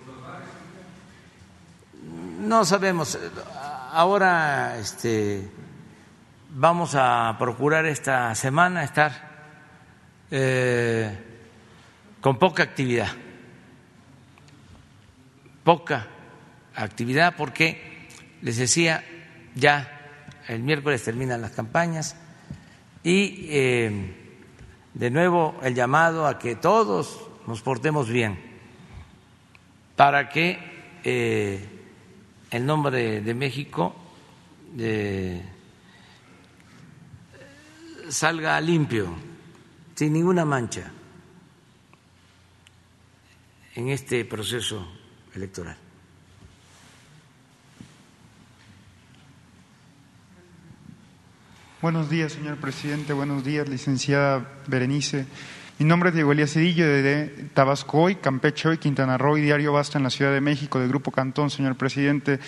No 2.47 2.63
sabemos. 2.63 3.19
Ahora 3.91 4.77
este, 4.77 5.51
vamos 6.51 6.95
a 6.95 7.35
procurar 7.37 7.85
esta 7.85 8.33
semana 8.35 8.85
estar 8.85 9.11
eh, 10.31 11.11
con 12.21 12.39
poca 12.39 12.63
actividad. 12.63 13.09
Poca 15.65 16.07
actividad 16.73 17.35
porque, 17.35 18.07
les 18.41 18.55
decía, 18.55 19.03
ya 19.53 19.91
el 20.47 20.63
miércoles 20.63 21.03
terminan 21.03 21.41
las 21.41 21.51
campañas 21.51 22.15
y 23.03 23.47
eh, 23.49 24.15
de 24.93 25.11
nuevo 25.11 25.59
el 25.63 25.75
llamado 25.75 26.25
a 26.25 26.39
que 26.39 26.55
todos 26.55 27.19
nos 27.45 27.61
portemos 27.61 28.07
bien 28.07 28.39
para 29.97 30.29
que 30.29 30.97
eh, 31.03 31.73
el 32.51 32.65
nombre 32.65 33.21
de 33.21 33.33
México 33.33 33.95
salga 38.09 38.59
limpio, 38.61 39.13
sin 39.95 40.13
ninguna 40.13 40.45
mancha, 40.45 40.91
en 43.75 43.89
este 43.89 44.23
proceso 44.25 44.87
electoral. 45.35 45.77
Buenos 51.79 52.09
días, 52.09 52.33
señor 52.33 52.57
presidente. 52.57 53.13
Buenos 53.13 53.43
días, 53.43 53.69
licenciada 53.69 54.61
Berenice. 54.67 55.27
Mi 55.79 55.85
nombre 55.85 56.09
es 56.09 56.15
Diego 56.15 56.31
Elías 56.31 56.53
Cedillo 56.53 56.87
de 56.87 57.27
Tabasco 57.53 58.01
hoy, 58.01 58.15
Campeche 58.15 58.67
hoy, 58.67 58.79
Quintana 58.79 59.19
Roo 59.19 59.37
y 59.37 59.41
Diario 59.41 59.73
Basta 59.73 59.99
en 59.99 60.03
la 60.03 60.09
Ciudad 60.09 60.33
de 60.33 60.41
México 60.41 60.79
del 60.79 60.89
Grupo 60.89 61.11
Cantón, 61.11 61.51
señor 61.51 61.75
presidente. 61.75 62.39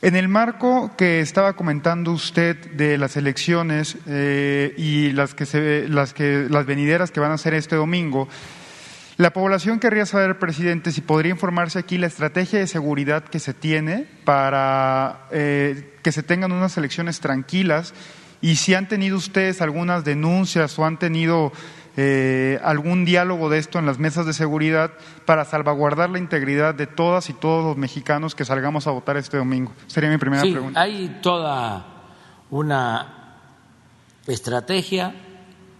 En 0.00 0.14
el 0.14 0.28
marco 0.28 0.92
que 0.96 1.18
estaba 1.18 1.54
comentando 1.54 2.12
usted 2.12 2.56
de 2.74 2.98
las 2.98 3.16
elecciones 3.16 3.96
eh, 4.06 4.74
y 4.76 5.10
las 5.10 5.34
que 5.34 5.44
se, 5.44 5.88
las 5.88 6.14
que 6.14 6.46
las 6.48 6.64
venideras 6.64 7.10
que 7.10 7.18
van 7.18 7.32
a 7.32 7.38
ser 7.38 7.54
este 7.54 7.74
domingo, 7.74 8.28
la 9.16 9.32
población 9.32 9.80
querría 9.80 10.06
saber, 10.06 10.38
presidente, 10.38 10.92
si 10.92 11.00
podría 11.00 11.32
informarse 11.32 11.80
aquí 11.80 11.98
la 11.98 12.06
estrategia 12.06 12.60
de 12.60 12.68
seguridad 12.68 13.24
que 13.24 13.40
se 13.40 13.54
tiene 13.54 14.06
para 14.24 15.26
eh, 15.32 15.96
que 16.04 16.12
se 16.12 16.22
tengan 16.22 16.52
unas 16.52 16.76
elecciones 16.76 17.18
tranquilas 17.18 17.92
y 18.40 18.56
si 18.56 18.74
han 18.74 18.88
tenido 18.88 19.16
ustedes 19.16 19.62
algunas 19.62 20.04
denuncias 20.04 20.78
o 20.78 20.84
han 20.84 20.98
tenido 20.98 21.52
eh, 21.96 22.58
algún 22.64 23.04
diálogo 23.04 23.50
de 23.50 23.58
esto 23.58 23.78
en 23.78 23.86
las 23.86 23.98
mesas 23.98 24.24
de 24.24 24.32
seguridad 24.32 24.92
para 25.26 25.44
salvaguardar 25.44 26.08
la 26.10 26.18
integridad 26.18 26.74
de 26.74 26.86
todas 26.86 27.28
y 27.28 27.34
todos 27.34 27.64
los 27.64 27.76
mexicanos 27.76 28.34
que 28.34 28.44
salgamos 28.44 28.86
a 28.86 28.92
votar 28.92 29.16
este 29.16 29.36
domingo? 29.36 29.72
Sería 29.86 30.08
mi 30.08 30.18
primera 30.18 30.42
sí, 30.42 30.52
pregunta. 30.52 30.80
Hay 30.80 31.20
toda 31.20 31.84
una 32.50 33.36
estrategia 34.26 35.14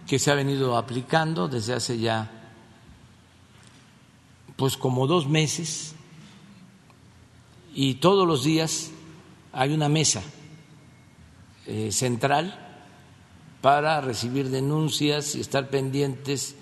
que 0.07 0.19
se 0.19 0.31
ha 0.31 0.35
venido 0.35 0.77
aplicando 0.77 1.47
desde 1.47 1.73
hace 1.73 1.97
ya 1.97 2.29
pues 4.55 4.77
como 4.77 5.07
dos 5.07 5.27
meses 5.27 5.95
y 7.73 7.95
todos 7.95 8.27
los 8.27 8.43
días 8.43 8.91
hay 9.51 9.73
una 9.73 9.89
mesa 9.89 10.21
eh, 11.65 11.91
central 11.91 12.62
para 13.63 14.01
recibir 14.01 14.49
denuncias 14.49 15.35
y 15.35 15.39
estar 15.39 15.69
pendientes 15.69 16.57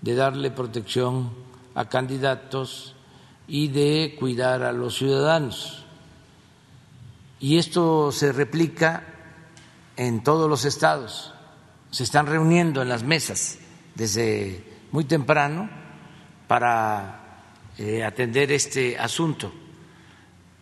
de 0.00 0.14
darle 0.14 0.52
protección 0.52 1.32
a 1.74 1.88
candidatos 1.88 2.94
y 3.48 3.66
de 3.66 4.14
cuidar 4.16 4.62
a 4.62 4.70
los 4.70 4.94
ciudadanos. 4.94 5.84
Y 7.40 7.58
esto 7.58 8.12
se 8.12 8.30
replica 8.30 9.02
en 9.96 10.22
todos 10.22 10.48
los 10.48 10.64
estados. 10.64 11.34
Se 11.90 12.04
están 12.04 12.28
reuniendo 12.28 12.80
en 12.80 12.90
las 12.90 13.02
mesas 13.02 13.58
desde 13.96 14.64
muy 14.92 15.02
temprano 15.02 15.68
para 16.46 17.42
eh, 17.76 18.04
atender 18.04 18.52
este 18.52 18.96
asunto. 18.96 19.52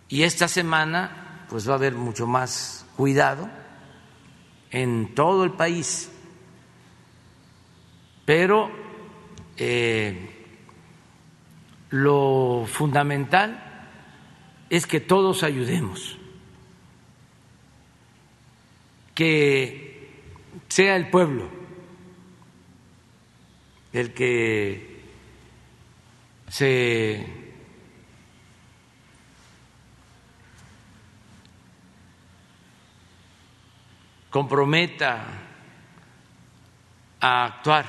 Y 0.08 0.22
esta 0.22 0.48
semana 0.48 1.44
pues 1.50 1.68
va 1.68 1.72
a 1.72 1.76
haber 1.76 1.94
mucho 1.94 2.26
más 2.26 2.86
cuidado 2.96 3.63
en 4.74 5.14
todo 5.14 5.44
el 5.44 5.52
país, 5.52 6.10
pero 8.24 8.70
eh, 9.56 10.30
lo 11.90 12.66
fundamental 12.66 13.88
es 14.68 14.86
que 14.86 14.98
todos 14.98 15.44
ayudemos, 15.44 16.18
que 19.14 20.10
sea 20.68 20.96
el 20.96 21.08
pueblo 21.08 21.48
el 23.92 24.12
que 24.12 25.00
se 26.48 27.43
comprometa 34.34 35.26
a 37.20 37.44
actuar 37.44 37.86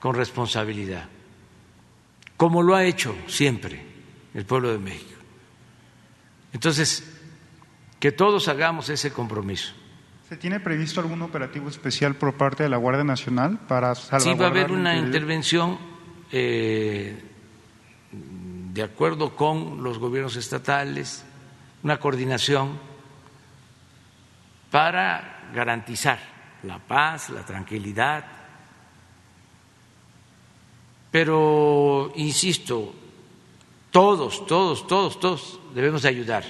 con 0.00 0.16
responsabilidad, 0.16 1.04
como 2.36 2.60
lo 2.60 2.74
ha 2.74 2.82
hecho 2.82 3.14
siempre 3.28 3.80
el 4.34 4.44
pueblo 4.44 4.72
de 4.72 4.80
México. 4.80 5.20
Entonces, 6.52 7.08
que 8.00 8.10
todos 8.10 8.48
hagamos 8.48 8.88
ese 8.88 9.12
compromiso. 9.12 9.74
¿Se 10.28 10.36
tiene 10.36 10.58
previsto 10.58 11.00
algún 11.00 11.22
operativo 11.22 11.68
especial 11.68 12.16
por 12.16 12.34
parte 12.34 12.64
de 12.64 12.68
la 12.68 12.76
Guardia 12.76 13.04
Nacional 13.04 13.60
para 13.68 13.94
salvaguardar? 13.94 14.34
Sí, 14.34 14.40
va 14.40 14.46
a 14.46 14.50
haber 14.50 14.72
una 14.72 14.96
intervención 14.96 15.78
eh, 16.32 17.22
de 18.10 18.82
acuerdo 18.82 19.36
con 19.36 19.84
los 19.84 20.00
gobiernos 20.00 20.34
estatales, 20.34 21.24
una 21.84 22.00
coordinación 22.00 22.93
para 24.74 25.50
garantizar 25.54 26.18
la 26.64 26.80
paz, 26.80 27.30
la 27.30 27.46
tranquilidad. 27.46 28.24
Pero, 31.12 32.10
insisto, 32.16 32.92
todos, 33.92 34.44
todos, 34.48 34.84
todos, 34.88 35.20
todos 35.20 35.60
debemos 35.72 36.04
ayudar 36.04 36.42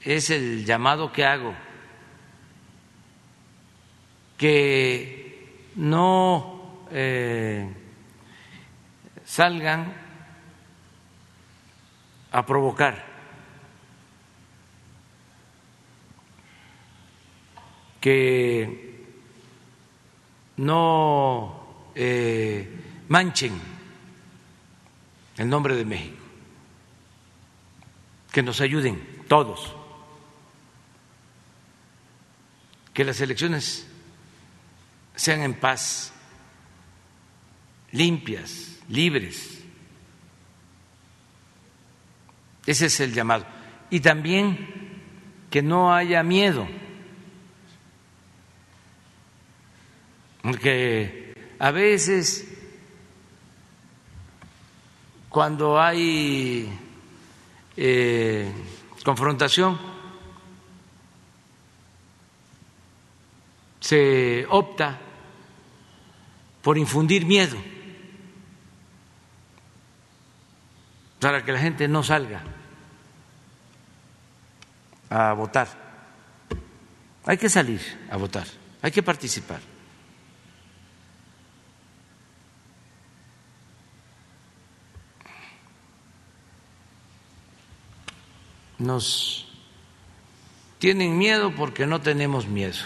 es 0.00 0.30
el 0.30 0.64
llamado 0.64 1.12
que 1.12 1.26
hago, 1.26 1.52
que 4.38 5.68
no 5.76 6.86
eh, 6.90 7.70
salgan 9.22 9.92
a 12.30 12.46
provocar, 12.46 13.11
que 18.02 19.06
no 20.56 21.92
eh, 21.94 22.68
manchen 23.08 23.52
el 25.36 25.48
nombre 25.48 25.76
de 25.76 25.84
México, 25.84 26.22
que 28.32 28.42
nos 28.42 28.60
ayuden 28.60 29.22
todos, 29.28 29.74
que 32.92 33.04
las 33.04 33.20
elecciones 33.20 33.86
sean 35.14 35.42
en 35.42 35.54
paz, 35.54 36.12
limpias, 37.92 38.80
libres. 38.88 39.60
Ese 42.66 42.86
es 42.86 42.98
el 42.98 43.14
llamado. 43.14 43.46
Y 43.90 44.00
también 44.00 44.90
que 45.50 45.62
no 45.62 45.94
haya 45.94 46.24
miedo, 46.24 46.66
porque 50.42 51.34
a 51.58 51.70
veces 51.70 52.48
cuando 55.28 55.80
hay 55.80 56.68
eh, 57.76 58.52
confrontación 59.04 59.78
se 63.80 64.46
opta 64.50 64.98
por 66.60 66.76
infundir 66.76 67.24
miedo 67.24 67.56
para 71.18 71.44
que 71.44 71.52
la 71.52 71.60
gente 71.60 71.86
no 71.86 72.02
salga 72.02 72.42
a 75.08 75.32
votar. 75.34 75.68
Hay 77.24 77.38
que 77.38 77.48
salir 77.48 77.80
a 78.10 78.16
votar, 78.16 78.46
hay 78.82 78.90
que 78.90 79.02
participar. 79.02 79.71
Nos 88.82 89.46
tienen 90.78 91.16
miedo 91.16 91.54
porque 91.54 91.86
no 91.86 92.00
tenemos 92.00 92.48
miedo. 92.48 92.82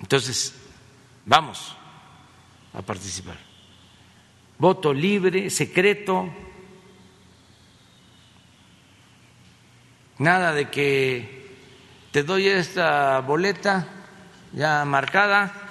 Entonces, 0.00 0.54
vamos 1.26 1.76
a 2.72 2.80
participar. 2.82 3.36
Voto 4.56 4.94
libre, 4.94 5.50
secreto, 5.50 6.30
nada 10.18 10.52
de 10.52 10.70
que 10.70 11.56
te 12.12 12.22
doy 12.22 12.46
esta 12.46 13.20
boleta 13.20 13.86
ya 14.52 14.84
marcada, 14.84 15.67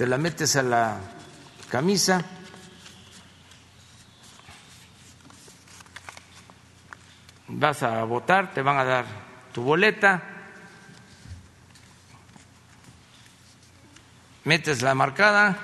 te 0.00 0.06
la 0.06 0.16
metes 0.16 0.56
a 0.56 0.62
la 0.62 0.98
camisa. 1.68 2.24
Vas 7.48 7.82
a 7.82 8.02
votar, 8.04 8.50
te 8.54 8.62
van 8.62 8.78
a 8.78 8.84
dar 8.84 9.04
tu 9.52 9.60
boleta, 9.60 10.22
metes 14.44 14.80
la 14.80 14.94
marcada 14.94 15.58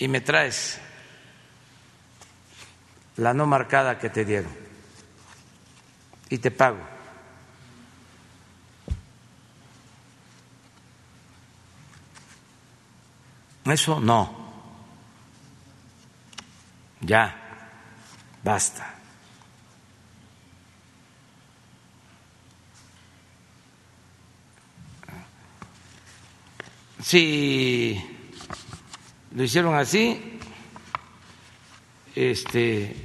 y 0.00 0.08
me 0.08 0.20
traes 0.20 0.80
la 3.18 3.34
no 3.34 3.46
marcada 3.46 4.00
que 4.00 4.10
te 4.10 4.24
dieron 4.24 4.52
y 6.28 6.38
te 6.38 6.50
pago. 6.50 6.93
Eso 13.66 13.98
no. 13.98 14.44
Ya, 17.00 17.34
basta. 18.42 18.94
Si 27.02 28.02
lo 29.32 29.42
hicieron 29.42 29.74
así, 29.74 30.38
este, 32.14 32.96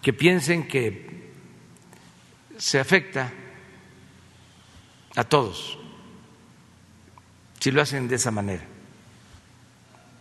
que 0.00 0.12
piensen 0.12 0.66
que 0.66 1.32
se 2.56 2.80
afecta 2.80 3.32
a 5.16 5.24
todos 5.24 5.83
si 7.64 7.70
lo 7.70 7.80
hacen 7.80 8.08
de 8.08 8.16
esa 8.16 8.30
manera. 8.30 8.62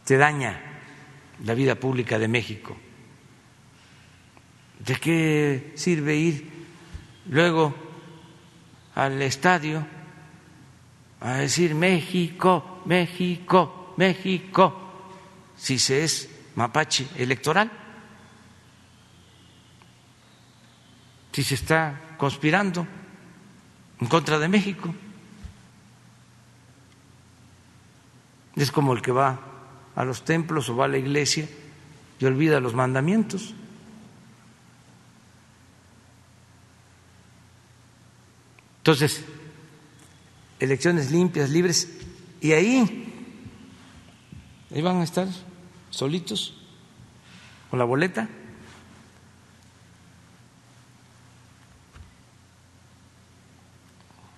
Se 0.05 0.15
daña 0.15 0.61
la 1.43 1.53
vida 1.53 1.75
pública 1.75 2.17
de 2.17 2.29
México. 2.29 2.77
¿De 4.79 4.95
qué 4.95 5.73
sirve 5.75 6.15
ir 6.15 6.49
luego 7.25 7.75
al 8.95 9.21
estadio? 9.21 9.85
a 11.19 11.33
decir 11.33 11.75
México, 11.75 12.81
México, 12.85 13.93
México, 13.97 15.11
si 15.57 15.79
se 15.79 16.05
es 16.05 16.29
mapache 16.55 17.07
electoral, 17.17 17.69
si 21.33 21.43
se 21.43 21.55
está 21.55 22.15
conspirando 22.17 22.87
en 23.99 24.07
contra 24.07 24.39
de 24.39 24.47
México. 24.47 24.95
Es 28.55 28.71
como 28.71 28.93
el 28.93 29.01
que 29.01 29.11
va 29.11 29.39
a 29.95 30.05
los 30.05 30.25
templos 30.25 30.69
o 30.69 30.75
va 30.75 30.85
a 30.85 30.87
la 30.87 30.97
iglesia 30.97 31.47
y 32.19 32.25
olvida 32.25 32.59
los 32.59 32.73
mandamientos. 32.73 33.53
Entonces, 38.77 39.23
elecciones 40.59 41.09
limpias, 41.09 41.49
libres, 41.49 41.89
y 42.41 42.51
ahí, 42.51 43.07
ahí 44.75 44.81
van 44.81 44.97
a 44.97 45.03
estar 45.03 45.27
solitos 45.89 46.59
con 47.69 47.79
la 47.79 47.85
boleta. 47.85 48.27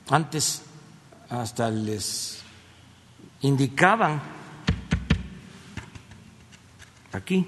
Antes 0.07 0.61
hasta 1.29 1.71
les 1.71 2.44
indicaban 3.41 4.21
aquí 7.11 7.47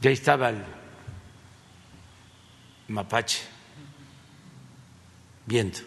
ya 0.00 0.10
estaba 0.10 0.50
el 0.50 0.64
mapache, 2.88 3.42
viendo. 5.46 5.78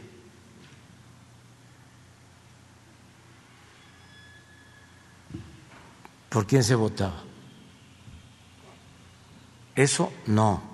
¿Por 6.29 6.47
quién 6.47 6.63
se 6.63 6.75
votaba? 6.75 7.23
Eso 9.75 10.13
no. 10.27 10.70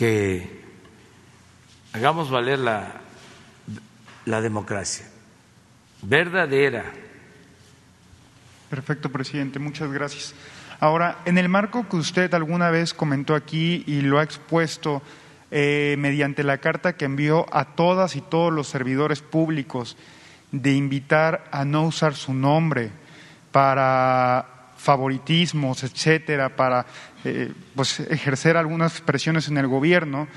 Que 0.00 0.48
hagamos 1.92 2.30
valer 2.30 2.58
la, 2.58 3.02
la 4.24 4.40
democracia 4.40 5.04
verdadera. 6.00 6.86
Perfecto, 8.70 9.12
presidente. 9.12 9.58
Muchas 9.58 9.92
gracias. 9.92 10.34
Ahora, 10.80 11.18
en 11.26 11.36
el 11.36 11.50
marco 11.50 11.86
que 11.86 11.96
usted 11.96 12.32
alguna 12.32 12.70
vez 12.70 12.94
comentó 12.94 13.34
aquí 13.34 13.84
y 13.86 14.00
lo 14.00 14.18
ha 14.18 14.22
expuesto 14.22 15.02
eh, 15.50 15.96
mediante 15.98 16.44
la 16.44 16.56
carta 16.56 16.96
que 16.96 17.04
envió 17.04 17.44
a 17.54 17.74
todas 17.74 18.16
y 18.16 18.22
todos 18.22 18.50
los 18.54 18.68
servidores 18.68 19.20
públicos 19.20 19.98
de 20.50 20.72
invitar 20.72 21.44
a 21.52 21.66
no 21.66 21.82
usar 21.82 22.14
su 22.14 22.32
nombre 22.32 22.90
para 23.52 24.60
favoritismos, 24.80 25.84
etcétera, 25.84 26.56
para 26.56 26.86
eh, 27.24 27.52
pues 27.74 28.00
ejercer 28.00 28.56
algunas 28.56 29.00
presiones 29.00 29.48
en 29.48 29.58
el 29.58 29.66
gobierno. 29.66 30.28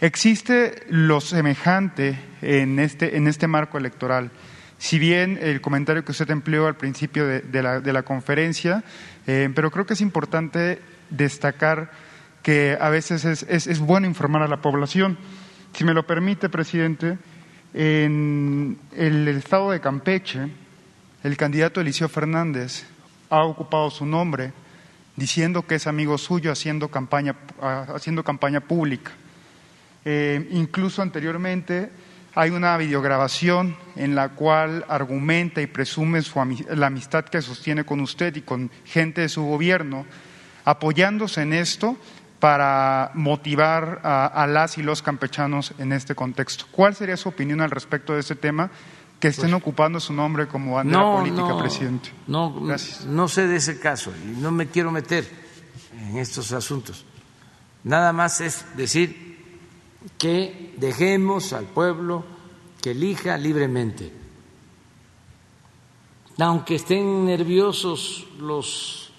Existe 0.00 0.82
lo 0.88 1.20
semejante 1.20 2.18
en 2.42 2.78
este, 2.78 3.16
en 3.16 3.28
este 3.28 3.46
marco 3.46 3.78
electoral. 3.78 4.30
Si 4.78 4.98
bien 4.98 5.38
el 5.42 5.60
comentario 5.60 6.04
que 6.04 6.12
usted 6.12 6.30
empleó 6.30 6.66
al 6.66 6.76
principio 6.76 7.26
de, 7.26 7.62
la, 7.62 8.02
conferencia, 8.02 8.82
eh, 9.26 9.50
pero 9.54 9.70
creo 9.70 9.84
que 9.84 9.92
es 9.92 10.00
importante 10.00 10.80
destacar 11.10 11.90
que 12.42 12.78
a 12.80 12.88
veces 12.88 13.24
es, 13.26 13.42
es, 13.42 13.78
bueno 13.78 14.06
informar 14.06 14.42
a 14.42 14.48
la 14.48 14.62
población. 14.62 15.18
Si 15.74 15.84
me 15.84 15.92
lo 15.92 16.06
permite, 16.06 16.48
presidente, 16.48 17.18
en 17.74 18.78
el 18.96 19.28
estado 19.28 19.70
de 19.70 19.80
Campeche, 19.80 20.48
el 21.22 21.36
candidato 21.36 21.80
Eliseo 21.80 22.08
Fernández 22.08 22.86
ha 23.28 23.44
ocupado 23.44 23.90
su 23.90 24.06
nombre 24.06 24.52
diciendo 25.16 25.66
que 25.66 25.76
es 25.76 25.86
amigo 25.86 26.18
suyo 26.18 26.52
haciendo 26.52 26.88
campaña, 26.88 27.36
haciendo 27.94 28.24
campaña 28.24 28.60
pública. 28.60 29.12
Eh, 30.04 30.48
incluso 30.52 31.02
anteriormente 31.02 31.90
hay 32.34 32.50
una 32.50 32.76
videograbación 32.76 33.76
en 33.96 34.14
la 34.14 34.30
cual 34.30 34.84
argumenta 34.88 35.60
y 35.60 35.66
presume 35.66 36.22
la 36.74 36.86
amistad 36.86 37.24
que 37.24 37.42
sostiene 37.42 37.84
con 37.84 38.00
usted 38.00 38.36
y 38.36 38.42
con 38.42 38.70
gente 38.84 39.22
de 39.22 39.28
su 39.28 39.42
gobierno, 39.42 40.06
apoyándose 40.64 41.42
en 41.42 41.52
esto 41.52 41.96
para 42.38 43.10
motivar 43.14 44.00
a, 44.02 44.46
las 44.48 44.78
y 44.78 44.82
los 44.82 45.02
campechanos 45.02 45.74
en 45.78 45.92
este 45.92 46.14
contexto. 46.14 46.64
¿Cuál 46.70 46.94
sería 46.94 47.16
su 47.16 47.28
opinión 47.28 47.60
al 47.60 47.70
respecto 47.70 48.14
de 48.14 48.20
ese 48.20 48.34
tema? 48.34 48.70
Que 49.20 49.28
estén 49.28 49.50
pues 49.50 49.62
ocupando 49.62 50.00
su 50.00 50.12
nombre 50.12 50.48
como 50.48 50.76
bandera 50.76 51.02
política, 51.02 51.58
presidente. 51.58 52.10
No, 52.26 52.58
no 53.06 53.28
sé 53.28 53.46
de 53.46 53.56
ese 53.56 53.78
caso 53.78 54.12
y 54.24 54.40
no 54.40 54.50
me 54.50 54.68
quiero 54.68 54.90
meter 54.90 55.28
en 55.92 56.16
estos 56.16 56.52
asuntos. 56.52 57.04
Nada 57.84 58.12
más 58.12 58.40
es 58.40 58.64
decir 58.76 59.30
que 60.18 60.74
dejemos 60.78 61.52
al 61.52 61.66
pueblo 61.66 62.24
que 62.80 62.92
elija 62.92 63.36
libremente. 63.36 64.12
Aunque 66.38 66.76
estén 66.76 67.26
nerviosos 67.26 68.26
los 68.38 69.12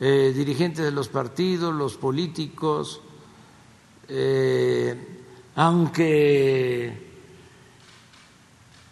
eh, 0.00 0.32
dirigentes 0.34 0.84
de 0.84 0.90
los 0.90 1.08
partidos, 1.08 1.72
los 1.72 1.96
políticos, 1.96 3.00
eh, 4.08 4.94
aunque 5.54 7.05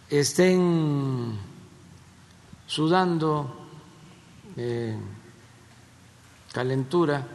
estén 0.09 1.39
sudando 2.67 3.67
eh, 4.57 4.97
calentura, 6.53 7.25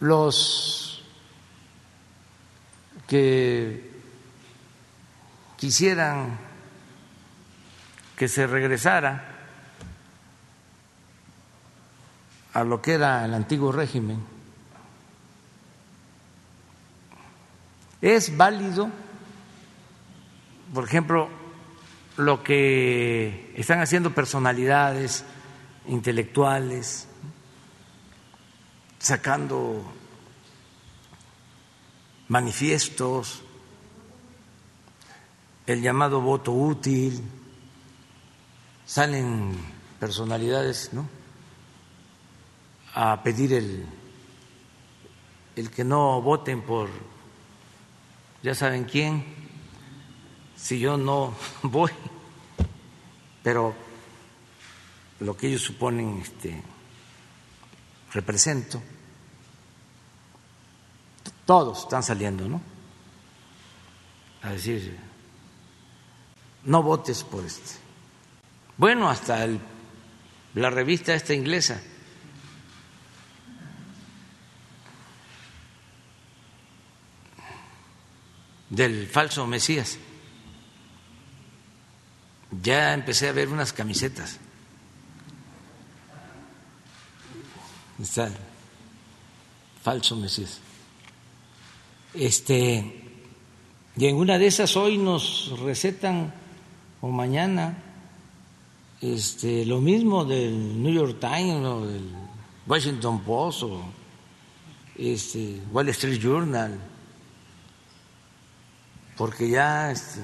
los 0.00 1.04
que 3.06 3.90
quisieran 5.56 6.38
que 8.16 8.28
se 8.28 8.46
regresara 8.46 9.36
a 12.54 12.64
lo 12.64 12.80
que 12.80 12.94
era 12.94 13.24
el 13.24 13.34
antiguo 13.34 13.70
régimen. 13.70 14.24
Es 18.00 18.34
válido, 18.36 18.90
por 20.76 20.84
ejemplo, 20.84 21.30
lo 22.18 22.42
que 22.42 23.54
están 23.56 23.80
haciendo 23.80 24.12
personalidades 24.14 25.24
intelectuales, 25.86 27.08
sacando 28.98 29.90
manifiestos, 32.28 33.42
el 35.66 35.80
llamado 35.80 36.20
voto 36.20 36.52
útil, 36.52 37.22
salen 38.84 39.56
personalidades 39.98 40.92
¿no? 40.92 41.08
a 42.92 43.22
pedir 43.22 43.54
el, 43.54 43.86
el 45.56 45.70
que 45.70 45.84
no 45.84 46.20
voten 46.20 46.60
por 46.60 46.90
ya 48.42 48.54
saben 48.54 48.84
quién, 48.84 49.35
si 50.56 50.78
yo 50.78 50.96
no 50.96 51.34
voy, 51.62 51.90
pero 53.42 53.74
lo 55.20 55.36
que 55.36 55.48
ellos 55.48 55.62
suponen 55.62 56.20
este, 56.20 56.62
represento 58.12 58.82
todos 61.46 61.82
están 61.82 62.02
saliendo, 62.02 62.48
¿no? 62.48 62.60
A 64.42 64.50
decir, 64.50 64.98
no 66.64 66.82
votes 66.82 67.22
por 67.22 67.44
este. 67.44 67.76
Bueno, 68.76 69.08
hasta 69.08 69.46
la 70.54 70.70
revista 70.70 71.14
esta 71.14 71.32
inglesa. 71.32 71.80
del 78.68 79.06
falso 79.06 79.46
Mesías. 79.46 79.96
Ya 82.50 82.94
empecé 82.94 83.28
a 83.28 83.32
ver 83.32 83.48
unas 83.48 83.72
camisetas. 83.72 84.38
Está 88.00 88.30
falso 89.82 90.16
Mesías. 90.16 90.60
Este, 92.12 93.20
y 93.96 94.06
en 94.06 94.16
una 94.16 94.38
de 94.38 94.46
esas 94.46 94.76
hoy 94.76 94.98
nos 94.98 95.58
recetan, 95.60 96.32
o 97.00 97.08
mañana, 97.08 97.82
este, 99.00 99.64
lo 99.66 99.80
mismo 99.80 100.24
del 100.24 100.82
New 100.82 100.92
York 100.92 101.18
Times 101.20 101.64
o 101.64 101.86
del 101.86 102.10
Washington 102.66 103.20
Post 103.22 103.62
o 103.64 103.82
este, 104.96 105.60
Wall 105.72 105.88
Street 105.90 106.20
Journal, 106.20 106.78
porque 109.16 109.48
ya 109.50 109.90
este, 109.90 110.20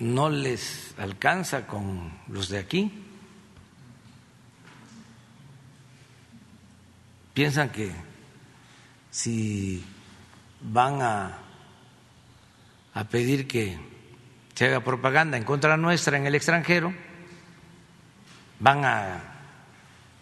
no 0.00 0.30
les 0.30 0.94
alcanza 0.98 1.66
con 1.66 2.10
los 2.28 2.48
de 2.48 2.58
aquí. 2.58 2.90
Piensan 7.34 7.70
que 7.70 7.92
si 9.10 9.84
van 10.62 11.02
a, 11.02 11.38
a 12.94 13.04
pedir 13.04 13.46
que 13.46 13.78
se 14.54 14.66
haga 14.66 14.82
propaganda 14.82 15.36
en 15.36 15.44
contra 15.44 15.76
nuestra 15.76 16.16
en 16.16 16.26
el 16.26 16.34
extranjero, 16.34 16.92
van 18.58 18.84
a 18.84 19.22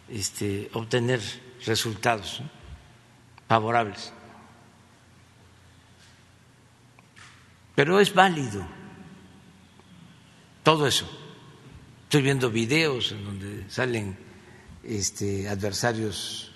este, 0.09 0.71
obtener 0.75 1.21
resultados 1.65 2.43
favorables. 3.49 4.13
Pero 7.75 8.01
es 8.01 8.13
válido 8.13 8.78
todo 10.69 10.87
eso. 10.87 11.09
Estoy 12.03 12.21
viendo 12.21 12.51
videos 12.51 13.13
en 13.13 13.25
donde 13.25 13.71
salen 13.71 14.19
este, 14.83 15.49
adversarios 15.49 16.53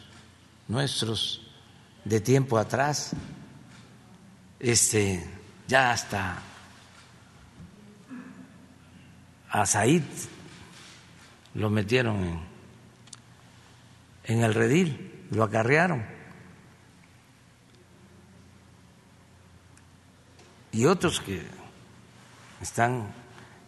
nuestros 0.68 1.40
de 2.04 2.20
tiempo 2.20 2.58
atrás, 2.58 3.12
este, 4.60 5.26
ya 5.66 5.92
hasta 5.92 6.42
a 9.48 9.64
Said 9.64 10.02
lo 11.54 11.70
metieron 11.70 12.22
en, 12.22 12.40
en 14.24 14.44
el 14.44 14.52
redil, 14.52 15.26
lo 15.30 15.42
acarrearon. 15.42 16.04
Y 20.70 20.84
otros 20.84 21.18
que 21.18 21.42
están 22.60 23.21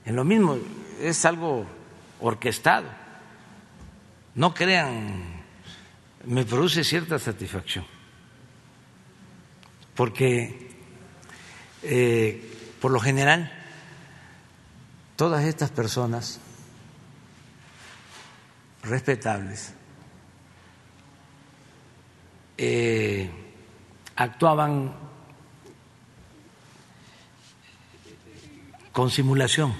en 0.05 0.16
lo 0.16 0.24
mismo, 0.24 0.59
es 1.00 1.24
algo 1.24 1.66
orquestado. 2.20 2.86
No 4.34 4.52
crean, 4.52 5.42
me 6.24 6.44
produce 6.44 6.84
cierta 6.84 7.18
satisfacción 7.18 7.86
porque 9.94 10.70
eh, 11.82 12.76
por 12.80 12.90
lo 12.90 13.00
general 13.00 13.50
todas 15.16 15.44
estas 15.44 15.70
personas 15.70 16.40
respetables 18.82 19.72
eh, 22.59 23.30
actuaban 24.16 24.94
con 28.92 29.11
simulación, 29.11 29.74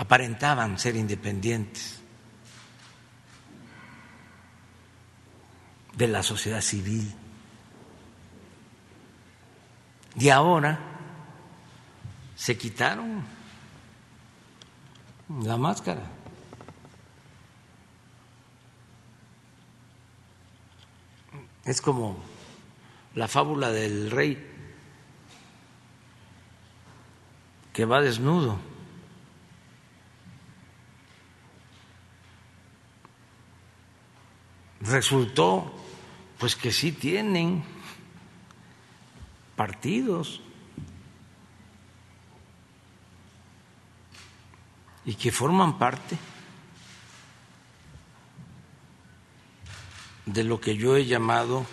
aparentaban 0.00 0.78
ser 0.78 0.96
independientes 0.96 2.00
de 5.94 6.08
la 6.08 6.22
sociedad 6.22 6.62
civil. 6.62 7.14
Y 10.16 10.30
ahora 10.30 10.80
se 12.34 12.56
quitaron 12.56 13.22
la 15.42 15.58
máscara. 15.58 16.00
Es 21.66 21.82
como 21.82 22.16
la 23.14 23.28
fábula 23.28 23.70
del 23.70 24.10
rey 24.10 24.46
que 27.74 27.84
va 27.84 28.00
desnudo 28.00 28.69
Resultó 34.80 35.72
pues 36.38 36.56
que 36.56 36.72
sí 36.72 36.92
tienen 36.92 37.62
partidos 39.56 40.40
y 45.04 45.14
que 45.14 45.30
forman 45.30 45.78
parte 45.78 46.16
de 50.26 50.44
lo 50.44 50.60
que 50.60 50.76
yo 50.76 50.96
he 50.96 51.04
llamado 51.04 51.66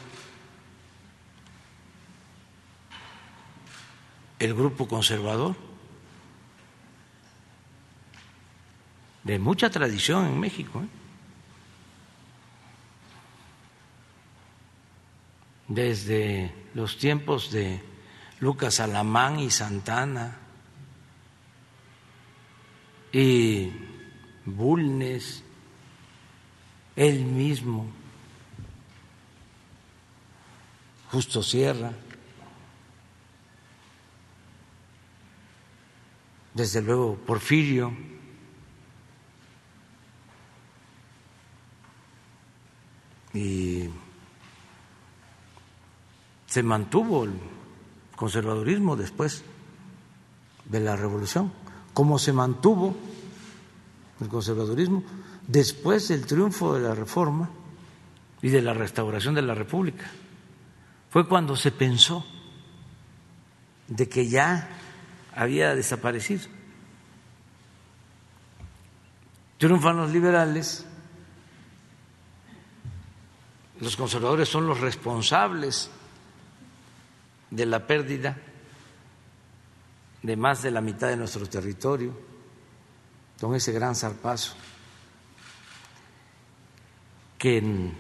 el 4.40 4.54
grupo 4.54 4.88
conservador, 4.88 5.56
de 9.24 9.40
mucha 9.40 9.70
tradición 9.70 10.26
en 10.26 10.40
México. 10.40 10.82
¿eh? 10.82 10.97
Desde 15.68 16.54
los 16.74 16.98
tiempos 16.98 17.52
de 17.52 17.82
Lucas 18.40 18.80
Alamán 18.80 19.40
y 19.40 19.50
Santana 19.52 20.38
y 23.12 23.72
Bulnes, 24.46 25.44
él 26.96 27.26
mismo, 27.26 27.88
Justo 31.12 31.42
Sierra, 31.42 31.94
desde 36.54 36.82
luego 36.82 37.16
Porfirio, 37.16 37.96
y 43.34 43.90
se 46.48 46.64
mantuvo 46.64 47.26
el 47.26 47.34
conservadurismo 48.16 48.96
después 48.96 49.44
de 50.66 50.80
la 50.80 50.96
revolución, 50.96 51.52
como 51.94 52.18
se 52.18 52.34
mantuvo 52.34 52.96
el 54.20 54.28
conservadurismo 54.28 55.04
después 55.46 56.08
del 56.08 56.26
triunfo 56.26 56.74
de 56.74 56.82
la 56.82 56.96
reforma 56.96 57.50
y 58.42 58.50
de 58.50 58.62
la 58.62 58.74
restauración 58.74 59.36
de 59.36 59.42
la 59.42 59.54
República. 59.54 60.10
Fue 61.10 61.28
cuando 61.28 61.56
se 61.56 61.72
pensó 61.72 62.26
de 63.88 64.10
que 64.10 64.28
ya 64.28 64.70
había 65.36 65.76
desaparecido. 65.76 66.48
Triunfan 69.58 69.98
los 69.98 70.12
liberales, 70.12 70.86
los 73.80 73.96
conservadores 73.96 74.50
son 74.50 74.68
los 74.68 74.80
responsables 74.80 75.90
de 77.50 77.66
la 77.66 77.88
pérdida 77.88 78.38
de 80.24 80.36
más 80.36 80.64
de 80.64 80.72
la 80.72 80.82
mitad 80.82 81.08
de 81.08 81.18
nuestro 81.18 81.48
territorio 81.48 82.20
con 83.40 83.56
ese 83.56 83.72
gran 83.72 83.96
zarpazo 83.96 84.56
que 87.38 87.92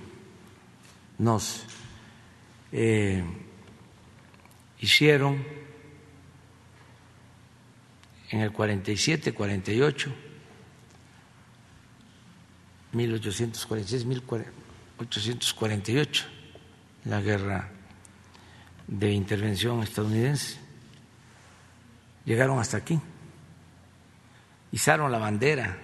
nos 1.19 1.63
eh, 2.71 3.23
hicieron 4.79 5.45
en 8.29 8.41
el 8.41 8.51
47, 8.51 9.33
48, 9.33 10.11
1846, 12.91 14.05
1848, 14.05 16.25
la 17.05 17.21
guerra 17.21 17.71
de 18.87 19.11
intervención 19.11 19.83
estadounidense. 19.83 20.57
Llegaron 22.25 22.59
hasta 22.59 22.77
aquí, 22.77 22.99
izaron 24.71 25.11
la 25.11 25.17
bandera 25.17 25.77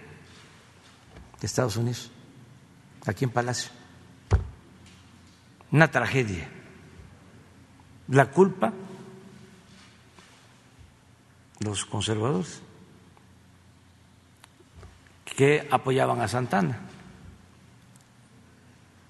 de 1.40 1.46
Estados 1.46 1.78
Unidos, 1.78 2.12
aquí 3.06 3.26
en 3.26 3.32
Palacio. 3.32 3.72
Una 5.72 5.90
tragedia. 5.90 6.50
La 8.10 8.30
culpa, 8.30 8.74
los 11.60 11.86
conservadores, 11.86 12.62
que 15.24 15.68
apoyaban 15.72 16.22
a 16.22 16.28
Santana. 16.28 16.80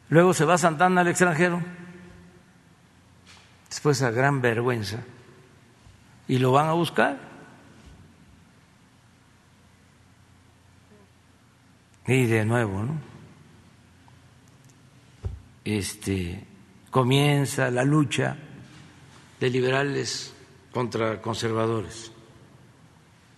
Luego 0.10 0.34
se 0.34 0.46
va 0.46 0.58
Santana 0.60 1.02
al 1.02 1.08
extranjero 1.08 1.62
después 3.74 4.04
a 4.04 4.12
gran 4.12 4.40
vergüenza 4.40 5.00
y 6.28 6.38
lo 6.38 6.52
van 6.52 6.68
a 6.68 6.74
buscar. 6.74 7.18
Y 12.06 12.28
de 12.28 12.46
nuevo, 12.46 12.84
¿no? 12.84 12.94
Este 15.66 16.46
comienza 16.92 17.72
la 17.72 17.84
lucha 17.84 18.38
de 19.40 19.50
liberales 19.50 20.36
contra 20.72 21.20
conservadores 21.20 22.12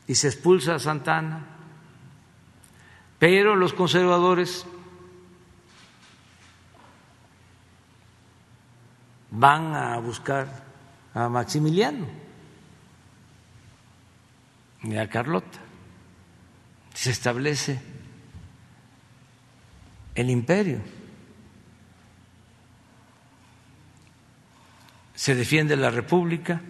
y 0.05 0.15
se 0.15 0.27
expulsa 0.27 0.75
a 0.75 0.79
Santana, 0.79 1.45
pero 3.19 3.55
los 3.55 3.71
conservadores 3.71 4.67
van 9.37 9.75
a 9.75 9.97
buscar 9.99 10.47
a 11.13 11.27
Maximiliano 11.27 12.07
y 14.83 14.95
a 14.95 15.09
Carlota. 15.09 15.59
Se 16.93 17.11
establece 17.11 17.81
el 20.15 20.29
imperio. 20.29 20.79
Se 25.13 25.35
defiende 25.35 25.75
la 25.75 25.89
república, 25.89 26.61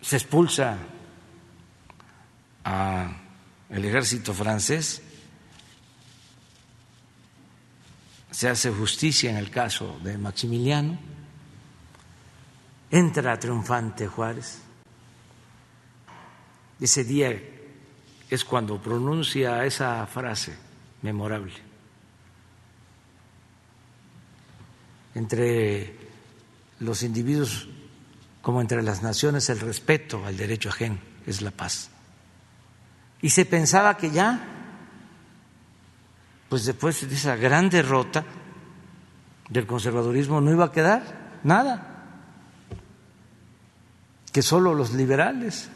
se 0.00 0.16
expulsa 0.16 0.78
al 2.64 3.84
ejército 3.84 4.32
francés 4.32 5.03
se 8.34 8.48
hace 8.48 8.68
justicia 8.72 9.30
en 9.30 9.36
el 9.36 9.48
caso 9.48 9.96
de 10.02 10.18
Maximiliano, 10.18 10.98
entra 12.90 13.38
triunfante 13.38 14.08
Juárez. 14.08 14.58
Ese 16.80 17.04
día 17.04 17.32
es 18.28 18.44
cuando 18.44 18.82
pronuncia 18.82 19.64
esa 19.64 20.04
frase 20.08 20.52
memorable. 21.02 21.52
Entre 25.14 25.96
los 26.80 27.04
individuos 27.04 27.68
como 28.42 28.60
entre 28.60 28.82
las 28.82 29.00
naciones 29.00 29.48
el 29.48 29.60
respeto 29.60 30.26
al 30.26 30.36
derecho 30.36 30.70
ajeno 30.70 30.98
es 31.24 31.40
la 31.40 31.52
paz. 31.52 31.88
Y 33.22 33.30
se 33.30 33.44
pensaba 33.44 33.96
que 33.96 34.10
ya 34.10 34.53
pues 36.54 36.66
después 36.66 37.08
de 37.08 37.12
esa 37.12 37.34
gran 37.34 37.68
derrota 37.68 38.24
del 39.48 39.66
conservadurismo 39.66 40.40
no 40.40 40.52
iba 40.52 40.66
a 40.66 40.70
quedar 40.70 41.40
nada, 41.42 42.30
que 44.32 44.40
solo 44.40 44.72
los 44.72 44.92
liberales. 44.92 45.68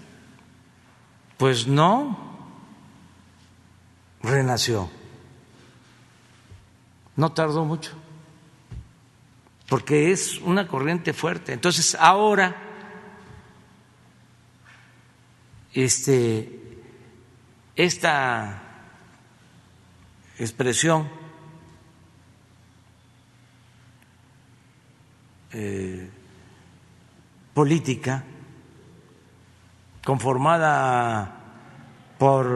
Pues 1.37 1.67
no, 1.67 2.39
renació. 4.23 4.89
No 7.17 7.33
tardó 7.33 7.65
mucho, 7.65 7.91
porque 9.69 10.13
es 10.13 10.39
una 10.43 10.69
corriente 10.69 11.13
fuerte. 11.13 11.55
Entonces 11.55 11.97
ahora, 11.97 12.55
este, 15.73 16.81
esta 17.75 18.68
expresión 20.39 21.09
eh, 25.53 26.09
política 27.55 28.25
conformada 30.05 31.35
por 32.19 32.47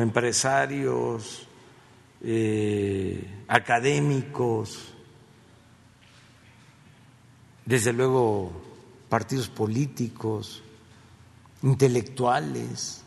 empresarios, 0.00 1.48
eh, 2.22 3.44
académicos, 3.48 4.94
desde 7.64 7.92
luego 7.92 8.50
partidos 9.08 9.48
políticos, 9.48 10.62
intelectuales, 11.62 13.02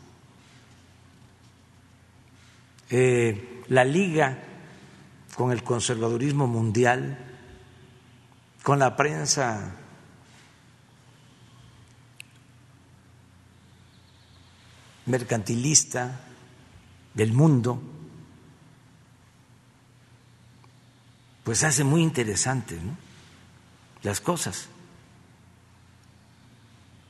eh, 2.90 3.51
la 3.68 3.84
liga 3.84 4.38
con 5.36 5.52
el 5.52 5.62
conservadurismo 5.62 6.46
mundial, 6.46 7.18
con 8.62 8.78
la 8.78 8.96
prensa 8.96 9.76
mercantilista 15.06 16.20
del 17.14 17.32
mundo, 17.32 17.82
pues 21.44 21.64
hace 21.64 21.84
muy 21.84 22.02
interesante 22.02 22.78
las 24.02 24.20
cosas. 24.20 24.68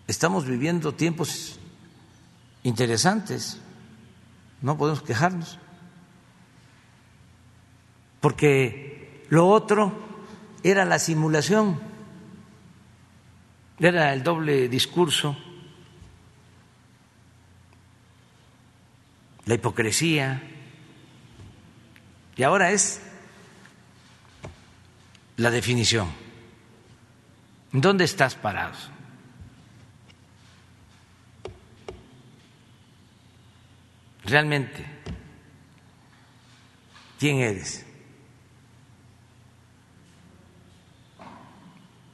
Estamos 0.07 0.47
viviendo 0.47 0.95
tiempos 0.95 1.59
interesantes, 2.63 3.59
no 4.61 4.77
podemos 4.77 5.03
quejarnos, 5.03 5.59
porque 8.23 9.27
lo 9.31 9.49
otro 9.49 9.93
era 10.63 10.85
la 10.85 11.01
simulación, 11.01 11.81
era 13.81 14.15
el 14.15 14.23
doble 14.23 14.69
discurso, 14.69 15.37
la 19.45 19.55
hipocresía, 19.55 20.41
y 22.37 22.43
ahora 22.45 22.71
es 22.71 23.03
la 25.37 25.51
definición. 25.51 26.09
¿Dónde 27.73 28.05
estás 28.05 28.37
parado? 28.37 28.79
Realmente, 34.25 34.87
¿quién 37.19 37.39
eres? 37.39 37.85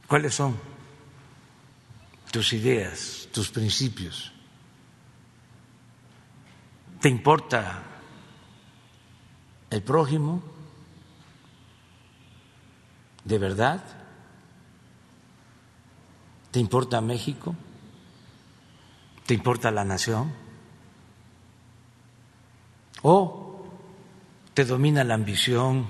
¿Cuáles 0.09 0.35
son 0.35 0.59
tus 2.33 2.55
ideas, 2.55 3.29
tus 3.31 3.51
principios? 3.51 4.33
¿Te 6.99 7.11
importa 7.11 7.83
el 9.69 9.83
prójimo? 9.83 10.43
¿De 13.23 13.39
verdad? 13.39 13.85
¿Te 16.51 16.59
importa 16.59 17.03
México? 17.03 17.55
¿Te 19.27 19.35
importa 19.35 19.71
la 19.71 19.85
nación? 19.85 20.33
¿O 23.03 23.63
te 24.55 24.65
domina 24.65 25.05
la 25.05 25.13
ambición, 25.13 25.87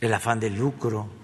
el 0.00 0.14
afán 0.14 0.38
de 0.38 0.50
lucro? 0.50 1.17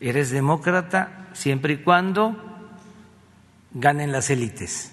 Eres 0.00 0.30
demócrata 0.30 1.28
siempre 1.32 1.74
y 1.74 1.76
cuando 1.78 2.36
ganen 3.72 4.12
las 4.12 4.30
élites 4.30 4.92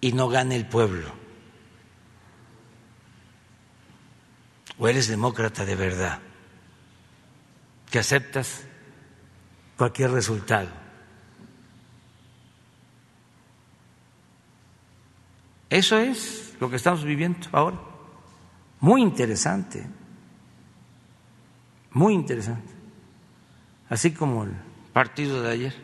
y 0.00 0.12
no 0.12 0.28
gane 0.28 0.56
el 0.56 0.66
pueblo. 0.66 1.18
o 4.78 4.88
eres 4.88 5.08
demócrata 5.08 5.64
de 5.64 5.74
verdad, 5.74 6.20
que 7.90 7.98
aceptas 7.98 8.64
cualquier 9.76 10.12
resultado. 10.12 10.68
Eso 15.68 15.98
es 15.98 16.54
lo 16.60 16.70
que 16.70 16.76
estamos 16.76 17.04
viviendo 17.04 17.46
ahora. 17.52 17.78
Muy 18.80 19.02
interesante, 19.02 19.84
muy 21.90 22.14
interesante. 22.14 22.77
Así 23.90 24.12
como 24.12 24.44
el 24.44 24.52
partido 24.92 25.42
de 25.42 25.52
ayer 25.52 25.74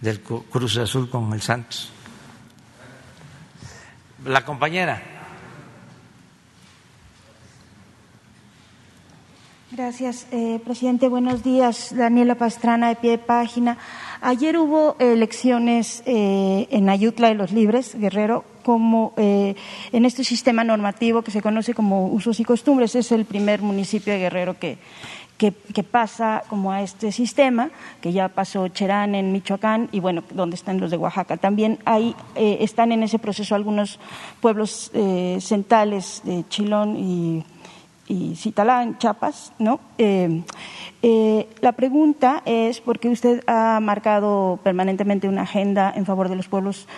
del 0.00 0.20
Cruz 0.20 0.76
Azul 0.78 1.10
con 1.10 1.32
el 1.32 1.42
Santos. 1.42 1.90
La 4.24 4.44
compañera. 4.44 5.02
Gracias, 9.70 10.26
eh, 10.32 10.60
presidente. 10.64 11.08
Buenos 11.08 11.44
días. 11.44 11.94
Daniela 11.94 12.34
Pastrana, 12.34 12.88
de 12.88 12.96
pie 12.96 13.10
de 13.12 13.18
página. 13.18 13.76
Ayer 14.20 14.56
hubo 14.58 14.96
elecciones 14.98 16.02
eh, 16.06 16.66
en 16.70 16.88
Ayutla 16.88 17.28
de 17.28 17.34
los 17.34 17.52
Libres, 17.52 17.94
Guerrero, 17.94 18.44
como 18.64 19.12
eh, 19.16 19.54
en 19.92 20.04
este 20.04 20.24
sistema 20.24 20.64
normativo 20.64 21.22
que 21.22 21.30
se 21.30 21.42
conoce 21.42 21.74
como 21.74 22.08
usos 22.08 22.40
y 22.40 22.44
costumbres. 22.44 22.94
Es 22.96 23.12
el 23.12 23.26
primer 23.26 23.62
municipio 23.62 24.12
de 24.12 24.18
Guerrero 24.18 24.58
que, 24.58 24.78
que, 25.38 25.52
pasa 25.82 26.42
como 26.50 26.72
a 26.72 26.82
este 26.82 27.12
sistema, 27.12 27.70
que 28.02 28.12
ya 28.12 28.28
pasó 28.28 28.68
Cherán 28.68 29.14
en 29.14 29.32
Michoacán 29.32 29.88
y 29.92 30.00
bueno, 30.00 30.22
donde 30.30 30.56
están 30.56 30.80
los 30.80 30.90
de 30.90 30.98
Oaxaca. 30.98 31.38
También 31.38 31.78
hay, 31.86 32.14
están 32.34 32.92
en 32.92 33.02
ese 33.02 33.18
proceso 33.18 33.54
algunos 33.54 33.98
pueblos 34.40 34.90
centrales 35.40 36.20
de 36.24 36.44
Chilón 36.48 36.96
y 36.96 37.44
y 38.08 38.34
Chiapas, 38.98 39.52
¿no? 39.58 39.80
Eh, 39.98 40.42
eh, 41.02 41.48
la 41.60 41.72
pregunta 41.72 42.42
es, 42.46 42.80
porque 42.80 43.08
usted 43.08 43.42
ha 43.46 43.78
marcado 43.80 44.58
permanentemente 44.62 45.28
una 45.28 45.42
agenda 45.42 45.92
en 45.94 46.06
favor 46.06 46.28
de 46.28 46.36
los 46.36 46.48
pueblos, 46.48 46.88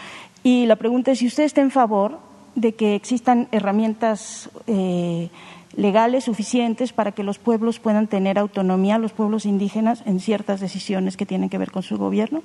y 0.42 0.66
la 0.66 0.76
pregunta 0.76 1.10
es 1.10 1.18
si 1.18 1.26
usted 1.26 1.44
está 1.44 1.60
en 1.60 1.70
favor 1.70 2.18
de 2.54 2.74
que 2.74 2.94
existan 2.94 3.48
herramientas 3.52 4.50
eh, 4.66 5.30
legales 5.76 6.24
suficientes 6.24 6.92
para 6.92 7.12
que 7.12 7.22
los 7.22 7.38
pueblos 7.38 7.78
puedan 7.78 8.06
tener 8.06 8.38
autonomía, 8.38 8.98
los 8.98 9.12
pueblos 9.12 9.46
indígenas, 9.46 10.02
en 10.06 10.20
ciertas 10.20 10.60
decisiones 10.60 11.16
que 11.16 11.26
tienen 11.26 11.48
que 11.48 11.58
ver 11.58 11.70
con 11.70 11.82
su 11.82 11.96
gobierno. 11.96 12.42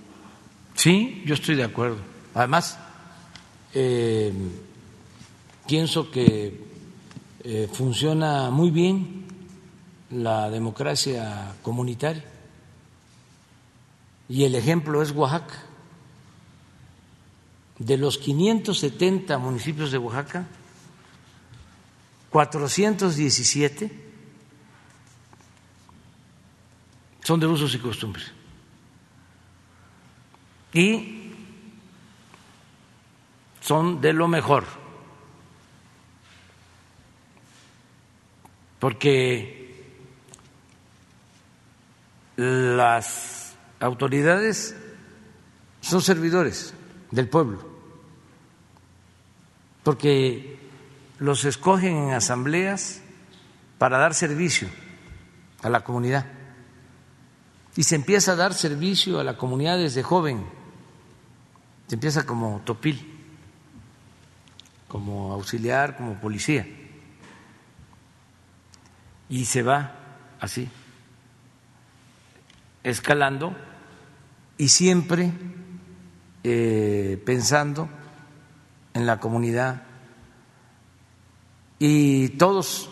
Sí, 0.76 1.24
yo 1.26 1.34
estoy 1.34 1.56
de 1.56 1.64
acuerdo. 1.64 1.98
Además, 2.34 2.78
pienso 5.68 6.12
que 6.12 6.66
eh, 7.44 7.70
funciona 7.72 8.50
muy 8.50 8.72
bien 8.72 9.26
la 10.12 10.50
democracia 10.50 11.56
comunitaria 11.62 12.24
y 14.28 14.44
el 14.44 14.56
ejemplo 14.56 15.02
es 15.02 15.12
Oaxaca. 15.12 15.56
De 17.78 17.98
los 17.98 18.18
570 18.18 19.38
municipios 19.38 19.92
de 19.92 19.98
Oaxaca, 19.98 20.48
417 22.36 23.90
son 27.24 27.40
de 27.40 27.48
usos 27.48 27.74
y 27.74 27.80
costumbres. 27.80 28.34
Y 30.74 31.32
son 33.62 34.02
de 34.02 34.12
lo 34.12 34.28
mejor. 34.28 34.66
porque 38.80 39.74
las 42.36 43.56
autoridades 43.80 44.76
son 45.80 46.02
servidores 46.02 46.74
del 47.10 47.30
pueblo, 47.30 47.66
porque 49.84 50.65
los 51.20 51.46
escogen 51.46 51.96
en 51.96 52.14
asambleas 52.14 53.02
para 53.78 53.98
dar 53.98 54.14
servicio 54.14 54.68
a 55.62 55.70
la 55.70 55.84
comunidad. 55.84 56.26
Y 57.76 57.84
se 57.84 57.96
empieza 57.96 58.34
a 58.34 58.36
dar 58.36 58.54
servicio 58.54 59.20
a 59.20 59.24
la 59.24 59.38
comunidad 59.38 59.78
desde 59.78 60.04
joven. 60.04 60.46
Se 61.88 61.96
empieza 61.96 62.26
como 62.26 62.62
topil, 62.64 63.14
como 64.88 65.34
auxiliar, 65.34 65.98
como 65.98 66.20
policía 66.20 66.66
y 69.30 69.46
se 69.46 69.64
va 69.64 69.94
así, 70.40 70.70
escalando 72.84 73.56
y 74.58 74.70
siempre 74.70 75.32
eh, 76.44 77.22
pensando 77.26 77.90
en 78.94 79.06
la 79.06 79.20
comunidad 79.20 79.84
y 81.88 82.30
todos 82.30 82.90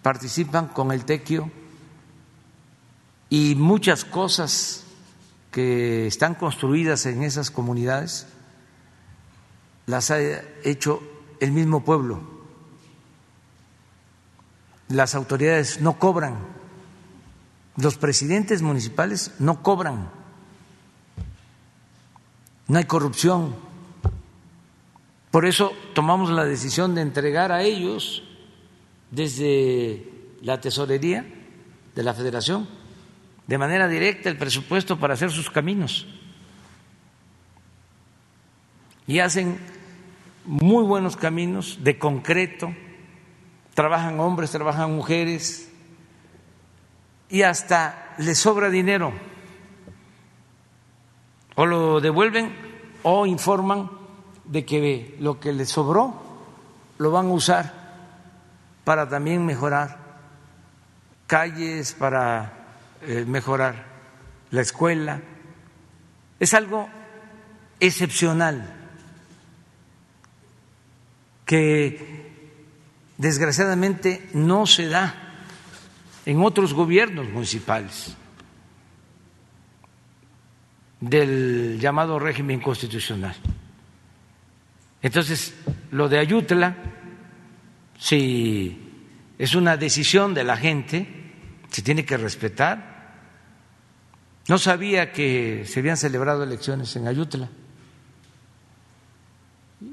participan 0.00 0.68
con 0.68 0.92
el 0.92 1.04
tequio 1.04 1.50
y 3.28 3.54
muchas 3.54 4.06
cosas 4.06 4.84
que 5.50 6.06
están 6.06 6.34
construidas 6.34 7.04
en 7.04 7.22
esas 7.22 7.50
comunidades 7.50 8.26
las 9.84 10.10
ha 10.10 10.18
hecho 10.64 11.02
el 11.40 11.52
mismo 11.52 11.84
pueblo. 11.84 12.22
Las 14.88 15.14
autoridades 15.14 15.82
no 15.82 15.98
cobran, 15.98 16.38
los 17.76 17.98
presidentes 17.98 18.62
municipales 18.62 19.32
no 19.38 19.62
cobran, 19.62 20.10
no 22.68 22.78
hay 22.78 22.84
corrupción. 22.84 23.67
Por 25.38 25.46
eso 25.46 25.72
tomamos 25.94 26.30
la 26.30 26.44
decisión 26.44 26.96
de 26.96 27.00
entregar 27.00 27.52
a 27.52 27.62
ellos 27.62 28.24
desde 29.12 30.04
la 30.42 30.60
tesorería 30.60 31.24
de 31.94 32.02
la 32.02 32.12
federación 32.12 32.68
de 33.46 33.56
manera 33.56 33.86
directa 33.86 34.30
el 34.30 34.36
presupuesto 34.36 34.98
para 34.98 35.14
hacer 35.14 35.30
sus 35.30 35.48
caminos. 35.48 36.08
Y 39.06 39.20
hacen 39.20 39.60
muy 40.44 40.82
buenos 40.82 41.16
caminos 41.16 41.84
de 41.84 42.00
concreto, 42.00 42.74
trabajan 43.74 44.18
hombres, 44.18 44.50
trabajan 44.50 44.92
mujeres 44.92 45.70
y 47.28 47.42
hasta 47.42 48.16
les 48.18 48.40
sobra 48.40 48.70
dinero. 48.70 49.12
O 51.54 51.64
lo 51.64 52.00
devuelven 52.00 52.52
o 53.04 53.24
informan 53.24 53.98
de 54.48 54.64
que 54.64 55.16
lo 55.20 55.38
que 55.38 55.52
les 55.52 55.68
sobró 55.68 56.14
lo 56.98 57.10
van 57.10 57.26
a 57.26 57.32
usar 57.32 57.72
para 58.84 59.08
también 59.08 59.44
mejorar 59.44 59.98
calles, 61.26 61.92
para 61.92 62.52
eh, 63.02 63.24
mejorar 63.26 63.84
la 64.50 64.62
escuela. 64.62 65.20
Es 66.40 66.54
algo 66.54 66.88
excepcional 67.78 68.74
que 71.44 72.32
desgraciadamente 73.18 74.28
no 74.32 74.66
se 74.66 74.88
da 74.88 75.14
en 76.24 76.42
otros 76.42 76.74
gobiernos 76.74 77.28
municipales 77.28 78.14
del 81.00 81.78
llamado 81.80 82.18
régimen 82.18 82.60
constitucional. 82.60 83.34
Entonces, 85.02 85.54
lo 85.90 86.08
de 86.08 86.18
Ayutla, 86.18 86.76
si 87.98 88.78
es 89.38 89.54
una 89.54 89.76
decisión 89.76 90.34
de 90.34 90.44
la 90.44 90.56
gente, 90.56 91.06
se 91.70 91.82
tiene 91.82 92.04
que 92.04 92.16
respetar. 92.16 92.98
No 94.48 94.58
sabía 94.58 95.12
que 95.12 95.64
se 95.66 95.80
habían 95.80 95.96
celebrado 95.96 96.42
elecciones 96.42 96.94
en 96.96 97.06
Ayutla 97.06 97.48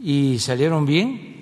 y 0.02 0.40
salieron 0.40 0.86
bien. 0.86 1.36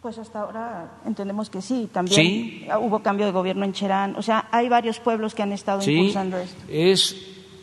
Pues 0.00 0.16
hasta 0.16 0.40
ahora 0.40 0.92
entendemos 1.04 1.50
que 1.50 1.60
sí. 1.60 1.90
También 1.92 2.68
hubo 2.80 3.02
cambio 3.02 3.26
de 3.26 3.32
gobierno 3.32 3.64
en 3.64 3.72
Cherán. 3.72 4.16
O 4.16 4.22
sea, 4.22 4.48
hay 4.50 4.68
varios 4.68 4.98
pueblos 4.98 5.34
que 5.34 5.42
han 5.42 5.52
estado 5.52 5.82
impulsando 5.82 6.38
esto. 6.38 6.62
Es 6.68 7.16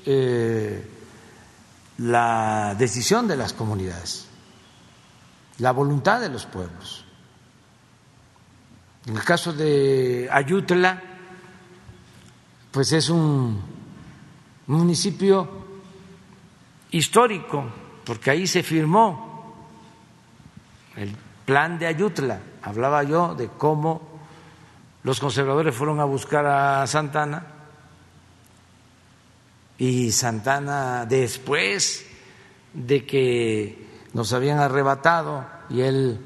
eh, 0.05 0.85
la 1.97 2.75
decisión 2.77 3.27
de 3.27 3.37
las 3.37 3.53
comunidades, 3.53 4.26
la 5.59 5.71
voluntad 5.71 6.21
de 6.21 6.29
los 6.29 6.45
pueblos. 6.45 7.05
En 9.05 9.15
el 9.15 9.23
caso 9.23 9.53
de 9.53 10.27
Ayutla, 10.31 11.01
pues 12.71 12.91
es 12.91 13.09
un 13.09 13.61
municipio 14.67 15.65
histórico, 16.91 17.65
porque 18.03 18.31
ahí 18.31 18.47
se 18.47 18.63
firmó 18.63 19.55
el 20.95 21.15
plan 21.45 21.79
de 21.79 21.87
Ayutla. 21.87 22.39
Hablaba 22.61 23.03
yo 23.03 23.33
de 23.33 23.47
cómo 23.47 24.19
los 25.03 25.19
conservadores 25.19 25.73
fueron 25.73 26.01
a 26.01 26.03
buscar 26.03 26.45
a 26.45 26.85
Santana 26.85 27.47
y 29.77 30.11
Santana 30.11 31.05
después 31.05 32.05
de 32.73 33.05
que 33.05 33.86
nos 34.13 34.33
habían 34.33 34.59
arrebatado 34.59 35.45
y 35.69 35.81
él 35.81 36.19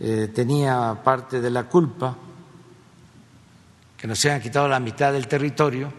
eh, 0.00 0.30
tenía 0.34 1.00
parte 1.02 1.40
de 1.40 1.50
la 1.50 1.64
culpa, 1.64 2.16
que 3.96 4.06
nos 4.06 4.24
hayan 4.24 4.40
quitado 4.40 4.68
la 4.68 4.80
mitad 4.80 5.12
del 5.12 5.26
territorio 5.26 5.92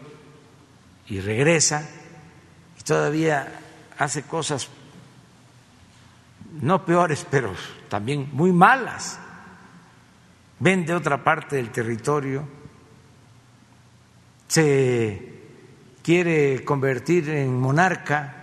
y 1.07 1.19
regresa 1.19 1.87
y 2.79 2.83
todavía 2.83 3.59
hace 3.97 4.23
cosas 4.23 4.69
no 6.61 6.85
peores, 6.85 7.25
pero 7.29 7.53
también 7.89 8.29
muy 8.31 8.51
malas. 8.51 9.19
Vende 10.59 10.93
otra 10.93 11.23
parte 11.23 11.57
del 11.57 11.69
territorio, 11.69 12.47
se 14.47 15.35
quiere 16.01 16.63
convertir 16.63 17.29
en 17.29 17.59
monarca, 17.59 18.34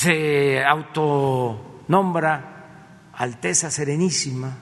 se 0.00 0.64
autonombra 0.64 1.90
Alteza 3.12 3.70
Serenísima. 3.70 4.56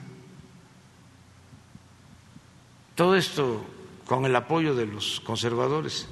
Todo 2.93 3.15
esto 3.15 3.65
con 4.05 4.25
el 4.25 4.35
apoyo 4.35 4.75
de 4.75 4.85
los 4.85 5.21
conservadores. 5.21 6.09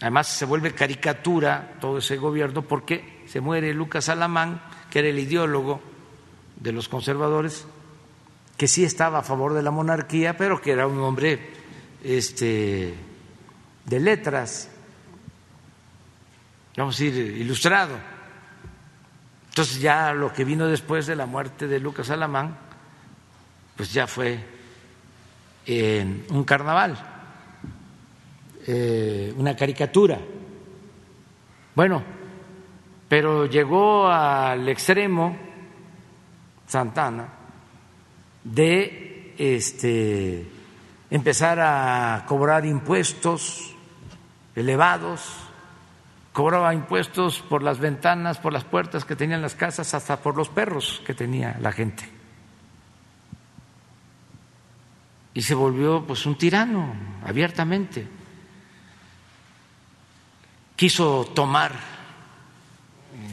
Además 0.00 0.26
se 0.26 0.46
vuelve 0.46 0.74
caricatura 0.74 1.76
todo 1.80 1.98
ese 1.98 2.16
gobierno 2.16 2.62
porque 2.62 3.22
se 3.26 3.40
muere 3.40 3.72
Lucas 3.72 4.08
Alamán, 4.08 4.60
que 4.90 4.98
era 4.98 5.08
el 5.08 5.20
ideólogo 5.20 5.80
de 6.58 6.72
los 6.72 6.88
conservadores, 6.88 7.68
que 8.56 8.66
sí 8.66 8.82
estaba 8.82 9.20
a 9.20 9.22
favor 9.22 9.54
de 9.54 9.62
la 9.62 9.70
monarquía, 9.70 10.36
pero 10.36 10.60
que 10.60 10.72
era 10.72 10.88
un 10.88 10.98
hombre 10.98 11.52
este, 12.02 12.94
de 13.86 14.00
letras, 14.00 14.73
vamos 16.76 17.00
a 17.00 17.04
decir, 17.04 17.36
ilustrado. 17.36 17.96
Entonces 19.48 19.80
ya 19.80 20.12
lo 20.12 20.32
que 20.32 20.44
vino 20.44 20.66
después 20.66 21.06
de 21.06 21.14
la 21.14 21.26
muerte 21.26 21.68
de 21.68 21.78
Lucas 21.78 22.10
Alamán, 22.10 22.56
pues 23.76 23.92
ya 23.92 24.06
fue 24.06 24.38
un 25.66 26.44
carnaval, 26.44 26.96
eh, 28.66 29.32
una 29.36 29.54
caricatura. 29.54 30.18
Bueno, 31.74 32.02
pero 33.08 33.46
llegó 33.46 34.08
al 34.08 34.68
extremo 34.68 35.36
Santana 36.66 37.28
de 38.42 39.34
este, 39.38 40.46
empezar 41.10 41.60
a 41.60 42.24
cobrar 42.26 42.66
impuestos 42.66 43.74
elevados 44.54 45.44
cobraba 46.34 46.74
impuestos 46.74 47.40
por 47.48 47.62
las 47.62 47.78
ventanas, 47.78 48.38
por 48.38 48.52
las 48.52 48.64
puertas 48.64 49.04
que 49.04 49.14
tenían 49.14 49.40
las 49.40 49.54
casas, 49.54 49.94
hasta 49.94 50.20
por 50.20 50.36
los 50.36 50.48
perros 50.48 51.00
que 51.06 51.14
tenía 51.14 51.56
la 51.60 51.70
gente. 51.70 52.10
Y 55.32 55.42
se 55.42 55.54
volvió 55.54 56.04
pues 56.04 56.26
un 56.26 56.36
tirano 56.36 56.92
abiertamente. 57.24 58.08
Quiso 60.74 61.24
tomar 61.32 61.72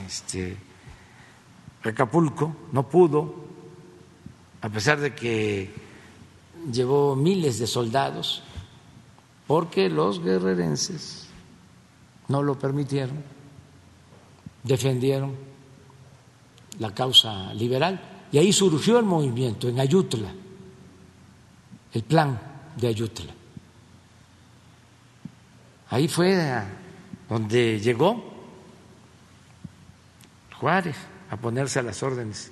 este 0.06 0.56
Acapulco, 1.84 2.56
no 2.72 2.88
pudo, 2.88 3.34
a 4.62 4.70
pesar 4.70 5.00
de 5.00 5.16
que 5.16 5.74
llevó 6.72 7.16
miles 7.16 7.58
de 7.58 7.66
soldados, 7.66 8.44
porque 9.48 9.90
los 9.90 10.24
guerrerenses 10.24 11.21
no 12.32 12.42
lo 12.42 12.58
permitieron, 12.58 13.22
defendieron 14.64 15.36
la 16.80 16.94
causa 16.94 17.54
liberal 17.54 18.28
y 18.32 18.38
ahí 18.38 18.54
surgió 18.54 18.98
el 19.00 19.06
movimiento 19.06 19.68
en 19.68 19.80
Ayutla, 19.80 20.34
el 21.94 22.04
plan 22.04 22.40
de 22.78 22.88
Ayutla. 22.88 23.34
Ahí 25.90 26.08
fue 26.08 26.64
donde 27.28 27.80
llegó 27.80 28.32
Juárez 30.58 30.96
a 31.30 31.36
ponerse 31.36 31.80
a 31.80 31.84
las 31.84 32.02
órdenes 32.02 32.52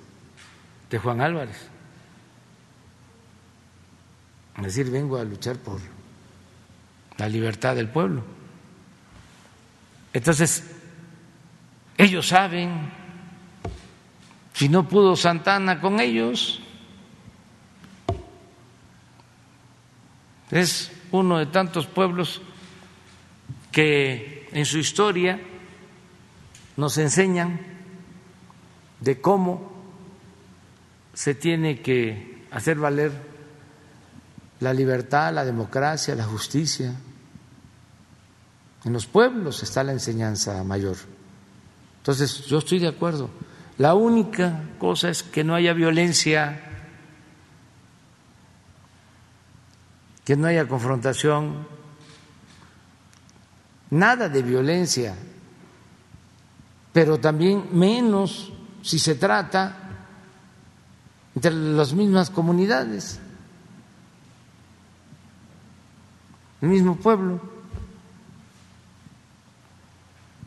de 0.90 0.98
Juan 0.98 1.22
Álvarez. 1.22 1.56
Es 4.58 4.64
decir, 4.64 4.90
vengo 4.90 5.16
a 5.16 5.24
luchar 5.24 5.56
por 5.56 5.80
la 7.16 7.28
libertad 7.28 7.76
del 7.76 7.88
pueblo. 7.88 8.39
Entonces, 10.12 10.64
ellos 11.96 12.28
saben, 12.28 12.90
si 14.52 14.68
no 14.68 14.88
pudo 14.88 15.16
Santana 15.16 15.80
con 15.80 16.00
ellos, 16.00 16.60
es 20.50 20.90
uno 21.12 21.38
de 21.38 21.46
tantos 21.46 21.86
pueblos 21.86 22.42
que 23.70 24.48
en 24.52 24.64
su 24.64 24.78
historia 24.78 25.40
nos 26.76 26.98
enseñan 26.98 27.60
de 29.00 29.20
cómo 29.20 29.70
se 31.14 31.34
tiene 31.34 31.80
que 31.80 32.46
hacer 32.50 32.78
valer 32.78 33.12
la 34.60 34.74
libertad, 34.74 35.32
la 35.32 35.44
democracia, 35.44 36.14
la 36.14 36.24
justicia. 36.24 36.94
En 38.84 38.92
los 38.92 39.06
pueblos 39.06 39.62
está 39.62 39.84
la 39.84 39.92
enseñanza 39.92 40.64
mayor. 40.64 40.96
Entonces, 41.98 42.46
yo 42.46 42.58
estoy 42.58 42.78
de 42.78 42.88
acuerdo. 42.88 43.28
La 43.76 43.94
única 43.94 44.62
cosa 44.78 45.10
es 45.10 45.22
que 45.22 45.44
no 45.44 45.54
haya 45.54 45.72
violencia, 45.72 46.60
que 50.24 50.36
no 50.36 50.46
haya 50.46 50.66
confrontación, 50.66 51.66
nada 53.90 54.28
de 54.28 54.42
violencia, 54.42 55.14
pero 56.92 57.18
también 57.20 57.68
menos 57.72 58.52
si 58.82 58.98
se 58.98 59.14
trata 59.14 59.76
entre 61.34 61.52
las 61.52 61.92
mismas 61.92 62.30
comunidades, 62.30 63.20
el 66.60 66.68
mismo 66.68 66.96
pueblo. 66.96 67.59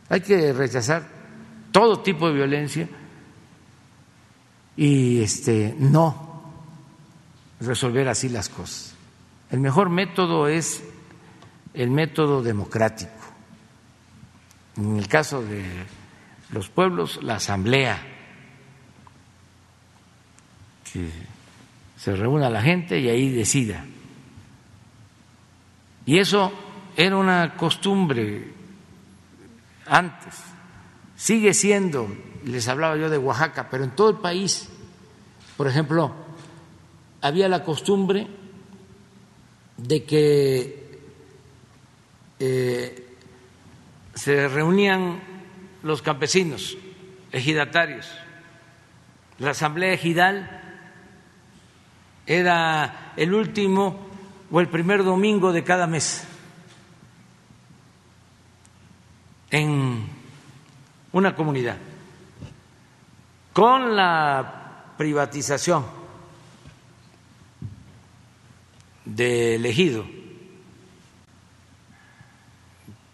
Hay 0.08 0.20
que 0.20 0.52
rechazar 0.52 1.08
todo 1.72 2.00
tipo 2.00 2.28
de 2.28 2.34
violencia 2.34 2.88
y 4.76 5.22
este 5.22 5.74
no 5.78 6.42
resolver 7.60 8.08
así 8.08 8.28
las 8.28 8.48
cosas. 8.48 8.94
El 9.50 9.60
mejor 9.60 9.88
método 9.88 10.48
es 10.48 10.84
el 11.74 11.90
método 11.90 12.42
democrático. 12.42 13.12
En 14.76 14.96
el 14.96 15.08
caso 15.08 15.42
de 15.42 15.64
los 16.50 16.68
pueblos, 16.68 17.20
la 17.22 17.36
asamblea, 17.36 18.00
que 20.92 21.08
se 21.96 22.14
reúna 22.14 22.50
la 22.50 22.62
gente 22.62 22.98
y 23.00 23.08
ahí 23.08 23.30
decida. 23.30 23.84
Y 26.06 26.18
eso 26.18 26.52
era 26.96 27.16
una 27.16 27.56
costumbre 27.56 28.52
antes, 29.86 30.34
sigue 31.16 31.54
siendo, 31.54 32.08
les 32.44 32.68
hablaba 32.68 32.96
yo 32.96 33.10
de 33.10 33.18
Oaxaca, 33.18 33.68
pero 33.70 33.84
en 33.84 33.90
todo 33.90 34.10
el 34.10 34.16
país, 34.16 34.68
por 35.56 35.66
ejemplo, 35.66 36.12
había 37.20 37.48
la 37.48 37.62
costumbre 37.62 38.26
de 39.76 40.04
que 40.04 41.00
eh, 42.38 43.16
se 44.14 44.48
reunían 44.48 45.20
los 45.82 46.02
campesinos, 46.02 46.76
ejidatarios. 47.32 48.10
La 49.38 49.50
asamblea 49.50 49.92
ejidal 49.92 50.60
era 52.26 53.12
el 53.16 53.34
último 53.34 54.08
o 54.50 54.60
el 54.60 54.68
primer 54.68 55.04
domingo 55.04 55.52
de 55.52 55.64
cada 55.64 55.86
mes 55.86 56.26
en 59.54 60.04
una 61.12 61.36
comunidad. 61.36 61.76
Con 63.52 63.94
la 63.94 64.94
privatización 64.98 65.86
del 69.04 69.64
ejido, 69.64 70.04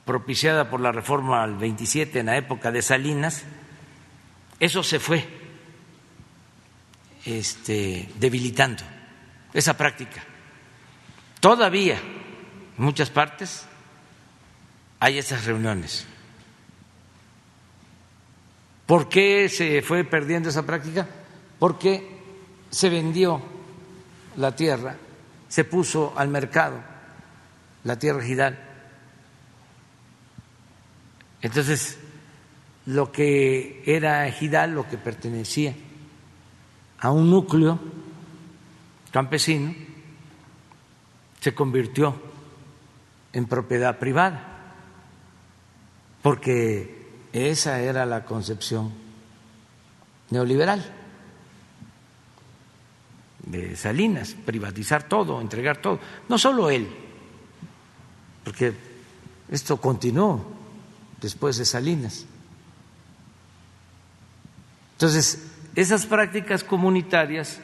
propiciada 0.07 0.71
por 0.71 0.81
la 0.81 0.93
reforma 0.93 1.43
al 1.43 1.57
27 1.57 2.21
en 2.21 2.27
la 2.27 2.39
época 2.39 2.73
de 2.73 2.81
Salinas, 2.81 3.45
eso 4.59 4.83
se 4.83 4.99
fue 4.99 5.29
este, 7.27 8.09
debilitando, 8.19 8.83
esa 9.53 9.77
práctica. 9.77 10.25
Todavía 11.39 11.97
en 11.99 12.83
muchas 12.83 13.11
partes 13.11 13.67
hay 15.01 15.19
esas 15.19 15.45
reuniones. 15.45 16.07
¿Por 18.91 19.09
qué 19.09 19.49
se 19.49 19.83
fue 19.83 20.03
perdiendo 20.03 20.49
esa 20.49 20.67
práctica? 20.67 21.07
Porque 21.61 22.11
se 22.71 22.89
vendió 22.89 23.41
la 24.37 24.57
tierra, 24.57 24.97
se 25.47 25.63
puso 25.63 26.13
al 26.17 26.27
mercado 26.27 26.81
la 27.85 27.97
tierra 28.01 28.21
ejidal. 28.21 28.59
Entonces, 31.41 32.01
lo 32.87 33.13
que 33.13 33.85
era 33.87 34.27
ejidal, 34.27 34.73
lo 34.73 34.89
que 34.89 34.99
pertenecía 34.99 35.73
a 36.99 37.13
un 37.13 37.31
núcleo 37.31 37.79
campesino, 39.13 39.73
se 41.39 41.55
convirtió 41.55 42.21
en 43.33 43.47
propiedad 43.47 44.01
privada, 44.01 44.75
porque 46.23 47.00
esa 47.33 47.81
era 47.81 48.07
la 48.07 48.25
concepción 48.25 48.93
neoliberal 50.31 50.85
de 53.45 53.77
Salinas, 53.77 54.35
privatizar 54.45 55.05
todo, 55.05 55.41
entregar 55.41 55.79
todo. 55.79 55.99
No 56.29 56.39
solo 56.39 56.71
él, 56.71 56.89
porque 58.45 58.75
esto 59.51 59.77
continuó 59.81 60.45
después 61.21 61.57
de 61.57 61.65
Salinas. 61.65 62.27
Entonces, 64.93 65.47
esas 65.75 66.07
prácticas 66.07 66.63
comunitarias 66.65 67.61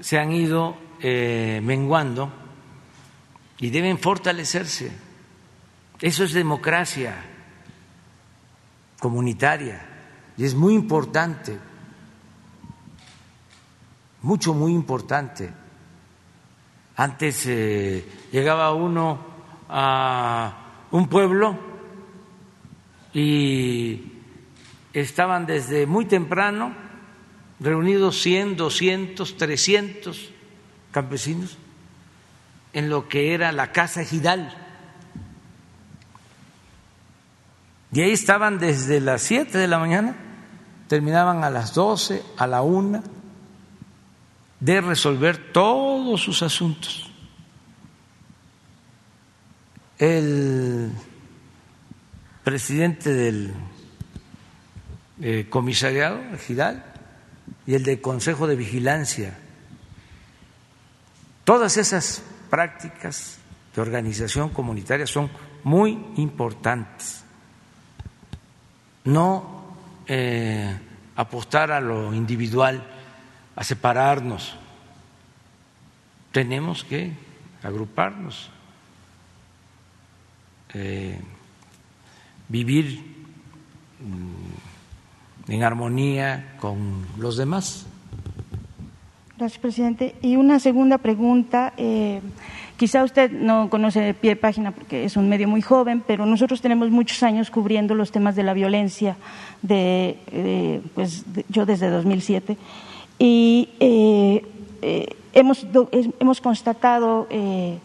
se 0.00 0.18
han 0.18 0.32
ido 0.32 0.76
eh, 1.00 1.60
menguando 1.62 2.32
y 3.58 3.70
deben 3.70 3.98
fortalecerse. 3.98 4.92
Eso 6.00 6.24
es 6.24 6.32
democracia 6.32 7.16
comunitaria 9.00 9.80
y 10.36 10.44
es 10.44 10.54
muy 10.54 10.74
importante, 10.74 11.58
mucho, 14.22 14.54
muy 14.54 14.72
importante. 14.72 15.52
Antes 16.96 17.44
eh, 17.46 18.04
llegaba 18.32 18.72
uno 18.74 19.18
a 19.68 20.86
un 20.90 21.08
pueblo 21.08 21.58
y 23.12 24.12
estaban 24.92 25.46
desde 25.46 25.86
muy 25.86 26.04
temprano 26.04 26.72
reunidos 27.60 28.20
100, 28.22 28.56
200, 28.56 29.36
300 29.36 30.30
campesinos 30.92 31.58
en 32.72 32.88
lo 32.88 33.08
que 33.08 33.34
era 33.34 33.52
la 33.52 33.72
casa 33.72 34.02
ejidal 34.02 34.67
Y 37.92 38.02
ahí 38.02 38.12
estaban 38.12 38.58
desde 38.58 39.00
las 39.00 39.22
7 39.22 39.56
de 39.56 39.66
la 39.66 39.78
mañana, 39.78 40.14
terminaban 40.88 41.42
a 41.42 41.50
las 41.50 41.74
12, 41.74 42.22
a 42.36 42.46
la 42.46 42.62
1, 42.62 43.02
de 44.60 44.80
resolver 44.80 45.52
todos 45.52 46.20
sus 46.20 46.42
asuntos. 46.42 47.10
El 49.98 50.92
presidente 52.44 53.12
del 53.12 53.54
eh, 55.20 55.46
comisariado, 55.48 56.20
Gidal, 56.46 56.84
y 57.66 57.74
el 57.74 57.84
del 57.84 58.00
Consejo 58.00 58.46
de 58.46 58.56
Vigilancia, 58.56 59.36
todas 61.44 61.78
esas 61.78 62.22
prácticas 62.50 63.38
de 63.74 63.80
organización 63.80 64.50
comunitaria 64.50 65.06
son 65.06 65.30
muy 65.64 65.98
importantes 66.16 67.24
no 69.08 69.64
eh, 70.06 70.76
apostar 71.16 71.72
a 71.72 71.80
lo 71.80 72.12
individual, 72.12 72.82
a 73.56 73.64
separarnos. 73.64 74.54
Tenemos 76.30 76.84
que 76.84 77.12
agruparnos, 77.62 78.50
eh, 80.74 81.18
vivir 82.48 83.02
mm, 84.00 85.52
en 85.52 85.64
armonía 85.64 86.56
con 86.60 87.06
los 87.16 87.38
demás. 87.38 87.86
Gracias, 89.38 89.58
presidente. 89.58 90.16
Y 90.20 90.36
una 90.36 90.58
segunda 90.58 90.98
pregunta. 90.98 91.72
Eh, 91.78 92.20
Quizá 92.78 93.02
usted 93.02 93.32
no 93.32 93.68
conoce 93.68 94.00
de 94.00 94.14
pie 94.14 94.30
de 94.30 94.36
página 94.36 94.70
porque 94.70 95.04
es 95.04 95.16
un 95.16 95.28
medio 95.28 95.48
muy 95.48 95.60
joven, 95.60 96.00
pero 96.06 96.24
nosotros 96.24 96.62
tenemos 96.62 96.90
muchos 96.90 97.22
años 97.24 97.50
cubriendo 97.50 97.94
los 97.94 98.12
temas 98.12 98.36
de 98.36 98.44
la 98.44 98.54
violencia, 98.54 99.16
de, 99.62 100.80
pues 100.94 101.24
yo 101.48 101.66
desde 101.66 101.90
2007, 101.90 102.56
y 103.18 103.68
eh, 103.80 104.44
eh, 104.80 105.06
hemos, 105.32 105.66
hemos 106.20 106.40
constatado 106.40 107.26
eh, 107.30 107.78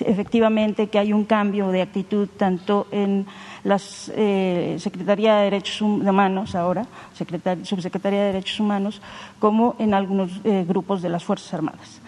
efectivamente 0.00 0.88
que 0.88 0.98
hay 0.98 1.12
un 1.12 1.24
cambio 1.24 1.68
de 1.68 1.82
actitud 1.82 2.28
tanto 2.36 2.86
en 2.90 3.26
la 3.64 3.80
eh, 4.16 4.76
Secretaría 4.78 5.36
de 5.36 5.44
Derechos 5.44 5.82
Humanos 5.82 6.54
ahora, 6.54 6.86
Subsecretaría 7.14 8.20
de 8.20 8.32
Derechos 8.32 8.60
Humanos, 8.60 9.02
como 9.38 9.76
en 9.78 9.94
algunos 9.94 10.40
eh, 10.44 10.64
grupos 10.66 11.02
de 11.02 11.08
las 11.08 11.24
Fuerzas 11.24 11.52
Armadas. 11.54 12.00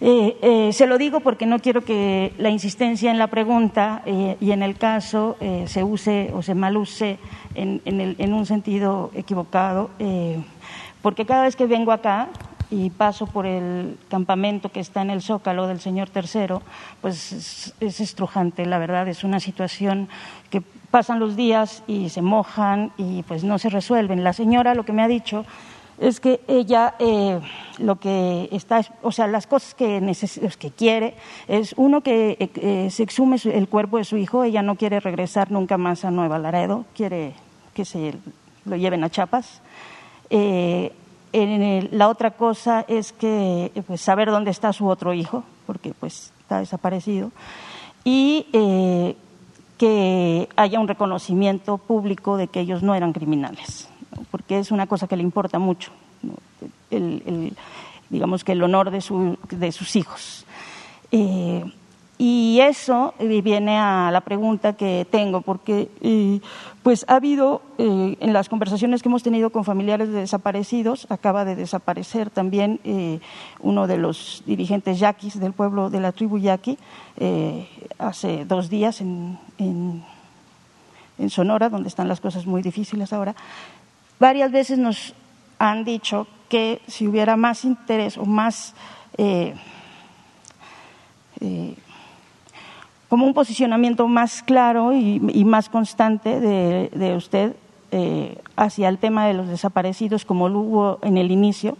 Eh, 0.00 0.70
se 0.72 0.86
lo 0.86 0.96
digo 0.96 1.20
porque 1.20 1.46
no 1.46 1.58
quiero 1.58 1.84
que 1.84 2.32
la 2.38 2.50
insistencia 2.50 3.10
en 3.10 3.18
la 3.18 3.26
pregunta 3.26 4.02
y 4.06 4.52
en 4.52 4.62
el 4.62 4.76
caso 4.76 5.36
se 5.66 5.82
use 5.82 6.30
o 6.34 6.42
se 6.42 6.54
maluse 6.54 7.18
en, 7.54 7.82
en 7.84 8.32
un 8.32 8.46
sentido 8.46 9.10
equivocado, 9.14 9.90
porque 11.02 11.26
cada 11.26 11.42
vez 11.42 11.56
que 11.56 11.66
vengo 11.66 11.90
acá 11.90 12.28
y 12.70 12.90
paso 12.90 13.26
por 13.26 13.46
el 13.46 13.98
campamento 14.08 14.70
que 14.70 14.80
está 14.80 15.02
en 15.02 15.10
el 15.10 15.22
Zócalo 15.22 15.66
del 15.66 15.80
señor 15.80 16.10
Tercero, 16.10 16.62
pues 17.00 17.72
es, 17.80 18.00
estrujante, 18.00 18.66
la 18.66 18.78
verdad, 18.78 19.08
es 19.08 19.24
una 19.24 19.40
situación 19.40 20.08
que 20.50 20.60
pasan 20.90 21.18
los 21.18 21.36
días 21.36 21.82
y 21.86 22.10
se 22.10 22.22
mojan 22.22 22.92
y 22.98 23.22
pues 23.22 23.44
no 23.44 23.58
se 23.58 23.70
resuelven. 23.70 24.24
La 24.24 24.32
señora 24.32 24.74
lo 24.74 24.84
que 24.84 24.92
me 24.92 25.02
ha 25.02 25.08
dicho 25.08 25.46
es 26.00 26.20
que 26.20 26.40
ella 26.46 26.94
eh, 26.98 27.40
lo 27.78 27.96
que 27.96 28.48
está, 28.52 28.80
o 29.02 29.12
sea, 29.12 29.26
las 29.26 29.46
cosas 29.46 29.74
que, 29.74 30.00
que 30.58 30.70
quiere 30.70 31.14
es 31.48 31.74
uno 31.76 32.00
que 32.02 32.36
eh, 32.38 32.88
se 32.90 33.02
exhume 33.02 33.36
el 33.44 33.68
cuerpo 33.68 33.98
de 33.98 34.04
su 34.04 34.16
hijo, 34.16 34.44
ella 34.44 34.62
no 34.62 34.76
quiere 34.76 35.00
regresar 35.00 35.50
nunca 35.50 35.78
más 35.78 36.04
a 36.04 36.10
Nueva 36.10 36.38
Laredo, 36.38 36.84
quiere 36.94 37.34
que 37.74 37.84
se 37.84 38.14
lo 38.64 38.76
lleven 38.76 39.04
a 39.04 39.10
Chiapas. 39.10 39.60
Eh, 40.30 40.92
la 41.32 42.08
otra 42.08 42.30
cosa 42.32 42.84
es 42.88 43.12
que 43.12 43.70
pues, 43.86 44.00
saber 44.00 44.30
dónde 44.30 44.50
está 44.50 44.72
su 44.72 44.88
otro 44.88 45.12
hijo, 45.12 45.44
porque 45.66 45.92
pues 45.92 46.32
está 46.40 46.58
desaparecido, 46.58 47.30
y 48.04 48.46
eh, 48.52 49.16
que 49.76 50.48
haya 50.56 50.80
un 50.80 50.88
reconocimiento 50.88 51.78
público 51.78 52.36
de 52.36 52.48
que 52.48 52.60
ellos 52.60 52.82
no 52.82 52.94
eran 52.94 53.12
criminales, 53.12 53.88
porque 54.30 54.58
es 54.58 54.70
una 54.70 54.86
cosa 54.86 55.06
que 55.06 55.16
le 55.16 55.22
importa 55.22 55.58
mucho, 55.58 55.90
el, 56.90 57.54
digamos 58.10 58.44
que 58.44 58.52
el 58.52 58.62
honor 58.62 58.90
de, 58.90 59.36
de 59.56 59.72
sus 59.72 59.96
hijos. 59.96 60.46
Eh, 61.12 61.64
y 62.20 62.58
eso 62.60 63.14
eh, 63.20 63.42
viene 63.42 63.78
a 63.78 64.10
la 64.10 64.22
pregunta 64.22 64.72
que 64.72 65.06
tengo, 65.08 65.40
porque 65.40 65.88
eh, 66.00 66.40
pues 66.82 67.04
ha 67.08 67.14
habido 67.16 67.62
en 67.78 68.32
las 68.32 68.48
conversaciones 68.48 69.02
que 69.02 69.08
hemos 69.08 69.22
tenido 69.22 69.50
con 69.50 69.64
familiares 69.64 70.08
de 70.08 70.20
desaparecidos, 70.20 71.06
acaba 71.10 71.44
de 71.44 71.54
desaparecer 71.54 72.30
también 72.30 72.80
uno 73.60 73.86
de 73.86 73.98
los 73.98 74.42
dirigentes 74.46 74.98
yaquis 74.98 75.38
del 75.38 75.52
pueblo 75.52 75.90
de 75.90 76.00
la 76.00 76.10
tribu 76.10 76.38
yaqui 76.38 76.78
hace 77.98 78.46
dos 78.46 78.68
días 78.68 79.00
en, 79.00 79.38
en, 79.58 80.02
en, 81.18 81.30
Sonora, 81.30 81.68
donde 81.68 81.88
están 81.88 82.08
las 82.08 82.20
cosas 82.20 82.46
muy 82.46 82.62
difíciles 82.62 83.12
ahora. 83.12 83.36
Varias 84.18 84.50
veces 84.52 84.78
nos 84.78 85.14
han 85.58 85.84
dicho 85.84 86.26
que 86.48 86.80
si 86.86 87.06
hubiera 87.06 87.36
más 87.36 87.64
interés 87.64 88.16
o 88.16 88.24
más 88.24 88.74
como 93.08 93.26
un 93.26 93.34
posicionamiento 93.34 94.06
más 94.06 94.42
claro 94.42 94.92
y, 94.92 95.44
más 95.44 95.68
constante 95.68 96.40
de, 96.40 97.16
usted 97.16 97.56
eh, 97.90 98.38
hacia 98.56 98.88
el 98.88 98.98
tema 98.98 99.26
de 99.26 99.34
los 99.34 99.48
desaparecidos, 99.48 100.24
como 100.24 100.48
lo 100.48 100.58
hubo 100.60 100.98
en 101.02 101.16
el 101.16 101.30
inicio, 101.30 101.78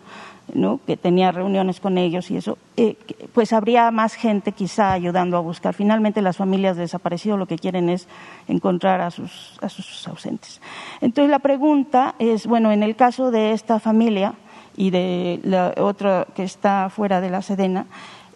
¿no? 0.55 0.81
que 0.87 0.97
tenía 0.97 1.33
reuniones 1.33 1.81
con 1.81 1.99
ellos 1.99 2.31
y 2.31 2.37
eso, 2.37 2.59
eh, 2.77 2.97
pues 3.33 3.53
habría 3.53 3.91
más 3.91 4.15
gente 4.15 4.53
quizá 4.53 4.93
ayudando 4.93 5.37
a 5.37 5.41
buscar. 5.41 5.75
Finalmente 5.75 6.23
las 6.23 6.37
familias 6.37 6.77
de 6.77 6.83
desaparecidos 6.83 7.39
lo 7.39 7.47
que 7.47 7.59
quieren 7.59 7.89
es 7.89 8.09
encontrar 8.49 9.01
a 9.01 9.11
sus, 9.11 9.59
a 9.61 9.69
sus 9.69 10.07
ausentes. 10.09 10.61
Entonces 11.01 11.31
la 11.31 11.39
pregunta 11.39 12.15
es, 12.19 12.47
bueno, 12.47 12.73
en 12.73 12.83
el 12.83 12.97
caso 12.97 13.31
de 13.31 13.53
esta 13.53 13.81
familia 13.81 14.35
y 14.77 14.91
de 14.91 15.41
la 15.43 15.75
otra 15.79 16.27
que 16.35 16.45
está 16.45 16.89
fuera 16.91 17.21
de 17.21 17.31
la 17.31 17.43
Sedena, 17.43 17.87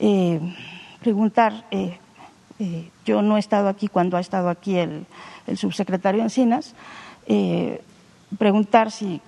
eh, 0.00 0.40
preguntar 1.00 1.64
eh, 1.70 1.98
yo 3.04 3.22
no 3.22 3.36
he 3.36 3.40
estado 3.40 3.68
aquí 3.68 3.88
cuando 3.88 4.16
ha 4.16 4.20
estado 4.20 4.48
aquí 4.48 4.76
el, 4.76 5.06
subsecretario 5.56 6.22
Encinas. 6.22 6.76
Preguntar 8.38 8.90
si 8.90 9.20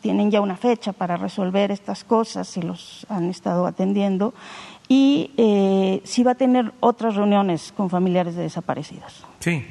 tienen 0.00 0.30
ya 0.30 0.40
una 0.40 0.56
fecha 0.56 0.92
para 0.92 1.16
resolver 1.16 1.70
estas 1.70 2.04
cosas, 2.04 2.48
si 2.48 2.62
los 2.62 3.06
han 3.08 3.30
estado 3.30 3.66
atendiendo 3.66 4.34
y 4.88 5.32
eh, 5.36 6.02
si 6.04 6.22
va 6.22 6.32
a 6.32 6.34
tener 6.36 6.72
otras 6.80 7.16
reuniones 7.16 7.72
con 7.76 7.90
familiares 7.90 8.36
de 8.36 8.42
desaparecidos. 8.42 9.24
Sí, 9.40 9.64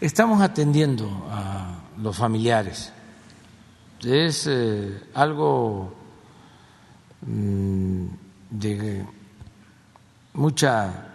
estamos 0.00 0.40
atendiendo 0.40 1.08
a 1.30 1.80
los 1.98 2.16
familiares. 2.16 2.92
Es 4.02 4.48
algo 5.14 5.92
mm, 7.26 8.06
de 8.50 9.04
mucha 10.34 11.08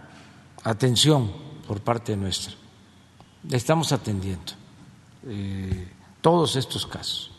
atención 0.64 1.32
por 1.68 1.82
parte 1.82 2.16
nuestra. 2.16 2.54
Estamos 3.50 3.92
atendiendo 3.92 4.54
eh, 5.28 5.88
todos 6.22 6.56
estos 6.56 6.86
casos, 6.86 7.32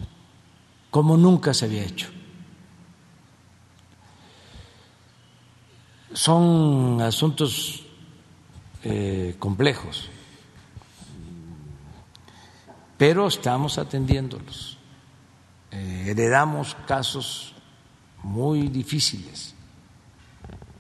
como 0.95 1.16
nunca 1.16 1.53
se 1.53 1.65
había 1.65 1.83
hecho. 1.83 2.07
Son 6.12 7.01
asuntos 7.01 7.83
eh, 8.85 9.35
complejos, 9.41 10.09
pero 12.97 13.27
estamos 13.27 13.77
atendiéndolos. 13.77 14.79
Eh, 15.73 16.05
heredamos 16.11 16.77
casos 16.87 17.55
muy 18.23 18.69
difíciles 18.69 19.53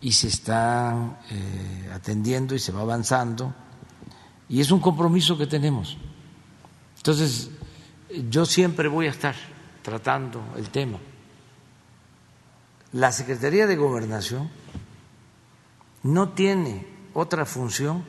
y 0.00 0.12
se 0.12 0.28
está 0.28 1.22
eh, 1.28 1.90
atendiendo 1.92 2.54
y 2.54 2.60
se 2.60 2.70
va 2.70 2.82
avanzando 2.82 3.52
y 4.48 4.60
es 4.60 4.70
un 4.70 4.78
compromiso 4.78 5.36
que 5.36 5.48
tenemos. 5.48 5.96
Entonces, 6.98 7.50
yo 8.30 8.46
siempre 8.46 8.86
voy 8.86 9.08
a 9.08 9.10
estar 9.10 9.53
tratando 9.84 10.42
el 10.56 10.70
tema. 10.70 10.98
La 12.94 13.12
Secretaría 13.12 13.68
de 13.68 13.76
Gobernación 13.76 14.50
no 16.02 16.30
tiene 16.30 16.84
otra 17.12 17.46
función 17.46 18.04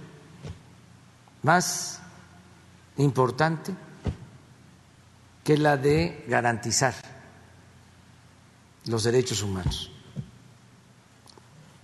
más 1.44 2.02
importante 2.98 3.76
que 5.44 5.58
la 5.60 5.78
de 5.78 6.26
garantizar 6.28 6.96
los 8.86 9.04
derechos 9.04 9.44
humanos 9.44 9.92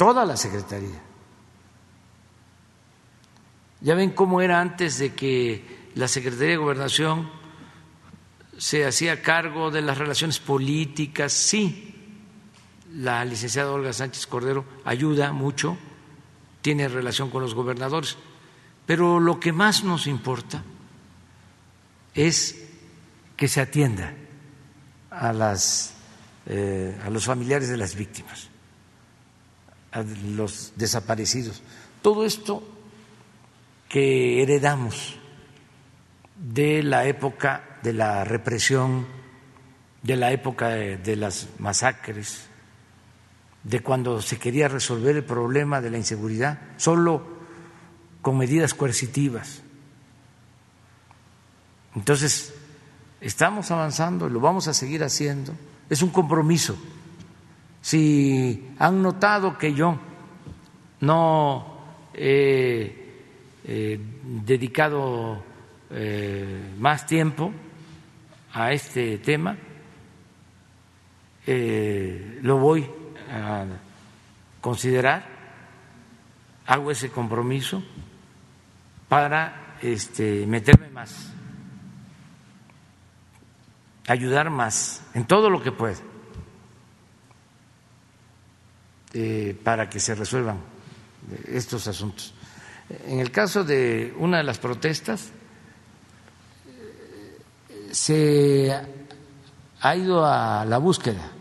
toda 0.02 0.26
la 0.26 0.36
Secretaría. 0.36 1.00
Ya 3.82 3.94
ven 3.94 4.10
cómo 4.10 4.42
era 4.42 4.60
antes 4.60 4.98
de 4.98 5.14
que 5.14 5.92
la 5.94 6.08
Secretaría 6.08 6.54
de 6.54 6.58
Gobernación 6.58 7.30
se 8.62 8.86
hacía 8.86 9.24
cargo 9.24 9.72
de 9.72 9.82
las 9.82 9.98
relaciones 9.98 10.38
políticas. 10.38 11.34
Sí, 11.34 11.96
la 12.94 13.26
licenciada 13.26 13.72
Olga 13.72 13.92
Sánchez 13.92 14.28
Cordero 14.28 14.66
ayuda 14.86 15.32
mucho, 15.32 15.80
tiene 16.62 16.88
relación 16.88 17.32
con 17.32 17.42
los 17.42 17.56
gobernadores, 17.56 18.18
pero 18.86 19.20
lo 19.20 19.40
que 19.40 19.52
más 19.52 19.84
nos 19.84 20.06
importa 20.06 20.64
es 22.14 22.68
que 23.36 23.48
se 23.48 23.62
atienda 23.62 24.14
a, 25.10 25.34
las, 25.34 25.96
eh, 26.46 26.96
a 27.04 27.10
los 27.10 27.26
familiares 27.26 27.68
de 27.68 27.78
las 27.78 27.96
víctimas 27.96 28.48
a 29.92 30.04
los 30.04 30.74
desaparecidos. 30.76 31.64
Todo 32.04 32.26
esto 32.26 32.64
que 33.90 34.44
heredamos 34.44 35.16
de 36.36 36.84
la 36.84 37.08
época 37.08 37.71
de 37.82 37.94
la 37.94 38.24
represión, 38.24 39.06
de 40.04 40.16
la 40.16 40.32
época 40.32 40.70
de, 40.70 41.16
las 41.16 41.50
masacres, 41.60 42.48
de 43.64 43.80
cuando 43.82 44.22
se 44.22 44.38
quería 44.38 44.68
resolver 44.68 45.16
el 45.16 45.24
problema 45.24 45.82
de 45.82 45.90
la 45.92 45.98
inseguridad 45.98 46.60
solo 46.78 47.24
con 48.22 48.38
medidas 48.38 48.74
coercitivas. 48.74 49.62
Entonces, 51.96 52.54
estamos 53.20 53.70
avanzando 53.72 54.28
y 54.28 54.32
lo 54.32 54.40
vamos 54.40 54.68
a 54.68 54.74
seguir 54.74 55.04
haciendo. 55.04 55.54
Es 55.90 56.02
un 56.02 56.10
compromiso 56.10 56.78
si 57.82 58.74
han 58.78 59.02
notado 59.02 59.58
que 59.58 59.74
yo 59.74 60.00
no 61.02 61.78
he 62.14 63.02
dedicado 64.46 65.44
eh, 65.90 66.74
más 66.80 67.06
tiempo 67.06 67.52
a 68.54 68.72
este 68.72 69.18
tema, 69.20 69.58
eh, 71.48 72.40
lo 72.42 72.58
voy 72.58 72.90
a 73.32 73.66
considerar 74.60 75.32
hago 76.72 76.92
ese 76.92 77.10
compromiso 77.10 77.84
para 79.10 79.76
este, 79.82 80.46
meterme 80.48 80.90
más, 80.90 81.34
ayudar 84.08 84.50
más 84.50 85.04
en 85.14 85.26
todo 85.26 85.50
lo 85.50 85.62
que 85.62 85.74
pueda 85.74 86.00
eh, 89.14 89.60
para 89.64 89.90
que 89.90 90.00
se 90.00 90.16
resuelvan 90.16 90.60
estos 91.48 91.88
asuntos. 91.88 92.34
En 93.06 93.20
el 93.20 93.32
caso 93.32 93.66
de 93.66 94.14
una 94.18 94.38
de 94.38 94.44
las 94.44 94.60
protestas, 94.60 95.32
se 97.92 98.74
ha 99.82 99.96
ido 99.96 100.26
a 100.26 100.66
la 100.66 100.78
búsqueda, 100.78 101.32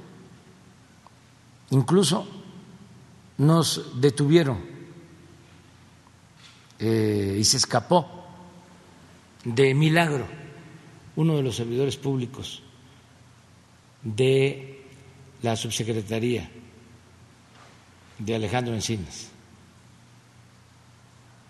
incluso 1.71 2.27
nos 3.39 4.01
detuvieron 4.01 4.59
eh, 6.79 7.37
y 7.39 7.45
se 7.45 7.57
escapó 7.57 8.27
de 9.45 9.75
milagro 9.75 10.27
uno 11.17 11.37
de 11.37 11.43
los 11.43 11.57
servidores 11.57 11.97
públicos 11.97 12.63
de 14.03 14.87
la 15.43 15.57
subsecretaría 15.57 16.51
de 18.19 18.35
Alejandro 18.35 18.75
Encinas, 18.75 19.29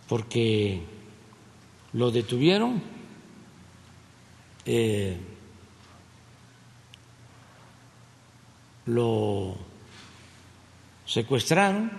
porque 0.08 0.82
lo 1.92 2.10
detuvieron 2.10 2.82
eh, 4.64 5.16
lo 8.86 9.56
secuestraron 11.06 11.90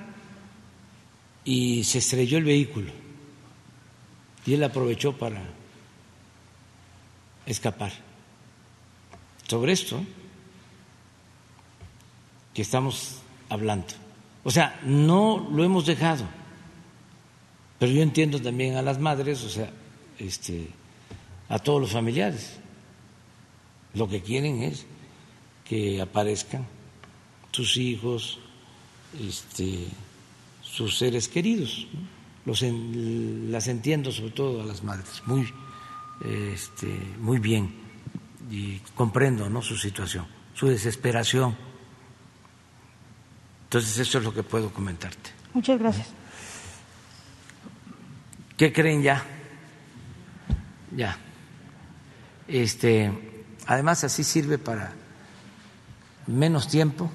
y 1.43 1.83
se 1.83 1.99
estrelló 1.99 2.37
el 2.37 2.45
vehículo 2.45 2.91
y 4.45 4.53
él 4.53 4.63
aprovechó 4.63 5.17
para 5.17 5.41
escapar. 7.45 7.91
Sobre 9.47 9.73
esto 9.73 10.03
que 12.53 12.61
estamos 12.61 13.17
hablando. 13.49 13.87
O 14.43 14.51
sea, 14.51 14.79
no 14.83 15.49
lo 15.51 15.63
hemos 15.63 15.85
dejado. 15.85 16.25
Pero 17.79 17.91
yo 17.91 18.01
entiendo 18.01 18.41
también 18.41 18.75
a 18.75 18.81
las 18.81 18.99
madres, 18.99 19.43
o 19.43 19.49
sea, 19.49 19.69
este, 20.19 20.69
a 21.51 21.59
todos 21.59 21.81
los 21.81 21.91
familiares. 21.91 22.57
Lo 23.93 24.07
que 24.07 24.21
quieren 24.21 24.63
es 24.63 24.85
que 25.65 26.01
aparezcan 26.01 26.65
sus 27.51 27.75
hijos, 27.75 28.39
este, 29.19 29.85
sus 30.61 30.97
seres 30.97 31.27
queridos. 31.27 31.87
Los 32.45 32.61
las 32.63 33.67
entiendo 33.67 34.11
sobre 34.11 34.31
todo 34.31 34.61
a 34.61 34.65
las 34.65 34.81
madres 34.81 35.21
muy, 35.25 35.45
este, 36.25 36.87
muy 37.19 37.37
bien 37.39 37.75
y 38.49 38.77
comprendo 38.95 39.49
¿no? 39.49 39.61
su 39.61 39.75
situación, 39.75 40.25
su 40.55 40.67
desesperación. 40.67 41.55
Entonces 43.65 43.97
eso 43.97 44.19
es 44.19 44.23
lo 44.23 44.33
que 44.33 44.43
puedo 44.43 44.73
comentarte. 44.73 45.31
Muchas 45.53 45.77
gracias. 45.77 46.07
¿Qué 48.55 48.71
creen 48.71 49.03
ya? 49.03 49.23
Ya. 50.95 51.17
Este, 52.47 53.45
además 53.65 54.03
así 54.03 54.23
sirve 54.23 54.57
para 54.57 54.93
menos 56.27 56.67
tiempo. 56.67 57.09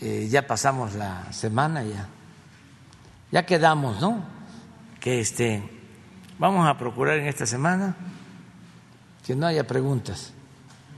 Eh, 0.00 0.28
ya 0.30 0.46
pasamos 0.46 0.94
la 0.94 1.32
semana 1.32 1.84
ya. 1.84 2.08
Ya 3.30 3.46
quedamos, 3.46 4.00
¿no? 4.00 4.24
Que 4.98 5.20
este 5.20 5.62
vamos 6.38 6.66
a 6.66 6.78
procurar 6.78 7.18
en 7.18 7.26
esta 7.26 7.46
semana 7.46 7.94
que 9.24 9.36
no 9.36 9.46
haya 9.46 9.66
preguntas. 9.66 10.32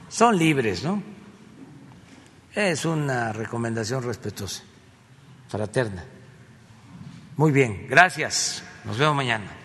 Son 0.09 0.39
libres, 0.39 0.85
¿no? 0.85 1.03
Es 2.55 2.85
una 2.85 3.33
recomendación 3.33 4.03
respetuosa, 4.03 4.63
fraterna. 5.49 6.05
Muy 7.37 7.51
bien, 7.51 7.87
gracias. 7.89 8.63
Nos 8.85 8.99
vemos 8.99 9.17
mañana. 9.17 9.62